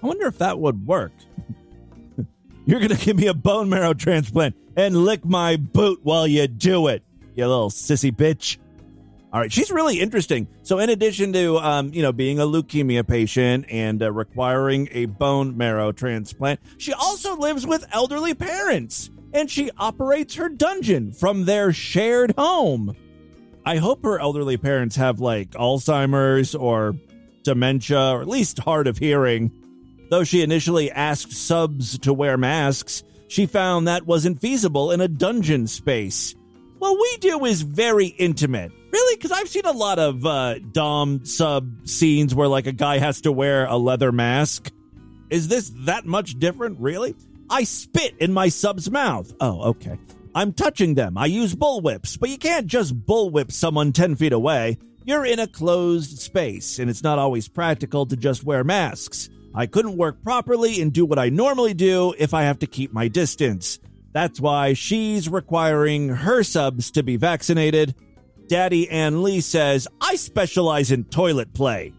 I 0.00 0.06
wonder 0.06 0.28
if 0.28 0.38
that 0.38 0.60
would 0.60 0.86
work. 0.86 1.12
You're 2.66 2.80
going 2.80 2.94
to 2.94 3.04
give 3.04 3.16
me 3.16 3.28
a 3.28 3.34
bone 3.34 3.68
marrow 3.68 3.94
transplant 3.94 4.54
and 4.76 4.96
lick 4.96 5.24
my 5.24 5.56
boot 5.56 6.00
while 6.02 6.26
you 6.26 6.46
do 6.46 6.88
it, 6.88 7.02
you 7.34 7.46
little 7.46 7.70
sissy 7.70 8.14
bitch. 8.14 8.58
All 9.36 9.42
right, 9.42 9.52
she's 9.52 9.70
really 9.70 10.00
interesting. 10.00 10.48
So, 10.62 10.78
in 10.78 10.88
addition 10.88 11.34
to 11.34 11.58
um, 11.58 11.92
you 11.92 12.00
know 12.00 12.10
being 12.10 12.38
a 12.38 12.46
leukemia 12.46 13.06
patient 13.06 13.66
and 13.68 14.02
uh, 14.02 14.10
requiring 14.10 14.88
a 14.92 15.04
bone 15.04 15.58
marrow 15.58 15.92
transplant, 15.92 16.58
she 16.78 16.94
also 16.94 17.36
lives 17.36 17.66
with 17.66 17.84
elderly 17.92 18.32
parents, 18.32 19.10
and 19.34 19.50
she 19.50 19.70
operates 19.76 20.36
her 20.36 20.48
dungeon 20.48 21.12
from 21.12 21.44
their 21.44 21.74
shared 21.74 22.32
home. 22.38 22.96
I 23.62 23.76
hope 23.76 24.04
her 24.04 24.18
elderly 24.18 24.56
parents 24.56 24.96
have 24.96 25.20
like 25.20 25.50
Alzheimer's 25.50 26.54
or 26.54 26.96
dementia, 27.42 28.12
or 28.12 28.22
at 28.22 28.28
least 28.28 28.58
hard 28.60 28.86
of 28.86 28.96
hearing. 28.96 29.52
Though 30.08 30.24
she 30.24 30.40
initially 30.40 30.90
asked 30.90 31.32
subs 31.32 31.98
to 31.98 32.14
wear 32.14 32.38
masks, 32.38 33.02
she 33.28 33.44
found 33.44 33.86
that 33.86 34.06
wasn't 34.06 34.40
feasible 34.40 34.92
in 34.92 35.02
a 35.02 35.08
dungeon 35.08 35.66
space. 35.66 36.34
What 36.78 36.98
we 36.98 37.18
do 37.18 37.44
is 37.44 37.60
very 37.60 38.06
intimate. 38.06 38.72
Really? 38.96 39.16
Because 39.16 39.32
I've 39.32 39.50
seen 39.50 39.66
a 39.66 39.72
lot 39.72 39.98
of 39.98 40.24
uh, 40.24 40.58
Dom 40.58 41.26
sub 41.26 41.86
scenes 41.86 42.34
where 42.34 42.48
like 42.48 42.66
a 42.66 42.72
guy 42.72 42.96
has 42.96 43.20
to 43.20 43.30
wear 43.30 43.66
a 43.66 43.76
leather 43.76 44.10
mask. 44.10 44.72
Is 45.28 45.48
this 45.48 45.70
that 45.80 46.06
much 46.06 46.38
different? 46.38 46.80
Really? 46.80 47.14
I 47.50 47.64
spit 47.64 48.16
in 48.20 48.32
my 48.32 48.48
sub's 48.48 48.90
mouth. 48.90 49.34
Oh, 49.38 49.64
okay. 49.64 49.98
I'm 50.34 50.54
touching 50.54 50.94
them. 50.94 51.18
I 51.18 51.26
use 51.26 51.54
bullwhips, 51.54 52.18
but 52.18 52.30
you 52.30 52.38
can't 52.38 52.66
just 52.66 52.98
bullwhip 52.98 53.52
someone 53.52 53.92
10 53.92 54.16
feet 54.16 54.32
away. 54.32 54.78
You're 55.04 55.26
in 55.26 55.40
a 55.40 55.46
closed 55.46 56.18
space, 56.18 56.78
and 56.78 56.88
it's 56.88 57.02
not 57.02 57.18
always 57.18 57.48
practical 57.48 58.06
to 58.06 58.16
just 58.16 58.44
wear 58.44 58.64
masks. 58.64 59.28
I 59.54 59.66
couldn't 59.66 59.98
work 59.98 60.22
properly 60.22 60.80
and 60.80 60.90
do 60.90 61.04
what 61.04 61.18
I 61.18 61.28
normally 61.28 61.74
do 61.74 62.14
if 62.16 62.32
I 62.32 62.44
have 62.44 62.60
to 62.60 62.66
keep 62.66 62.94
my 62.94 63.08
distance. 63.08 63.78
That's 64.14 64.40
why 64.40 64.72
she's 64.72 65.28
requiring 65.28 66.08
her 66.08 66.42
subs 66.42 66.92
to 66.92 67.02
be 67.02 67.18
vaccinated. 67.18 67.94
Daddy 68.48 68.88
Ann 68.88 69.22
Lee 69.22 69.40
says, 69.40 69.88
I 70.00 70.16
specialize 70.16 70.90
in 70.90 71.04
toilet 71.04 71.52
play. 71.52 71.92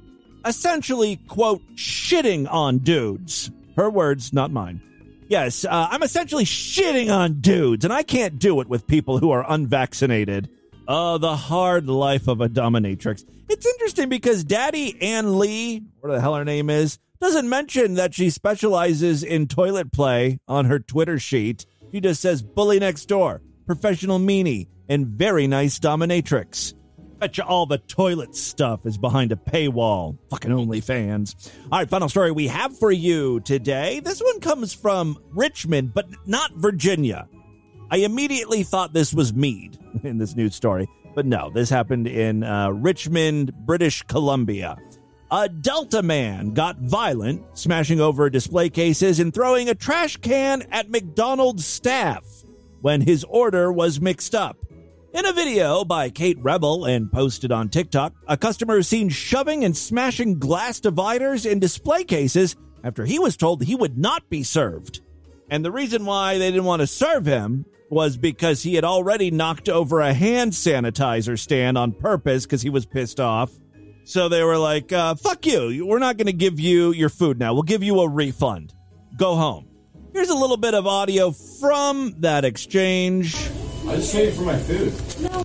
Essentially, 0.46 1.18
quote, 1.28 1.62
shitting 1.76 2.52
on 2.52 2.80
dudes. 2.80 3.52
Her 3.76 3.90
words, 3.90 4.32
not 4.32 4.52
mine. 4.52 4.82
Yes, 5.28 5.66
uh, 5.66 5.88
I'm 5.92 6.04
essentially 6.04 6.46
shitting 6.46 7.14
on 7.14 7.42
dudes, 7.42 7.84
and 7.84 7.94
I 7.94 8.04
can't 8.04 8.40
do 8.40 8.62
it 8.62 8.70
with 8.70 8.88
people 8.88 9.18
who 9.20 9.32
are 9.32 9.46
unvaccinated. 9.48 10.50
Oh, 10.88 11.18
the 11.18 11.36
hard 11.36 11.88
life 11.88 12.30
of 12.30 12.40
a 12.40 12.48
dominatrix. 12.48 13.26
It's 13.50 13.66
interesting 13.66 14.08
because 14.08 14.46
Daddy 14.46 15.02
Ann 15.02 15.38
Lee, 15.38 15.84
what 16.00 16.14
the 16.14 16.22
hell 16.22 16.36
her 16.36 16.46
name 16.46 16.70
is, 16.70 16.98
doesn't 17.20 17.50
mention 17.50 17.96
that 17.96 18.14
she 18.14 18.30
specializes 18.30 19.22
in 19.22 19.48
toilet 19.48 19.92
play 19.92 20.40
on 20.48 20.66
her 20.66 20.80
Twitter 20.80 21.20
sheet. 21.20 21.66
She 21.92 22.00
just 22.00 22.22
says 22.22 22.42
bully 22.42 22.80
next 22.80 23.06
door. 23.06 23.42
Professional 23.68 24.18
meanie, 24.18 24.70
and 24.88 25.06
very 25.06 25.46
nice 25.46 25.78
dominatrix. 25.78 26.74
Bet 27.20 27.38
you 27.38 27.44
all 27.44 27.66
the 27.66 27.80
toilet 27.80 28.34
stuff 28.34 28.86
is 28.86 28.98
behind 28.98 29.34
a 29.34 29.36
paywall. 29.36 30.18
Fucking 30.30 30.52
OnlyFans. 30.52 31.52
All 31.70 31.80
right, 31.80 31.90
final 31.90 32.08
story 32.08 32.32
we 32.32 32.48
have 32.48 32.80
for 32.80 32.94
you 32.94 33.42
today. 33.42 34.00
This 34.00 34.22
one 34.22 34.40
comes 34.40 34.74
from 34.74 35.18
Richmond, 35.32 35.94
but 35.94 36.08
not 36.26 36.54
Virginia. 36.54 37.28
I 37.92 37.98
immediately 37.98 38.64
thought 38.64 38.94
this 38.94 39.14
was 39.14 39.34
Meade 39.34 39.78
in 40.04 40.18
this 40.18 40.34
news 40.34 40.56
story, 40.56 40.88
but 41.14 41.26
no, 41.26 41.50
this 41.50 41.70
happened 41.70 42.08
in 42.08 42.46
uh, 42.46 42.70
Richmond, 42.70 43.54
British 43.66 44.02
Columbia. 44.04 44.78
A 45.30 45.50
Delta 45.50 46.02
man 46.02 46.54
got 46.54 46.78
violent, 46.80 47.44
smashing 47.58 48.00
over 48.00 48.30
display 48.30 48.70
cases 48.70 49.20
and 49.20 49.34
throwing 49.34 49.68
a 49.68 49.76
trash 49.76 50.16
can 50.16 50.62
at 50.72 50.90
McDonald's 50.90 51.66
staff 51.66 52.24
when 52.88 53.02
his 53.02 53.26
order 53.26 53.70
was 53.70 54.00
mixed 54.00 54.34
up. 54.34 54.56
In 55.14 55.26
a 55.26 55.34
video 55.34 55.84
by 55.84 56.10
Kate 56.10 56.38
Rebel 56.40 56.86
and 56.86 57.12
posted 57.12 57.52
on 57.52 57.68
TikTok, 57.68 58.14
a 58.30 58.38
customer 58.38 58.78
is 58.78 58.88
seen 58.88 59.10
shoving 59.10 59.66
and 59.66 59.76
smashing 59.76 60.40
glass 60.40 60.80
dividers 60.80 61.46
in 61.46 61.60
display 61.60 62.06
cases 62.06 62.56
after 62.86 63.04
he 63.04 63.20
was 63.20 63.36
told 63.36 63.62
he 63.62 63.76
would 63.76 63.98
not 63.98 64.30
be 64.30 64.42
served. 64.42 65.02
And 65.50 65.66
the 65.66 65.72
reason 65.72 66.06
why 66.06 66.38
they 66.38 66.50
didn't 66.50 66.64
want 66.64 66.80
to 66.80 66.88
serve 66.88 67.26
him 67.26 67.66
was 67.90 68.16
because 68.16 68.64
he 68.64 68.76
had 68.76 68.86
already 68.86 69.32
knocked 69.32 69.68
over 69.68 70.00
a 70.00 70.14
hand 70.14 70.54
sanitizer 70.54 71.38
stand 71.38 71.78
on 71.78 71.92
purpose 71.92 72.46
because 72.46 72.62
he 72.62 72.70
was 72.70 72.86
pissed 72.86 73.20
off. 73.20 73.52
So 74.06 74.30
they 74.30 74.44
were 74.44 74.58
like, 74.58 74.94
uh, 74.94 75.16
fuck 75.16 75.46
you. 75.46 75.86
We're 75.86 76.00
not 76.00 76.16
going 76.16 76.28
to 76.28 76.32
give 76.32 76.58
you 76.58 76.94
your 76.94 77.10
food 77.10 77.38
now. 77.38 77.54
We'll 77.54 77.64
give 77.64 77.84
you 77.84 78.00
a 78.00 78.10
refund. 78.10 78.74
Go 79.18 79.36
home. 79.36 79.68
Here's 80.14 80.30
a 80.30 80.36
little 80.36 80.58
bit 80.58 80.74
of 80.74 80.88
audio 80.88 81.32
from 81.32 82.16
that 82.20 82.46
exchange. 82.46 83.36
I 83.88 83.96
just 83.98 84.14
paid 84.14 84.34
for 84.34 84.44
my 84.44 84.58
food. 84.58 84.94
no 85.22 85.44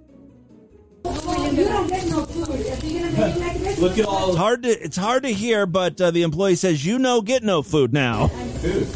Look 3.79 3.99
at 3.99 4.07
all 4.07 4.29
It's 4.31 4.39
hard 4.39 4.63
to 4.63 4.69
it's 4.69 4.97
hard 4.97 5.25
to 5.25 5.33
hear, 5.33 5.67
but 5.67 6.01
uh, 6.01 6.11
the 6.11 6.23
employee 6.23 6.55
says, 6.55 6.87
"You 6.87 6.99
know, 6.99 7.21
get 7.21 7.43
no 7.43 7.63
food 7.63 7.93
now." 7.93 8.29
food. 8.63 8.87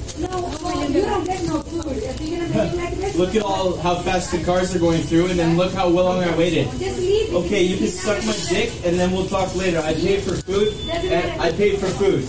Look 3.17 3.35
at 3.35 3.43
all 3.43 3.77
how 3.79 3.97
fast 3.97 4.31
the 4.31 4.43
cars 4.45 4.75
are 4.75 4.79
going 4.79 5.03
through, 5.03 5.27
and 5.27 5.39
then 5.39 5.57
look 5.57 5.73
how 5.73 5.89
long 5.89 6.23
I 6.23 6.37
waited. 6.37 6.69
Okay, 6.69 7.63
you 7.65 7.77
can 7.77 7.89
suck 7.89 8.25
my 8.25 8.37
dick, 8.49 8.73
and 8.85 8.99
then 8.99 9.11
we'll 9.11 9.27
talk 9.27 9.55
later. 9.57 9.81
I 9.81 9.95
paid 9.95 10.23
for 10.23 10.37
food. 10.37 10.73
And 10.91 11.41
I 11.43 11.51
paid 11.53 11.79
for 11.79 11.87
food. 11.87 12.25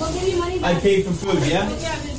I 0.63 0.79
paid 0.79 1.05
for 1.05 1.13
food. 1.13 1.43
Yeah. 1.47 2.16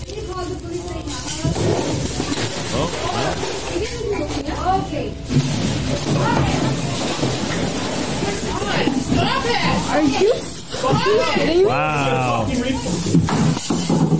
Kidding? 11.34 11.66
Wow. 11.66 12.44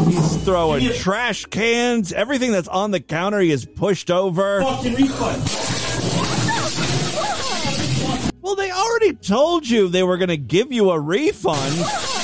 He's 0.06 0.36
throwing 0.44 0.92
trash 0.94 1.44
cans, 1.46 2.12
everything 2.12 2.52
that's 2.52 2.68
on 2.68 2.90
the 2.90 3.00
counter. 3.00 3.40
He 3.40 3.50
is 3.52 3.64
pushed 3.64 4.10
over. 4.10 4.60
Well, 8.40 8.56
they 8.56 8.70
already 8.70 9.12
told 9.14 9.68
you 9.68 9.88
they 9.88 10.02
were 10.02 10.16
going 10.16 10.28
to 10.30 10.36
give 10.36 10.72
you 10.72 10.90
a 10.90 10.98
refund. 10.98 12.17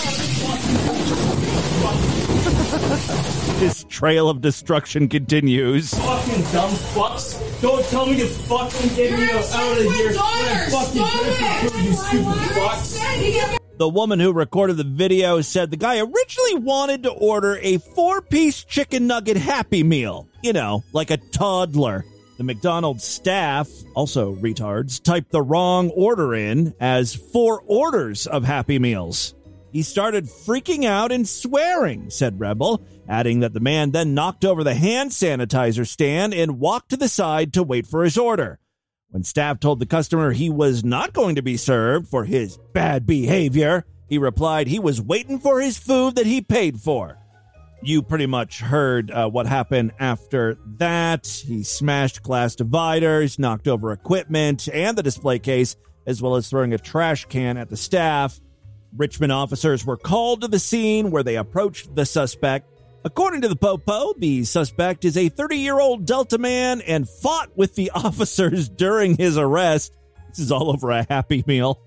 This 3.65 3.87
trail 3.89 4.29
of 4.29 4.43
destruction 4.43 5.09
continues. 5.09 5.95
Fucking 5.95 6.43
dumb 6.53 6.71
fucks. 6.93 7.63
Don't 7.63 7.83
tell 7.87 8.05
me 8.05 8.19
to 8.19 8.27
fucking 8.27 8.95
get 8.95 9.19
me 9.19 9.31
out 9.31 9.79
of 9.79 9.95
here. 9.95 10.13
I'm 10.21 10.71
fucking 10.71 11.03
pay 11.03 11.67
for 11.67 11.71
food, 11.71 11.85
you 11.87 11.93
stupid 11.95 12.27
fucks. 12.53 13.59
The 13.79 13.89
woman 13.89 14.21
who 14.21 14.35
recorded 14.35 14.77
the 14.77 14.85
video 14.85 15.41
said 15.41 15.71
the 15.71 15.79
guy 15.79 15.99
originally 15.99 16.57
wanted 16.57 17.05
to 17.05 17.13
order 17.13 17.59
a 17.63 17.79
four 17.79 18.21
piece 18.21 18.63
chicken 18.65 19.07
nugget 19.07 19.39
Happy 19.39 19.83
Meal. 19.83 20.29
You 20.43 20.53
know, 20.53 20.85
like 20.93 21.11
a 21.11 21.17
toddler. 21.17 22.05
The 22.37 22.45
McDonald's 22.45 23.05
staff, 23.05 23.71
also 23.95 24.35
retards, 24.35 25.03
typed 25.03 25.31
the 25.31 25.41
wrong 25.41 25.89
order 25.89 26.35
in 26.35 26.75
as 26.81 27.15
four 27.15 27.63
orders 27.67 28.27
of 28.27 28.45
Happy 28.45 28.79
Meals. 28.79 29.35
He 29.75 29.83
started 29.83 30.27
freaking 30.27 30.85
out 30.85 31.11
and 31.11 31.29
swearing, 31.29 32.09
said 32.09 32.39
Rebel, 32.39 32.87
adding 33.09 33.41
that 33.41 33.55
the 33.55 33.59
man 33.59 33.91
then 33.91 34.15
knocked 34.15 34.45
over 34.45 34.63
the 34.63 34.77
hand 34.77 35.11
sanitizer 35.11 35.85
stand 35.85 36.33
and 36.33 36.61
walked 36.61 36.91
to 36.91 36.97
the 36.97 37.09
side 37.09 37.53
to 37.55 37.65
wait 37.65 37.85
for 37.85 38.05
his 38.05 38.17
order. 38.17 38.61
When 39.11 39.25
staff 39.25 39.59
told 39.59 39.81
the 39.81 39.87
customer 39.87 40.31
he 40.31 40.49
was 40.49 40.85
not 40.85 41.13
going 41.13 41.35
to 41.35 41.43
be 41.43 41.57
served 41.57 42.07
for 42.07 42.25
his 42.25 42.57
bad 42.73 43.05
behavior, 43.05 43.85
he 44.09 44.17
replied 44.17 44.69
he 44.69 44.79
was 44.79 45.03
waiting 45.03 45.41
for 45.41 45.61
his 45.61 45.77
food 45.77 46.15
that 46.15 46.27
he 46.27 46.41
paid 46.41 46.79
for. 46.79 47.19
You 47.83 48.01
pretty 48.01 48.27
much 48.27 48.61
heard 48.61 49.11
uh, 49.11 49.29
what 49.29 49.47
happened 49.47 49.91
after 49.99 50.57
that. 50.79 51.27
He 51.27 51.65
smashed 51.65 52.23
glass 52.23 52.55
dividers, 52.55 53.41
knocked 53.41 53.67
over 53.67 53.91
equipment 53.91 54.69
and 54.73 54.97
the 54.97 55.03
display 55.03 55.41
case, 55.41 55.75
as 56.07 56.23
well 56.23 56.37
as 56.37 56.49
throwing 56.49 56.73
a 56.75 56.79
trash 56.79 57.25
can 57.25 57.57
at 57.57 57.71
the 57.71 57.77
staff. 57.77 58.41
Richmond 58.97 59.33
officers 59.33 59.85
were 59.85 59.97
called 59.97 60.43
to 60.43 60.49
the 60.49 60.59
scene 60.59 61.11
where 61.11 61.23
they 61.23 61.37
approached 61.37 61.95
the 61.95 62.07
suspect. 62.07 62.71
According 63.05 63.43
to 63.43 63.49
the 63.49 63.57
Popo, 63.57 64.15
the 64.19 64.45
suspect 64.45 65.05
is 65.05 65.17
a 65.17 65.29
30 65.29 65.57
year 65.57 65.81
old 65.81 66.07
Delta 66.07 66.39
man 66.39 66.81
and 66.81 67.09
fought 67.09 67.57
with 67.57 67.75
the 67.75 67.91
officers 67.95 68.69
during 68.69 69.17
his 69.17 69.37
arrest. 69.37 69.93
This 70.29 70.39
is 70.39 70.53
all 70.53 70.71
over 70.71 70.91
a 70.91 71.07
Happy 71.09 71.43
Meal. 71.47 71.81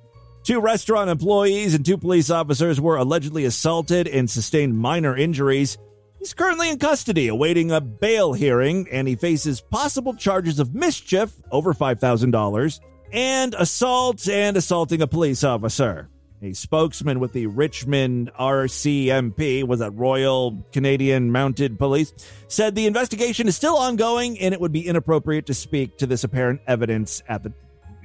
Two 0.44 0.62
restaurant 0.62 1.10
employees 1.10 1.74
and 1.74 1.86
two 1.86 1.98
police 1.98 2.30
officers 2.30 2.80
were 2.80 2.98
allegedly 2.98 3.46
assaulted 3.46 4.08
and 4.08 4.30
sustained 4.30 4.78
minor 4.78 5.16
injuries. 5.16 5.78
He's 6.20 6.34
currently 6.34 6.70
in 6.70 6.80
custody 6.80 7.28
awaiting 7.28 7.72
a 7.72 7.82
bail 7.82 8.34
hearing, 8.34 8.88
and 8.92 9.08
he 9.08 9.16
faces 9.16 9.62
possible 9.62 10.14
charges 10.16 10.60
of 10.60 10.74
mischief 10.74 11.34
over 11.52 11.74
$5,000 11.74 12.80
and 13.12 13.54
assault 13.56 14.28
and 14.28 14.58
assaulting 14.58 15.02
a 15.02 15.08
police 15.08 15.44
officer. 15.44 16.10
A 16.40 16.54
spokesman 16.54 17.20
with 17.20 17.34
the 17.34 17.48
Richmond 17.48 18.32
RCMP, 18.40 19.64
was 19.64 19.80
that 19.80 19.90
Royal 19.92 20.64
Canadian 20.72 21.32
Mounted 21.32 21.80
Police, 21.80 22.14
said 22.48 22.76
the 22.76 22.86
investigation 22.86 23.48
is 23.48 23.56
still 23.56 23.76
ongoing 23.76 24.40
and 24.40 24.54
it 24.54 24.62
would 24.62 24.72
be 24.72 24.86
inappropriate 24.86 25.48
to 25.48 25.56
speak 25.56 25.98
to 25.98 26.06
this 26.06 26.24
apparent 26.24 26.62
evidence 26.68 27.24
at 27.28 27.42
the 27.42 27.52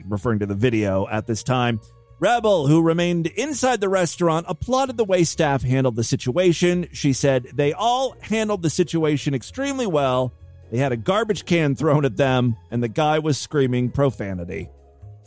referring 0.08 0.38
to 0.38 0.46
the 0.46 0.54
video 0.54 1.06
at 1.08 1.26
this 1.26 1.42
time. 1.42 1.78
Rebel, 2.20 2.66
who 2.68 2.80
remained 2.80 3.26
inside 3.26 3.82
the 3.82 3.90
restaurant, 3.90 4.46
applauded 4.48 4.96
the 4.96 5.04
way 5.04 5.24
staff 5.24 5.62
handled 5.62 5.96
the 5.96 6.04
situation. 6.04 6.88
She 6.92 7.12
said 7.12 7.48
they 7.52 7.74
all 7.74 8.16
handled 8.22 8.62
the 8.62 8.70
situation 8.70 9.34
extremely 9.34 9.86
well. 9.86 10.32
They 10.70 10.78
had 10.78 10.92
a 10.92 10.96
garbage 10.96 11.44
can 11.44 11.76
thrown 11.76 12.06
at 12.06 12.16
them, 12.16 12.56
and 12.70 12.82
the 12.82 12.88
guy 12.88 13.18
was 13.18 13.36
screaming 13.36 13.90
profanity 13.90 14.70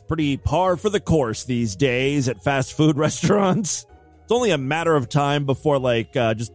pretty 0.08 0.38
par 0.38 0.78
for 0.78 0.90
the 0.90 1.00
course 1.00 1.44
these 1.44 1.76
days 1.76 2.28
at 2.30 2.44
fast 2.44 2.76
food 2.76 2.98
restaurants. 2.98 3.86
It's 4.24 4.32
only 4.32 4.52
a 4.52 4.58
matter 4.58 4.96
of 4.96 5.10
time 5.10 5.46
before 5.46 5.78
like 5.80 6.16
uh, 6.16 6.34
just 6.34 6.52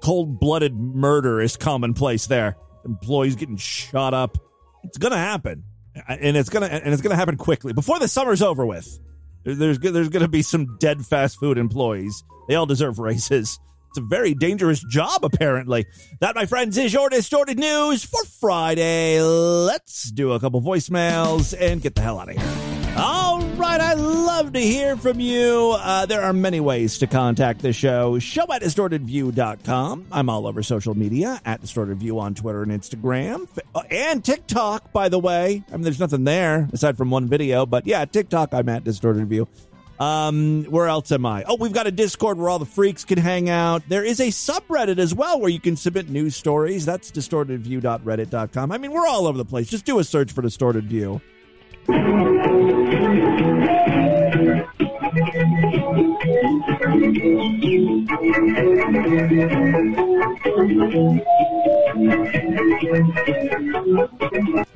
cold 0.00 0.40
blooded 0.40 0.74
murder 0.74 1.40
is 1.40 1.56
commonplace 1.56 2.26
there. 2.26 2.56
Employees 2.84 3.36
getting 3.36 3.56
shot 3.56 4.14
up. 4.14 4.38
It's 4.84 4.96
gonna 4.96 5.18
happen, 5.18 5.64
and 6.08 6.36
it's 6.36 6.48
gonna 6.48 6.66
and 6.66 6.92
it's 6.92 7.02
gonna 7.02 7.16
happen 7.16 7.36
quickly 7.36 7.72
before 7.72 7.98
the 7.98 8.08
summer's 8.08 8.40
over 8.40 8.64
with. 8.64 8.98
There's 9.44 9.78
there's 9.78 10.08
gonna 10.08 10.28
be 10.28 10.42
some 10.42 10.78
dead 10.78 11.04
fast 11.04 11.38
food 11.38 11.58
employees. 11.58 12.24
They 12.48 12.54
all 12.54 12.66
deserve 12.66 12.98
raises. 13.00 13.58
It's 13.90 13.98
a 13.98 14.02
very 14.02 14.34
dangerous 14.34 14.84
job, 14.84 15.24
apparently. 15.24 15.84
That, 16.20 16.36
my 16.36 16.46
friends, 16.46 16.78
is 16.78 16.92
your 16.92 17.08
distorted 17.08 17.58
news 17.58 18.04
for 18.04 18.22
Friday. 18.24 19.20
Let's 19.20 20.12
do 20.12 20.30
a 20.32 20.38
couple 20.38 20.62
voicemails 20.62 21.60
and 21.60 21.82
get 21.82 21.96
the 21.96 22.02
hell 22.02 22.20
out 22.20 22.28
of 22.28 22.36
here. 22.36 22.69
Love 24.40 24.54
to 24.54 24.60
hear 24.60 24.96
from 24.96 25.20
you. 25.20 25.76
Uh, 25.76 26.06
there 26.06 26.22
are 26.22 26.32
many 26.32 26.60
ways 26.60 26.96
to 26.96 27.06
contact 27.06 27.60
the 27.60 27.74
show. 27.74 28.18
Show 28.18 28.46
at 28.50 28.62
distortedview.com. 28.62 30.06
I'm 30.10 30.30
all 30.30 30.46
over 30.46 30.62
social 30.62 30.94
media 30.94 31.42
at 31.44 31.60
distortedview 31.60 32.18
on 32.18 32.34
Twitter 32.34 32.62
and 32.62 32.72
Instagram 32.72 33.46
uh, 33.74 33.82
and 33.90 34.24
TikTok, 34.24 34.94
by 34.94 35.10
the 35.10 35.18
way. 35.18 35.62
I 35.68 35.72
mean, 35.72 35.82
there's 35.82 36.00
nothing 36.00 36.24
there 36.24 36.70
aside 36.72 36.96
from 36.96 37.10
one 37.10 37.28
video, 37.28 37.66
but 37.66 37.86
yeah, 37.86 38.06
TikTok, 38.06 38.54
I'm 38.54 38.70
at 38.70 38.82
distortedview. 38.82 39.46
Um, 40.02 40.64
where 40.70 40.86
else 40.86 41.12
am 41.12 41.26
I? 41.26 41.44
Oh, 41.44 41.56
we've 41.56 41.74
got 41.74 41.86
a 41.86 41.92
Discord 41.92 42.38
where 42.38 42.48
all 42.48 42.58
the 42.58 42.64
freaks 42.64 43.04
can 43.04 43.18
hang 43.18 43.50
out. 43.50 43.82
There 43.90 44.02
is 44.02 44.20
a 44.20 44.28
subreddit 44.28 44.96
as 44.96 45.14
well 45.14 45.38
where 45.38 45.50
you 45.50 45.60
can 45.60 45.76
submit 45.76 46.08
news 46.08 46.34
stories. 46.34 46.86
That's 46.86 47.10
distortedview.reddit.com. 47.12 48.72
I 48.72 48.78
mean, 48.78 48.92
we're 48.92 49.06
all 49.06 49.26
over 49.26 49.36
the 49.36 49.44
place. 49.44 49.68
Just 49.68 49.84
do 49.84 49.98
a 49.98 50.04
search 50.04 50.32
for 50.32 50.40
Distorted 50.40 50.84
View. 50.84 51.20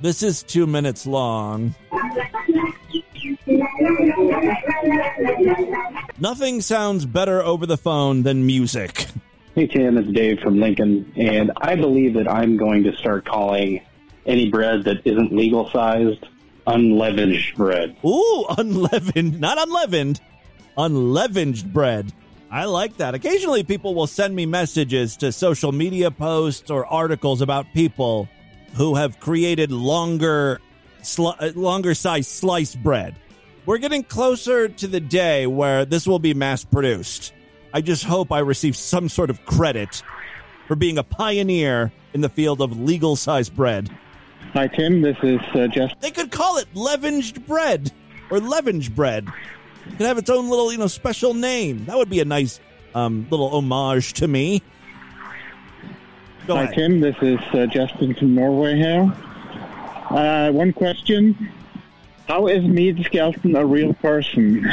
This 0.00 0.22
is 0.22 0.42
two 0.42 0.66
minutes 0.66 1.06
long. 1.06 1.74
Nothing 6.18 6.60
sounds 6.60 7.06
better 7.06 7.42
over 7.42 7.64
the 7.64 7.78
phone 7.78 8.22
than 8.24 8.46
music. 8.46 9.06
Hey 9.54 9.66
Tim, 9.66 9.96
it's 9.96 10.08
Dave 10.08 10.40
from 10.40 10.60
Lincoln, 10.60 11.10
and 11.16 11.50
I 11.56 11.76
believe 11.76 12.12
that 12.14 12.30
I'm 12.30 12.58
going 12.58 12.84
to 12.84 12.94
start 12.96 13.24
calling 13.24 13.80
any 14.26 14.50
bread 14.50 14.84
that 14.84 14.98
isn't 15.06 15.32
legal 15.32 15.70
sized 15.70 16.26
unleavened 16.66 17.42
bread. 17.56 17.96
Ooh, 18.04 18.46
unleavened, 18.58 19.40
not 19.40 19.58
unleavened, 19.58 20.20
unleavened 20.76 21.72
bread. 21.72 22.12
I 22.50 22.66
like 22.66 22.98
that. 22.98 23.14
Occasionally, 23.14 23.64
people 23.64 23.94
will 23.94 24.06
send 24.06 24.34
me 24.34 24.46
messages 24.46 25.16
to 25.18 25.32
social 25.32 25.72
media 25.72 26.10
posts 26.10 26.70
or 26.70 26.86
articles 26.86 27.40
about 27.40 27.66
people 27.74 28.28
who 28.74 28.94
have 28.94 29.18
created 29.18 29.72
longer, 29.72 30.60
sli- 31.02 31.36
uh, 31.40 31.58
longer 31.58 31.94
size 31.94 32.28
slice 32.28 32.74
bread. 32.74 33.16
We're 33.66 33.78
getting 33.78 34.04
closer 34.04 34.68
to 34.68 34.86
the 34.86 35.00
day 35.00 35.46
where 35.46 35.84
this 35.84 36.06
will 36.06 36.18
be 36.18 36.34
mass 36.34 36.64
produced. 36.64 37.32
I 37.72 37.80
just 37.80 38.04
hope 38.04 38.30
I 38.30 38.40
receive 38.40 38.76
some 38.76 39.08
sort 39.08 39.30
of 39.30 39.44
credit 39.46 40.02
for 40.68 40.76
being 40.76 40.98
a 40.98 41.02
pioneer 41.02 41.92
in 42.12 42.20
the 42.20 42.28
field 42.28 42.60
of 42.60 42.78
legal 42.78 43.16
size 43.16 43.48
bread. 43.48 43.90
Hi 44.52 44.68
Tim, 44.68 45.02
this 45.02 45.16
is 45.22 45.40
uh, 45.54 45.66
Jeff. 45.66 45.98
They 46.00 46.12
could 46.12 46.30
call 46.30 46.58
it 46.58 46.68
leavened 46.74 47.44
bread 47.46 47.90
or 48.30 48.38
leavened 48.38 48.94
bread. 48.94 49.26
It 49.86 49.96
could 49.98 50.06
have 50.06 50.18
its 50.18 50.30
own 50.30 50.48
little, 50.48 50.72
you 50.72 50.78
know, 50.78 50.86
special 50.86 51.34
name. 51.34 51.84
That 51.86 51.96
would 51.96 52.10
be 52.10 52.20
a 52.20 52.24
nice 52.24 52.60
um, 52.94 53.26
little 53.30 53.50
homage 53.54 54.14
to 54.14 54.28
me. 54.28 54.62
Go 56.46 56.56
Hi 56.56 56.64
ahead. 56.64 56.74
Tim, 56.74 57.00
this 57.00 57.16
is 57.22 57.38
uh, 57.52 57.66
Justin 57.66 58.14
from 58.14 58.34
Norway 58.34 58.76
here. 58.76 59.12
Uh, 60.10 60.50
one 60.52 60.72
question: 60.72 61.50
How 62.28 62.46
is 62.48 62.64
Meade 62.64 63.04
Skelton 63.04 63.56
a 63.56 63.64
real 63.64 63.94
person? 63.94 64.70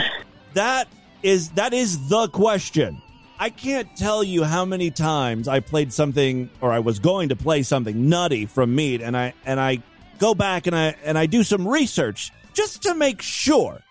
That 0.53 0.87
is 1.23 1.51
that 1.51 1.73
is 1.73 2.09
the 2.09 2.27
question. 2.27 3.01
I 3.39 3.49
can't 3.49 3.95
tell 3.95 4.23
you 4.23 4.43
how 4.43 4.65
many 4.65 4.91
times 4.91 5.47
I 5.47 5.61
played 5.61 5.91
something 5.91 6.49
or 6.61 6.71
I 6.71 6.79
was 6.79 6.99
going 6.99 7.29
to 7.29 7.35
play 7.35 7.63
something 7.63 8.07
nutty 8.09 8.45
from 8.45 8.75
Meade 8.75 9.01
and 9.01 9.17
I 9.17 9.33
and 9.45 9.59
I 9.59 9.81
go 10.19 10.35
back 10.35 10.67
and 10.67 10.75
I 10.75 10.95
and 11.03 11.17
I 11.17 11.25
do 11.25 11.43
some 11.43 11.67
research 11.67 12.31
just 12.53 12.83
to 12.83 12.93
make 12.93 13.21
sure 13.21 13.81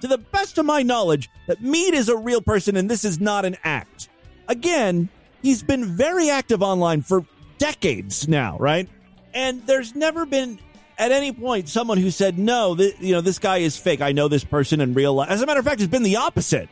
to 0.00 0.08
the 0.08 0.18
best 0.18 0.58
of 0.58 0.66
my 0.66 0.82
knowledge 0.82 1.30
that 1.46 1.62
Meade 1.62 1.94
is 1.94 2.08
a 2.08 2.16
real 2.16 2.40
person 2.40 2.76
and 2.76 2.90
this 2.90 3.04
is 3.04 3.20
not 3.20 3.44
an 3.44 3.56
act. 3.64 4.08
Again, 4.48 5.08
he's 5.42 5.62
been 5.62 5.84
very 5.84 6.30
active 6.30 6.62
online 6.62 7.02
for 7.02 7.24
decades 7.58 8.28
now, 8.28 8.56
right? 8.58 8.88
And 9.34 9.66
there's 9.66 9.94
never 9.94 10.26
been 10.26 10.58
at 10.98 11.12
any 11.12 11.32
point 11.32 11.68
someone 11.68 11.98
who 11.98 12.10
said 12.10 12.38
no, 12.38 12.74
th- 12.74 12.96
you 13.00 13.12
know, 13.12 13.20
this 13.20 13.38
guy 13.38 13.58
is 13.58 13.76
fake. 13.76 14.00
I 14.00 14.12
know 14.12 14.28
this 14.28 14.44
person 14.44 14.80
in 14.80 14.94
real 14.94 15.14
life. 15.14 15.30
As 15.30 15.42
a 15.42 15.46
matter 15.46 15.60
of 15.60 15.66
fact, 15.66 15.80
it's 15.80 15.90
been 15.90 16.02
the 16.02 16.16
opposite. 16.16 16.68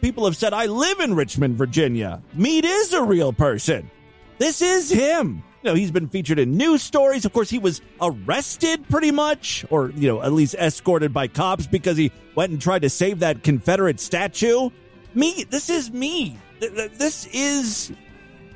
People 0.00 0.24
have 0.26 0.36
said, 0.36 0.52
I 0.52 0.66
live 0.66 1.00
in 1.00 1.14
Richmond, 1.14 1.56
Virginia. 1.56 2.22
Meade 2.34 2.64
is 2.64 2.92
a 2.92 3.02
real 3.02 3.32
person. 3.32 3.90
This 4.38 4.62
is 4.62 4.90
him. 4.90 5.42
You 5.62 5.70
know, 5.70 5.74
he's 5.74 5.90
been 5.90 6.08
featured 6.08 6.38
in 6.38 6.56
news 6.56 6.82
stories. 6.82 7.24
Of 7.24 7.32
course, 7.32 7.50
he 7.50 7.58
was 7.58 7.80
arrested 8.00 8.88
pretty 8.88 9.10
much, 9.10 9.64
or, 9.70 9.90
you 9.90 10.06
know, 10.08 10.22
at 10.22 10.32
least 10.32 10.54
escorted 10.54 11.12
by 11.12 11.26
cops 11.26 11.66
because 11.66 11.96
he 11.96 12.12
went 12.36 12.52
and 12.52 12.60
tried 12.62 12.82
to 12.82 12.90
save 12.90 13.20
that 13.20 13.42
Confederate 13.42 13.98
statue. 13.98 14.70
Me, 15.14 15.44
this 15.50 15.68
is 15.68 15.90
me. 15.90 16.38
Th- 16.60 16.72
th- 16.72 16.92
This 16.92 17.26
is 17.32 17.92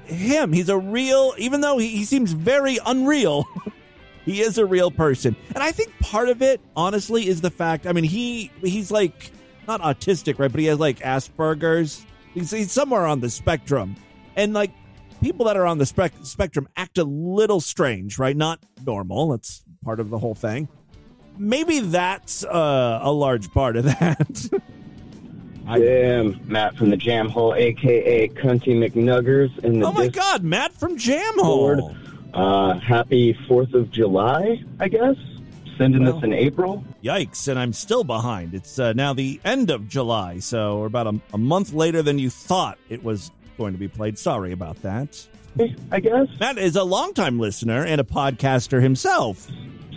him. 0.04 0.52
He's 0.52 0.68
a 0.68 0.78
real, 0.78 1.34
even 1.38 1.60
though 1.60 1.76
he, 1.78 1.88
he 1.88 2.04
seems 2.04 2.32
very 2.32 2.78
unreal, 2.86 3.46
he 4.24 4.40
is 4.40 4.58
a 4.58 4.64
real 4.66 4.92
person. 4.92 5.34
And 5.54 5.62
I 5.62 5.72
think 5.72 5.98
part 5.98 6.28
of 6.28 6.40
it, 6.40 6.60
honestly, 6.76 7.26
is 7.26 7.40
the 7.40 7.50
fact. 7.50 7.86
I 7.86 7.92
mean, 7.92 8.04
he 8.04 8.52
he's 8.60 8.92
like 8.92 9.32
not 9.66 9.80
autistic, 9.80 10.38
right? 10.38 10.50
But 10.52 10.60
he 10.60 10.66
has 10.66 10.78
like 10.78 11.00
Asperger's. 11.00 12.06
He's, 12.34 12.50
he's 12.52 12.70
somewhere 12.72 13.06
on 13.06 13.20
the 13.20 13.28
spectrum, 13.28 13.96
and 14.36 14.52
like 14.54 14.70
people 15.22 15.46
that 15.46 15.56
are 15.56 15.66
on 15.66 15.78
the 15.78 15.86
spec- 15.86 16.12
spectrum 16.24 16.68
act 16.76 16.98
a 16.98 17.04
little 17.04 17.60
strange, 17.60 18.18
right? 18.18 18.36
Not 18.36 18.58
normal. 18.84 19.28
That's 19.28 19.64
part 19.84 20.00
of 20.00 20.10
the 20.10 20.18
whole 20.18 20.34
thing. 20.34 20.68
Maybe 21.38 21.80
that's 21.80 22.44
uh, 22.44 22.98
a 23.02 23.10
large 23.10 23.50
part 23.52 23.76
of 23.76 23.84
that. 23.84 24.50
Jam, 25.64 26.40
Matt 26.46 26.76
from 26.76 26.90
the 26.90 26.96
Jam 26.96 27.28
Hole, 27.28 27.54
aka 27.54 28.28
Cunty 28.28 28.76
McNuggers 28.76 29.56
in 29.64 29.78
the 29.78 29.86
oh 29.86 29.92
my. 29.92 30.08
God, 30.08 30.42
Matt 30.42 30.74
from 30.74 30.98
Jam 30.98 31.34
Hole. 31.36 31.96
Uh, 32.34 32.78
happy 32.78 33.32
Fourth 33.46 33.72
of 33.74 33.90
July, 33.90 34.62
I 34.80 34.88
guess. 34.88 35.16
Sending 35.78 36.04
this 36.04 36.22
in 36.22 36.32
April. 36.32 36.84
Yikes, 37.02 37.48
and 37.48 37.58
I'm 37.58 37.72
still 37.72 38.04
behind. 38.04 38.54
It's 38.54 38.78
uh, 38.78 38.92
now 38.92 39.14
the 39.14 39.40
end 39.44 39.70
of 39.70 39.88
July, 39.88 40.38
so 40.38 40.80
we're 40.80 40.86
about 40.86 41.06
a, 41.06 41.20
a 41.32 41.38
month 41.38 41.72
later 41.72 42.02
than 42.02 42.18
you 42.18 42.28
thought 42.28 42.78
it 42.90 43.02
was 43.02 43.30
going 43.56 43.72
to 43.72 43.78
be 43.78 43.88
played. 43.88 44.18
Sorry 44.18 44.52
about 44.52 44.80
that. 44.82 45.26
I 45.90 46.00
guess. 46.00 46.28
Matt 46.40 46.58
is 46.58 46.76
a 46.76 46.84
longtime 46.84 47.38
listener 47.38 47.84
and 47.84 48.00
a 48.00 48.04
podcaster 48.04 48.82
himself. 48.82 49.48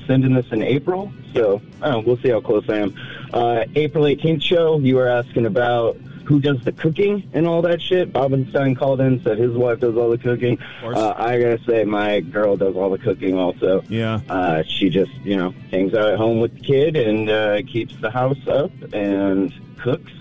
Sending 0.06 0.36
this 0.36 0.46
in 0.52 0.62
April, 0.62 1.12
so 1.34 1.62
know, 1.82 2.00
we'll 2.06 2.18
see 2.18 2.30
how 2.30 2.42
close 2.42 2.68
I 2.70 2.78
am. 2.78 2.96
Uh, 3.34 3.66
April 3.76 4.04
18th 4.04 4.42
show, 4.42 4.80
you 4.80 4.96
were 4.96 5.08
asking 5.08 5.46
about 5.46 5.98
who 6.26 6.40
does 6.40 6.60
the 6.64 6.72
cooking 6.72 7.30
and 7.34 7.48
all 7.48 7.62
that 7.62 7.82
shit. 7.82 8.12
Bobenstein 8.12 8.76
called 8.78 9.00
in, 9.00 9.22
said 9.24 9.38
his 9.38 9.52
wife 9.52 9.80
does 9.80 9.96
all 9.96 10.10
the 10.10 10.18
cooking. 10.18 10.58
Uh, 10.84 11.14
I 11.16 11.40
gotta 11.40 11.60
say, 11.66 11.84
my 11.84 12.20
girl 12.20 12.58
does 12.58 12.76
all 12.76 12.90
the 12.90 12.98
cooking 12.98 13.38
also. 13.38 13.84
Yeah. 13.88 14.22
Uh, 14.28 14.64
she 14.68 14.90
just, 14.90 15.12
you 15.24 15.38
know, 15.38 15.54
hangs 15.72 15.94
out 15.94 16.14
at 16.14 16.18
home 16.18 16.40
with 16.40 16.56
the 16.56 16.62
kid 16.62 16.96
and 16.96 17.30
uh, 17.30 17.62
keeps 17.64 17.96
the 18.02 18.10
house 18.10 18.48
up 18.48 18.72
and 18.94 19.54
cooks, 19.80 20.12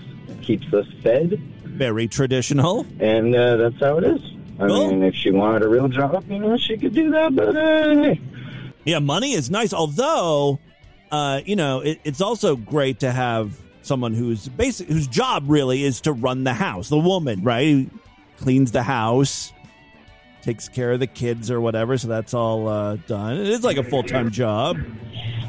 keeps 0.41 0.71
us 0.73 0.85
fed, 1.01 1.41
Very 1.75 2.07
traditional. 2.07 2.85
and 2.99 3.35
uh, 3.35 3.57
that's 3.57 3.79
how 3.79 3.97
it 3.97 4.03
is. 4.05 4.21
I 4.59 4.67
Cool. 4.67 4.89
mean, 4.91 5.03
if 5.03 5.13
she 5.15 5.31
wanted 5.31 5.63
a 5.63 5.67
real 5.67 5.87
job, 5.89 6.23
you 6.29 6.39
know, 6.39 6.55
she 6.57 6.77
could 6.77 6.93
do 6.93 7.11
that, 7.11 7.35
but 7.35 7.55
uh, 7.57 7.95
hey. 8.03 8.21
Yeah, 8.85 8.99
money 8.99 9.33
is 9.33 9.49
nice. 9.49 9.73
Although, 9.73 10.59
uh, 11.11 11.41
you 11.45 11.55
know, 11.57 11.81
it, 11.81 11.99
it's 12.05 12.21
also 12.21 12.55
great 12.55 12.99
to 13.01 13.11
have 13.11 13.59
someone 13.81 14.13
who's 14.13 14.47
basic 14.47 14.87
whose 14.87 15.07
job 15.07 15.43
really 15.47 15.83
is 15.83 16.01
to 16.01 16.13
run 16.13 16.43
the 16.45 16.53
house. 16.53 16.87
The 16.89 16.97
woman, 16.97 17.43
right, 17.43 17.67
who 17.67 17.87
cleans 18.37 18.71
the 18.71 18.83
house, 18.83 19.51
takes 20.41 20.69
care 20.69 20.93
of 20.93 20.99
the 21.01 21.07
kids 21.07 21.51
or 21.51 21.59
whatever. 21.59 21.97
So 21.97 22.07
that's 22.07 22.33
all 22.33 22.67
uh, 22.69 22.95
done. 23.07 23.37
It's 23.37 23.63
like 23.65 23.77
a 23.77 23.83
full 23.83 24.03
time 24.03 24.31
job. 24.31 24.77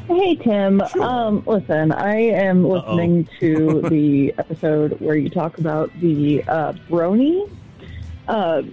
Hey 0.07 0.35
Tim, 0.35 0.79
um, 1.01 1.43
listen, 1.45 1.91
I 1.91 2.15
am 2.15 2.63
listening 2.63 3.27
to 3.41 3.81
the 3.89 4.33
episode 4.37 4.99
where 5.01 5.17
you 5.17 5.29
talk 5.29 5.57
about 5.57 5.91
the 5.99 6.43
uh, 6.47 6.71
brony. 6.89 7.49
Uh, 8.25 8.63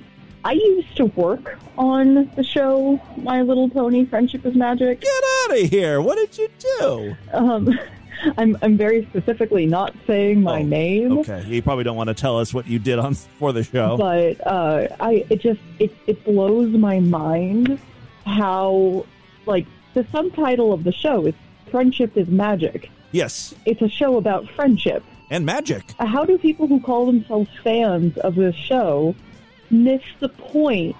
I 0.45 0.53
used 0.53 0.97
to 0.97 1.07
work 1.07 1.59
on 1.76 2.30
the 2.37 2.45
show 2.45 3.01
My 3.16 3.43
Little 3.43 3.68
Pony: 3.68 4.05
Friendship 4.05 4.47
is 4.47 4.55
Magic. 4.55 5.01
Get 5.01 5.11
out 5.51 5.59
of 5.59 5.70
here! 5.70 6.01
What 6.01 6.16
did 6.16 6.39
you 6.39 6.49
do? 6.78 7.16
Um, 7.32 7.80
I'm 8.39 8.57
I'm 8.62 8.76
very 8.76 9.05
specifically 9.07 9.66
not 9.66 9.93
saying 10.07 10.41
my 10.41 10.62
name. 10.62 11.18
Okay, 11.18 11.45
you 11.47 11.62
probably 11.62 11.82
don't 11.82 11.97
want 11.97 12.09
to 12.09 12.14
tell 12.14 12.39
us 12.39 12.55
what 12.55 12.68
you 12.68 12.78
did 12.78 13.01
on 13.01 13.14
for 13.14 13.53
the 13.53 13.64
show. 13.64 13.97
but 13.97 14.47
uh, 14.47 14.87
I 15.01 15.26
it 15.28 15.41
just 15.41 15.61
it 15.80 15.93
it 16.07 16.24
blows 16.24 16.70
my 16.70 17.01
mind 17.01 17.80
how 18.24 19.05
like 19.47 19.66
the 19.95 20.07
subtitle 20.12 20.72
of 20.72 20.84
the 20.84 20.92
show 20.92 21.26
is 21.26 21.34
"Friendship 21.70 22.16
is 22.16 22.28
Magic." 22.28 22.90
yes, 23.12 23.55
It's 23.64 23.80
a 23.82 23.88
show 23.88 24.16
about 24.16 24.49
friendship. 24.51 25.03
and 25.30 25.47
magic. 25.47 25.82
Uh, 25.99 26.07
How 26.07 26.24
do 26.24 26.36
people 26.38 26.66
who 26.66 26.80
call 26.80 27.07
themselves 27.07 27.49
fans 27.62 28.16
of 28.18 28.34
this 28.34 28.55
show 28.57 29.14
miss 29.70 30.03
the 30.20 30.28
point 30.28 30.97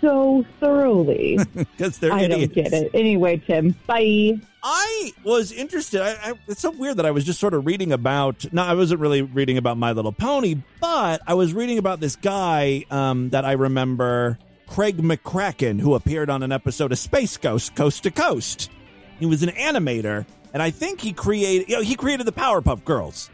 so 0.00 0.44
thoroughly? 0.60 1.38
Because 1.54 1.98
they're 1.98 2.16
idiots. 2.18 2.34
I 2.34 2.36
idiots. 2.36 2.54
don't 2.54 2.64
get 2.70 2.72
it. 2.72 2.90
Anyway, 2.94 3.36
Tim, 3.38 3.74
bye. 3.86 4.38
I 4.62 5.12
was 5.24 5.52
interested. 5.52 6.02
I, 6.02 6.10
I, 6.30 6.32
it's 6.48 6.60
so 6.60 6.70
weird 6.70 6.98
that 6.98 7.06
I 7.06 7.10
was 7.12 7.24
just 7.24 7.40
sort 7.40 7.54
of 7.54 7.64
reading 7.64 7.92
about. 7.92 8.52
No, 8.52 8.62
I 8.62 8.74
wasn't 8.74 9.00
really 9.00 9.22
reading 9.22 9.56
about 9.56 9.78
My 9.78 9.92
Little 9.92 10.12
Pony, 10.12 10.56
but 10.80 11.22
I 11.26 11.32
was 11.34 11.54
reading 11.54 11.78
about 11.78 12.00
this 12.00 12.16
guy 12.16 12.84
um, 12.90 13.30
that 13.30 13.44
I 13.46 13.52
remember, 13.52 14.38
Craig 14.70 14.98
McCracken, 14.98 15.80
who 15.80 15.94
appeared 15.94 16.30
on 16.30 16.44
an 16.44 16.52
episode 16.52 16.92
of 16.92 16.98
Space 16.98 17.36
Ghost 17.36 17.74
Coast 17.74 18.04
to 18.04 18.10
Coast. 18.12 18.70
He 19.18 19.26
was 19.26 19.42
an 19.42 19.50
animator, 19.50 20.24
and 20.54 20.62
I 20.62 20.70
think 20.70 21.00
he 21.00 21.12
created. 21.12 21.68
You 21.68 21.76
know, 21.76 21.82
he 21.82 21.96
created 21.96 22.24
the 22.24 22.32
Powerpuff 22.32 22.84
Girls. 22.84 23.30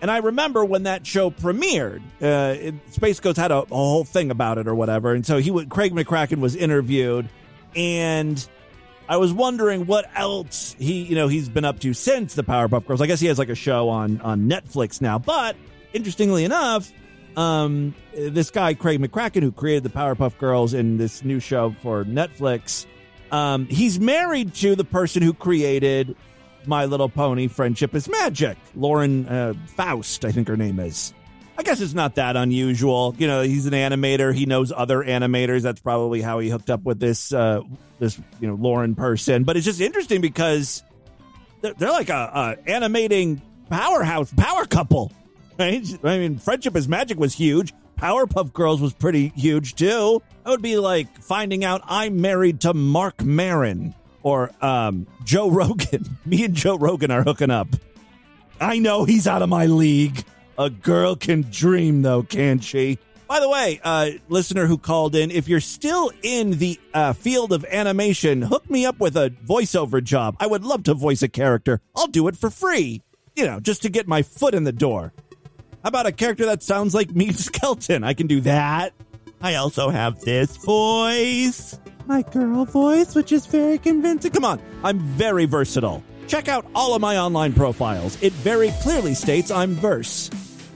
And 0.00 0.10
I 0.10 0.18
remember 0.18 0.64
when 0.64 0.84
that 0.84 1.04
show 1.04 1.30
premiered, 1.30 2.02
uh, 2.22 2.54
it, 2.58 2.74
Space 2.90 3.18
Ghost 3.18 3.36
had 3.36 3.50
a, 3.50 3.62
a 3.62 3.66
whole 3.66 4.04
thing 4.04 4.30
about 4.30 4.58
it 4.58 4.68
or 4.68 4.74
whatever. 4.74 5.12
And 5.12 5.26
so 5.26 5.38
he 5.38 5.50
Craig 5.66 5.92
McCracken 5.92 6.38
was 6.38 6.54
interviewed, 6.54 7.28
and 7.74 8.48
I 9.08 9.16
was 9.16 9.32
wondering 9.32 9.86
what 9.86 10.08
else 10.14 10.76
he, 10.78 11.02
you 11.02 11.16
know, 11.16 11.26
he's 11.26 11.48
been 11.48 11.64
up 11.64 11.80
to 11.80 11.94
since 11.94 12.34
the 12.34 12.44
Powerpuff 12.44 12.86
Girls. 12.86 13.00
I 13.00 13.06
guess 13.06 13.18
he 13.18 13.26
has 13.26 13.40
like 13.40 13.48
a 13.48 13.56
show 13.56 13.88
on 13.88 14.20
on 14.20 14.48
Netflix 14.48 15.00
now, 15.00 15.18
but 15.18 15.56
interestingly 15.92 16.44
enough, 16.44 16.92
um, 17.36 17.94
this 18.14 18.50
guy 18.50 18.74
Craig 18.74 19.00
McCracken, 19.00 19.42
who 19.42 19.52
created 19.52 19.82
the 19.82 19.90
Powerpuff 19.90 20.38
Girls 20.38 20.74
in 20.74 20.96
this 20.96 21.22
new 21.24 21.40
show 21.40 21.74
for 21.82 22.04
Netflix, 22.04 22.86
um, 23.30 23.66
he's 23.66 24.00
married 24.00 24.54
to 24.54 24.74
the 24.74 24.84
person 24.84 25.22
who 25.22 25.32
created 25.32 26.16
My 26.66 26.86
Little 26.86 27.08
Pony: 27.08 27.48
Friendship 27.48 27.94
is 27.94 28.08
Magic, 28.08 28.56
Lauren 28.74 29.28
uh, 29.28 29.54
Faust, 29.68 30.24
I 30.24 30.32
think 30.32 30.48
her 30.48 30.56
name 30.56 30.80
is. 30.80 31.12
I 31.58 31.62
guess 31.62 31.80
it's 31.80 31.94
not 31.94 32.16
that 32.16 32.36
unusual. 32.36 33.14
You 33.18 33.26
know, 33.26 33.40
he's 33.40 33.64
an 33.66 33.72
animator. 33.72 34.34
He 34.34 34.44
knows 34.44 34.72
other 34.76 35.02
animators. 35.02 35.62
That's 35.62 35.80
probably 35.80 36.20
how 36.20 36.38
he 36.38 36.50
hooked 36.50 36.68
up 36.68 36.82
with 36.84 37.00
this 37.00 37.32
uh, 37.32 37.62
this 37.98 38.18
you 38.40 38.48
know 38.48 38.54
Lauren 38.54 38.94
person. 38.94 39.44
But 39.44 39.56
it's 39.56 39.64
just 39.64 39.80
interesting 39.80 40.20
because 40.20 40.82
they're, 41.62 41.74
they're 41.74 41.90
like 41.90 42.10
a, 42.10 42.56
a 42.66 42.70
animating 42.70 43.40
powerhouse, 43.70 44.32
power 44.34 44.66
couple. 44.66 45.12
Right? 45.58 45.86
I 46.04 46.18
mean, 46.18 46.38
Friendship 46.38 46.76
is 46.76 46.88
Magic 46.88 47.18
was 47.18 47.34
huge. 47.34 47.72
Powerpuff 47.98 48.52
Girls 48.52 48.80
was 48.80 48.92
pretty 48.92 49.28
huge 49.28 49.74
too. 49.74 50.22
That 50.44 50.50
would 50.50 50.62
be 50.62 50.76
like 50.76 51.18
finding 51.18 51.64
out 51.64 51.80
I'm 51.86 52.20
married 52.20 52.60
to 52.62 52.74
Marc 52.74 53.24
Maron 53.24 53.94
or 54.22 54.50
um, 54.60 55.06
Joe 55.24 55.50
Rogan. 55.50 56.18
Me 56.26 56.44
and 56.44 56.54
Joe 56.54 56.76
Rogan 56.76 57.10
are 57.10 57.22
hooking 57.22 57.50
up. 57.50 57.68
I 58.60 58.78
know 58.78 59.04
he's 59.04 59.26
out 59.26 59.42
of 59.42 59.48
my 59.48 59.66
league. 59.66 60.24
A 60.58 60.70
girl 60.70 61.16
can 61.16 61.42
dream, 61.50 62.02
though, 62.02 62.22
can't 62.22 62.64
she? 62.64 62.98
By 63.28 63.40
the 63.40 63.48
way, 63.48 63.80
uh, 63.82 64.10
listener 64.28 64.66
who 64.66 64.78
called 64.78 65.14
in, 65.16 65.30
if 65.30 65.48
you're 65.48 65.60
still 65.60 66.12
in 66.22 66.52
the 66.52 66.78
uh, 66.94 67.12
field 67.12 67.52
of 67.52 67.64
animation, 67.64 68.40
hook 68.40 68.70
me 68.70 68.86
up 68.86 69.00
with 69.00 69.16
a 69.16 69.30
voiceover 69.44 70.02
job. 70.02 70.36
I 70.38 70.46
would 70.46 70.64
love 70.64 70.84
to 70.84 70.94
voice 70.94 71.22
a 71.22 71.28
character. 71.28 71.80
I'll 71.94 72.06
do 72.06 72.28
it 72.28 72.36
for 72.36 72.50
free, 72.50 73.02
you 73.34 73.44
know, 73.44 73.58
just 73.58 73.82
to 73.82 73.88
get 73.88 74.06
my 74.06 74.22
foot 74.22 74.54
in 74.54 74.64
the 74.64 74.72
door. 74.72 75.12
How 75.86 75.88
about 75.90 76.06
a 76.06 76.10
character 76.10 76.46
that 76.46 76.64
sounds 76.64 76.96
like 76.96 77.14
me, 77.14 77.30
Skeleton? 77.32 78.02
I 78.02 78.12
can 78.12 78.26
do 78.26 78.40
that. 78.40 78.92
I 79.40 79.54
also 79.54 79.88
have 79.88 80.18
this 80.18 80.56
voice, 80.56 81.78
my 82.06 82.22
girl 82.22 82.64
voice, 82.64 83.14
which 83.14 83.30
is 83.30 83.46
very 83.46 83.78
convincing. 83.78 84.32
Come 84.32 84.44
on, 84.44 84.60
I'm 84.82 84.98
very 84.98 85.44
versatile. 85.44 86.02
Check 86.26 86.48
out 86.48 86.66
all 86.74 86.96
of 86.96 87.00
my 87.00 87.18
online 87.18 87.52
profiles. 87.52 88.20
It 88.20 88.32
very 88.32 88.72
clearly 88.82 89.14
states 89.14 89.52
I'm 89.52 89.74
verse. 89.74 90.28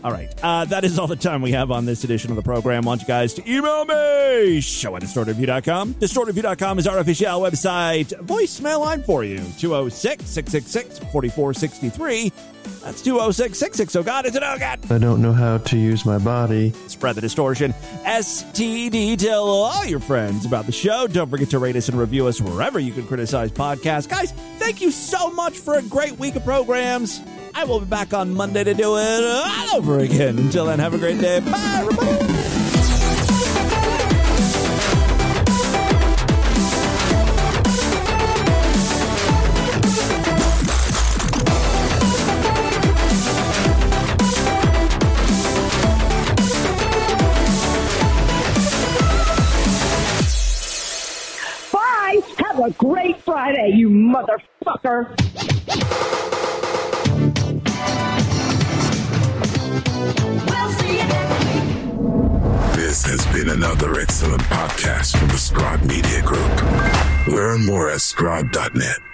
All 0.04 0.12
right. 0.12 0.32
Uh, 0.42 0.64
that 0.66 0.84
is 0.84 0.98
all 0.98 1.08
the 1.08 1.16
time 1.16 1.42
we 1.42 1.52
have 1.52 1.70
on 1.72 1.84
this 1.86 2.04
edition 2.04 2.30
of 2.30 2.36
the 2.36 2.42
program. 2.42 2.84
I 2.84 2.86
want 2.86 3.00
you 3.02 3.06
guys 3.08 3.34
to 3.34 3.42
email 3.50 3.84
me. 3.84 4.61
Show 4.61 4.96
at 4.96 5.02
distortedview.com. 5.02 5.94
Distortedview.com 5.94 6.78
is 6.78 6.86
our 6.86 6.98
official 6.98 7.40
website. 7.40 8.14
Voicemail 8.24 8.80
line 8.80 9.02
for 9.02 9.24
you. 9.24 9.38
206 9.58 10.24
666 10.24 11.00
4463. 11.11 12.32
That's 12.82 13.02
206 13.02 13.58
660. 13.58 14.02
God, 14.02 14.26
it's 14.26 14.36
an 14.36 14.44
oh 14.44 14.56
God. 14.58 14.80
I 14.90 14.98
don't 14.98 15.20
know 15.20 15.32
how 15.32 15.58
to 15.58 15.76
use 15.76 16.06
my 16.06 16.18
body. 16.18 16.72
Spread 16.86 17.16
the 17.16 17.20
distortion. 17.20 17.74
STD. 18.04 19.18
Tell 19.18 19.44
all 19.44 19.84
your 19.84 20.00
friends 20.00 20.46
about 20.46 20.66
the 20.66 20.72
show. 20.72 21.06
Don't 21.06 21.28
forget 21.28 21.50
to 21.50 21.58
rate 21.58 21.76
us 21.76 21.88
and 21.88 21.98
review 21.98 22.26
us 22.26 22.40
wherever 22.40 22.78
you 22.78 22.92
can 22.92 23.06
criticize 23.06 23.50
podcasts. 23.50 24.08
Guys, 24.08 24.32
thank 24.58 24.80
you 24.80 24.90
so 24.90 25.30
much 25.30 25.58
for 25.58 25.74
a 25.74 25.82
great 25.82 26.18
week 26.18 26.36
of 26.36 26.44
programs. 26.44 27.20
I 27.54 27.64
will 27.64 27.80
be 27.80 27.86
back 27.86 28.14
on 28.14 28.34
Monday 28.34 28.64
to 28.64 28.74
do 28.74 28.96
it 28.96 29.24
all 29.24 29.76
over 29.76 29.98
again. 29.98 30.38
Until 30.38 30.66
then, 30.66 30.78
have 30.78 30.94
a 30.94 30.98
great 30.98 31.20
day. 31.20 31.40
Bye, 31.40 31.76
everybody. 31.80 32.59
Have 52.61 52.72
a 52.72 52.74
great 52.74 53.18
Friday, 53.22 53.72
you 53.74 53.88
motherfucker. 53.88 55.16
This 62.74 63.02
has 63.04 63.24
been 63.32 63.48
another 63.48 63.98
excellent 63.98 64.42
podcast 64.42 65.16
from 65.16 65.28
the 65.28 65.38
Scribe 65.38 65.82
Media 65.84 66.20
Group. 66.20 67.34
Learn 67.34 67.64
more 67.64 67.88
at 67.88 68.02
scribe.net. 68.02 69.09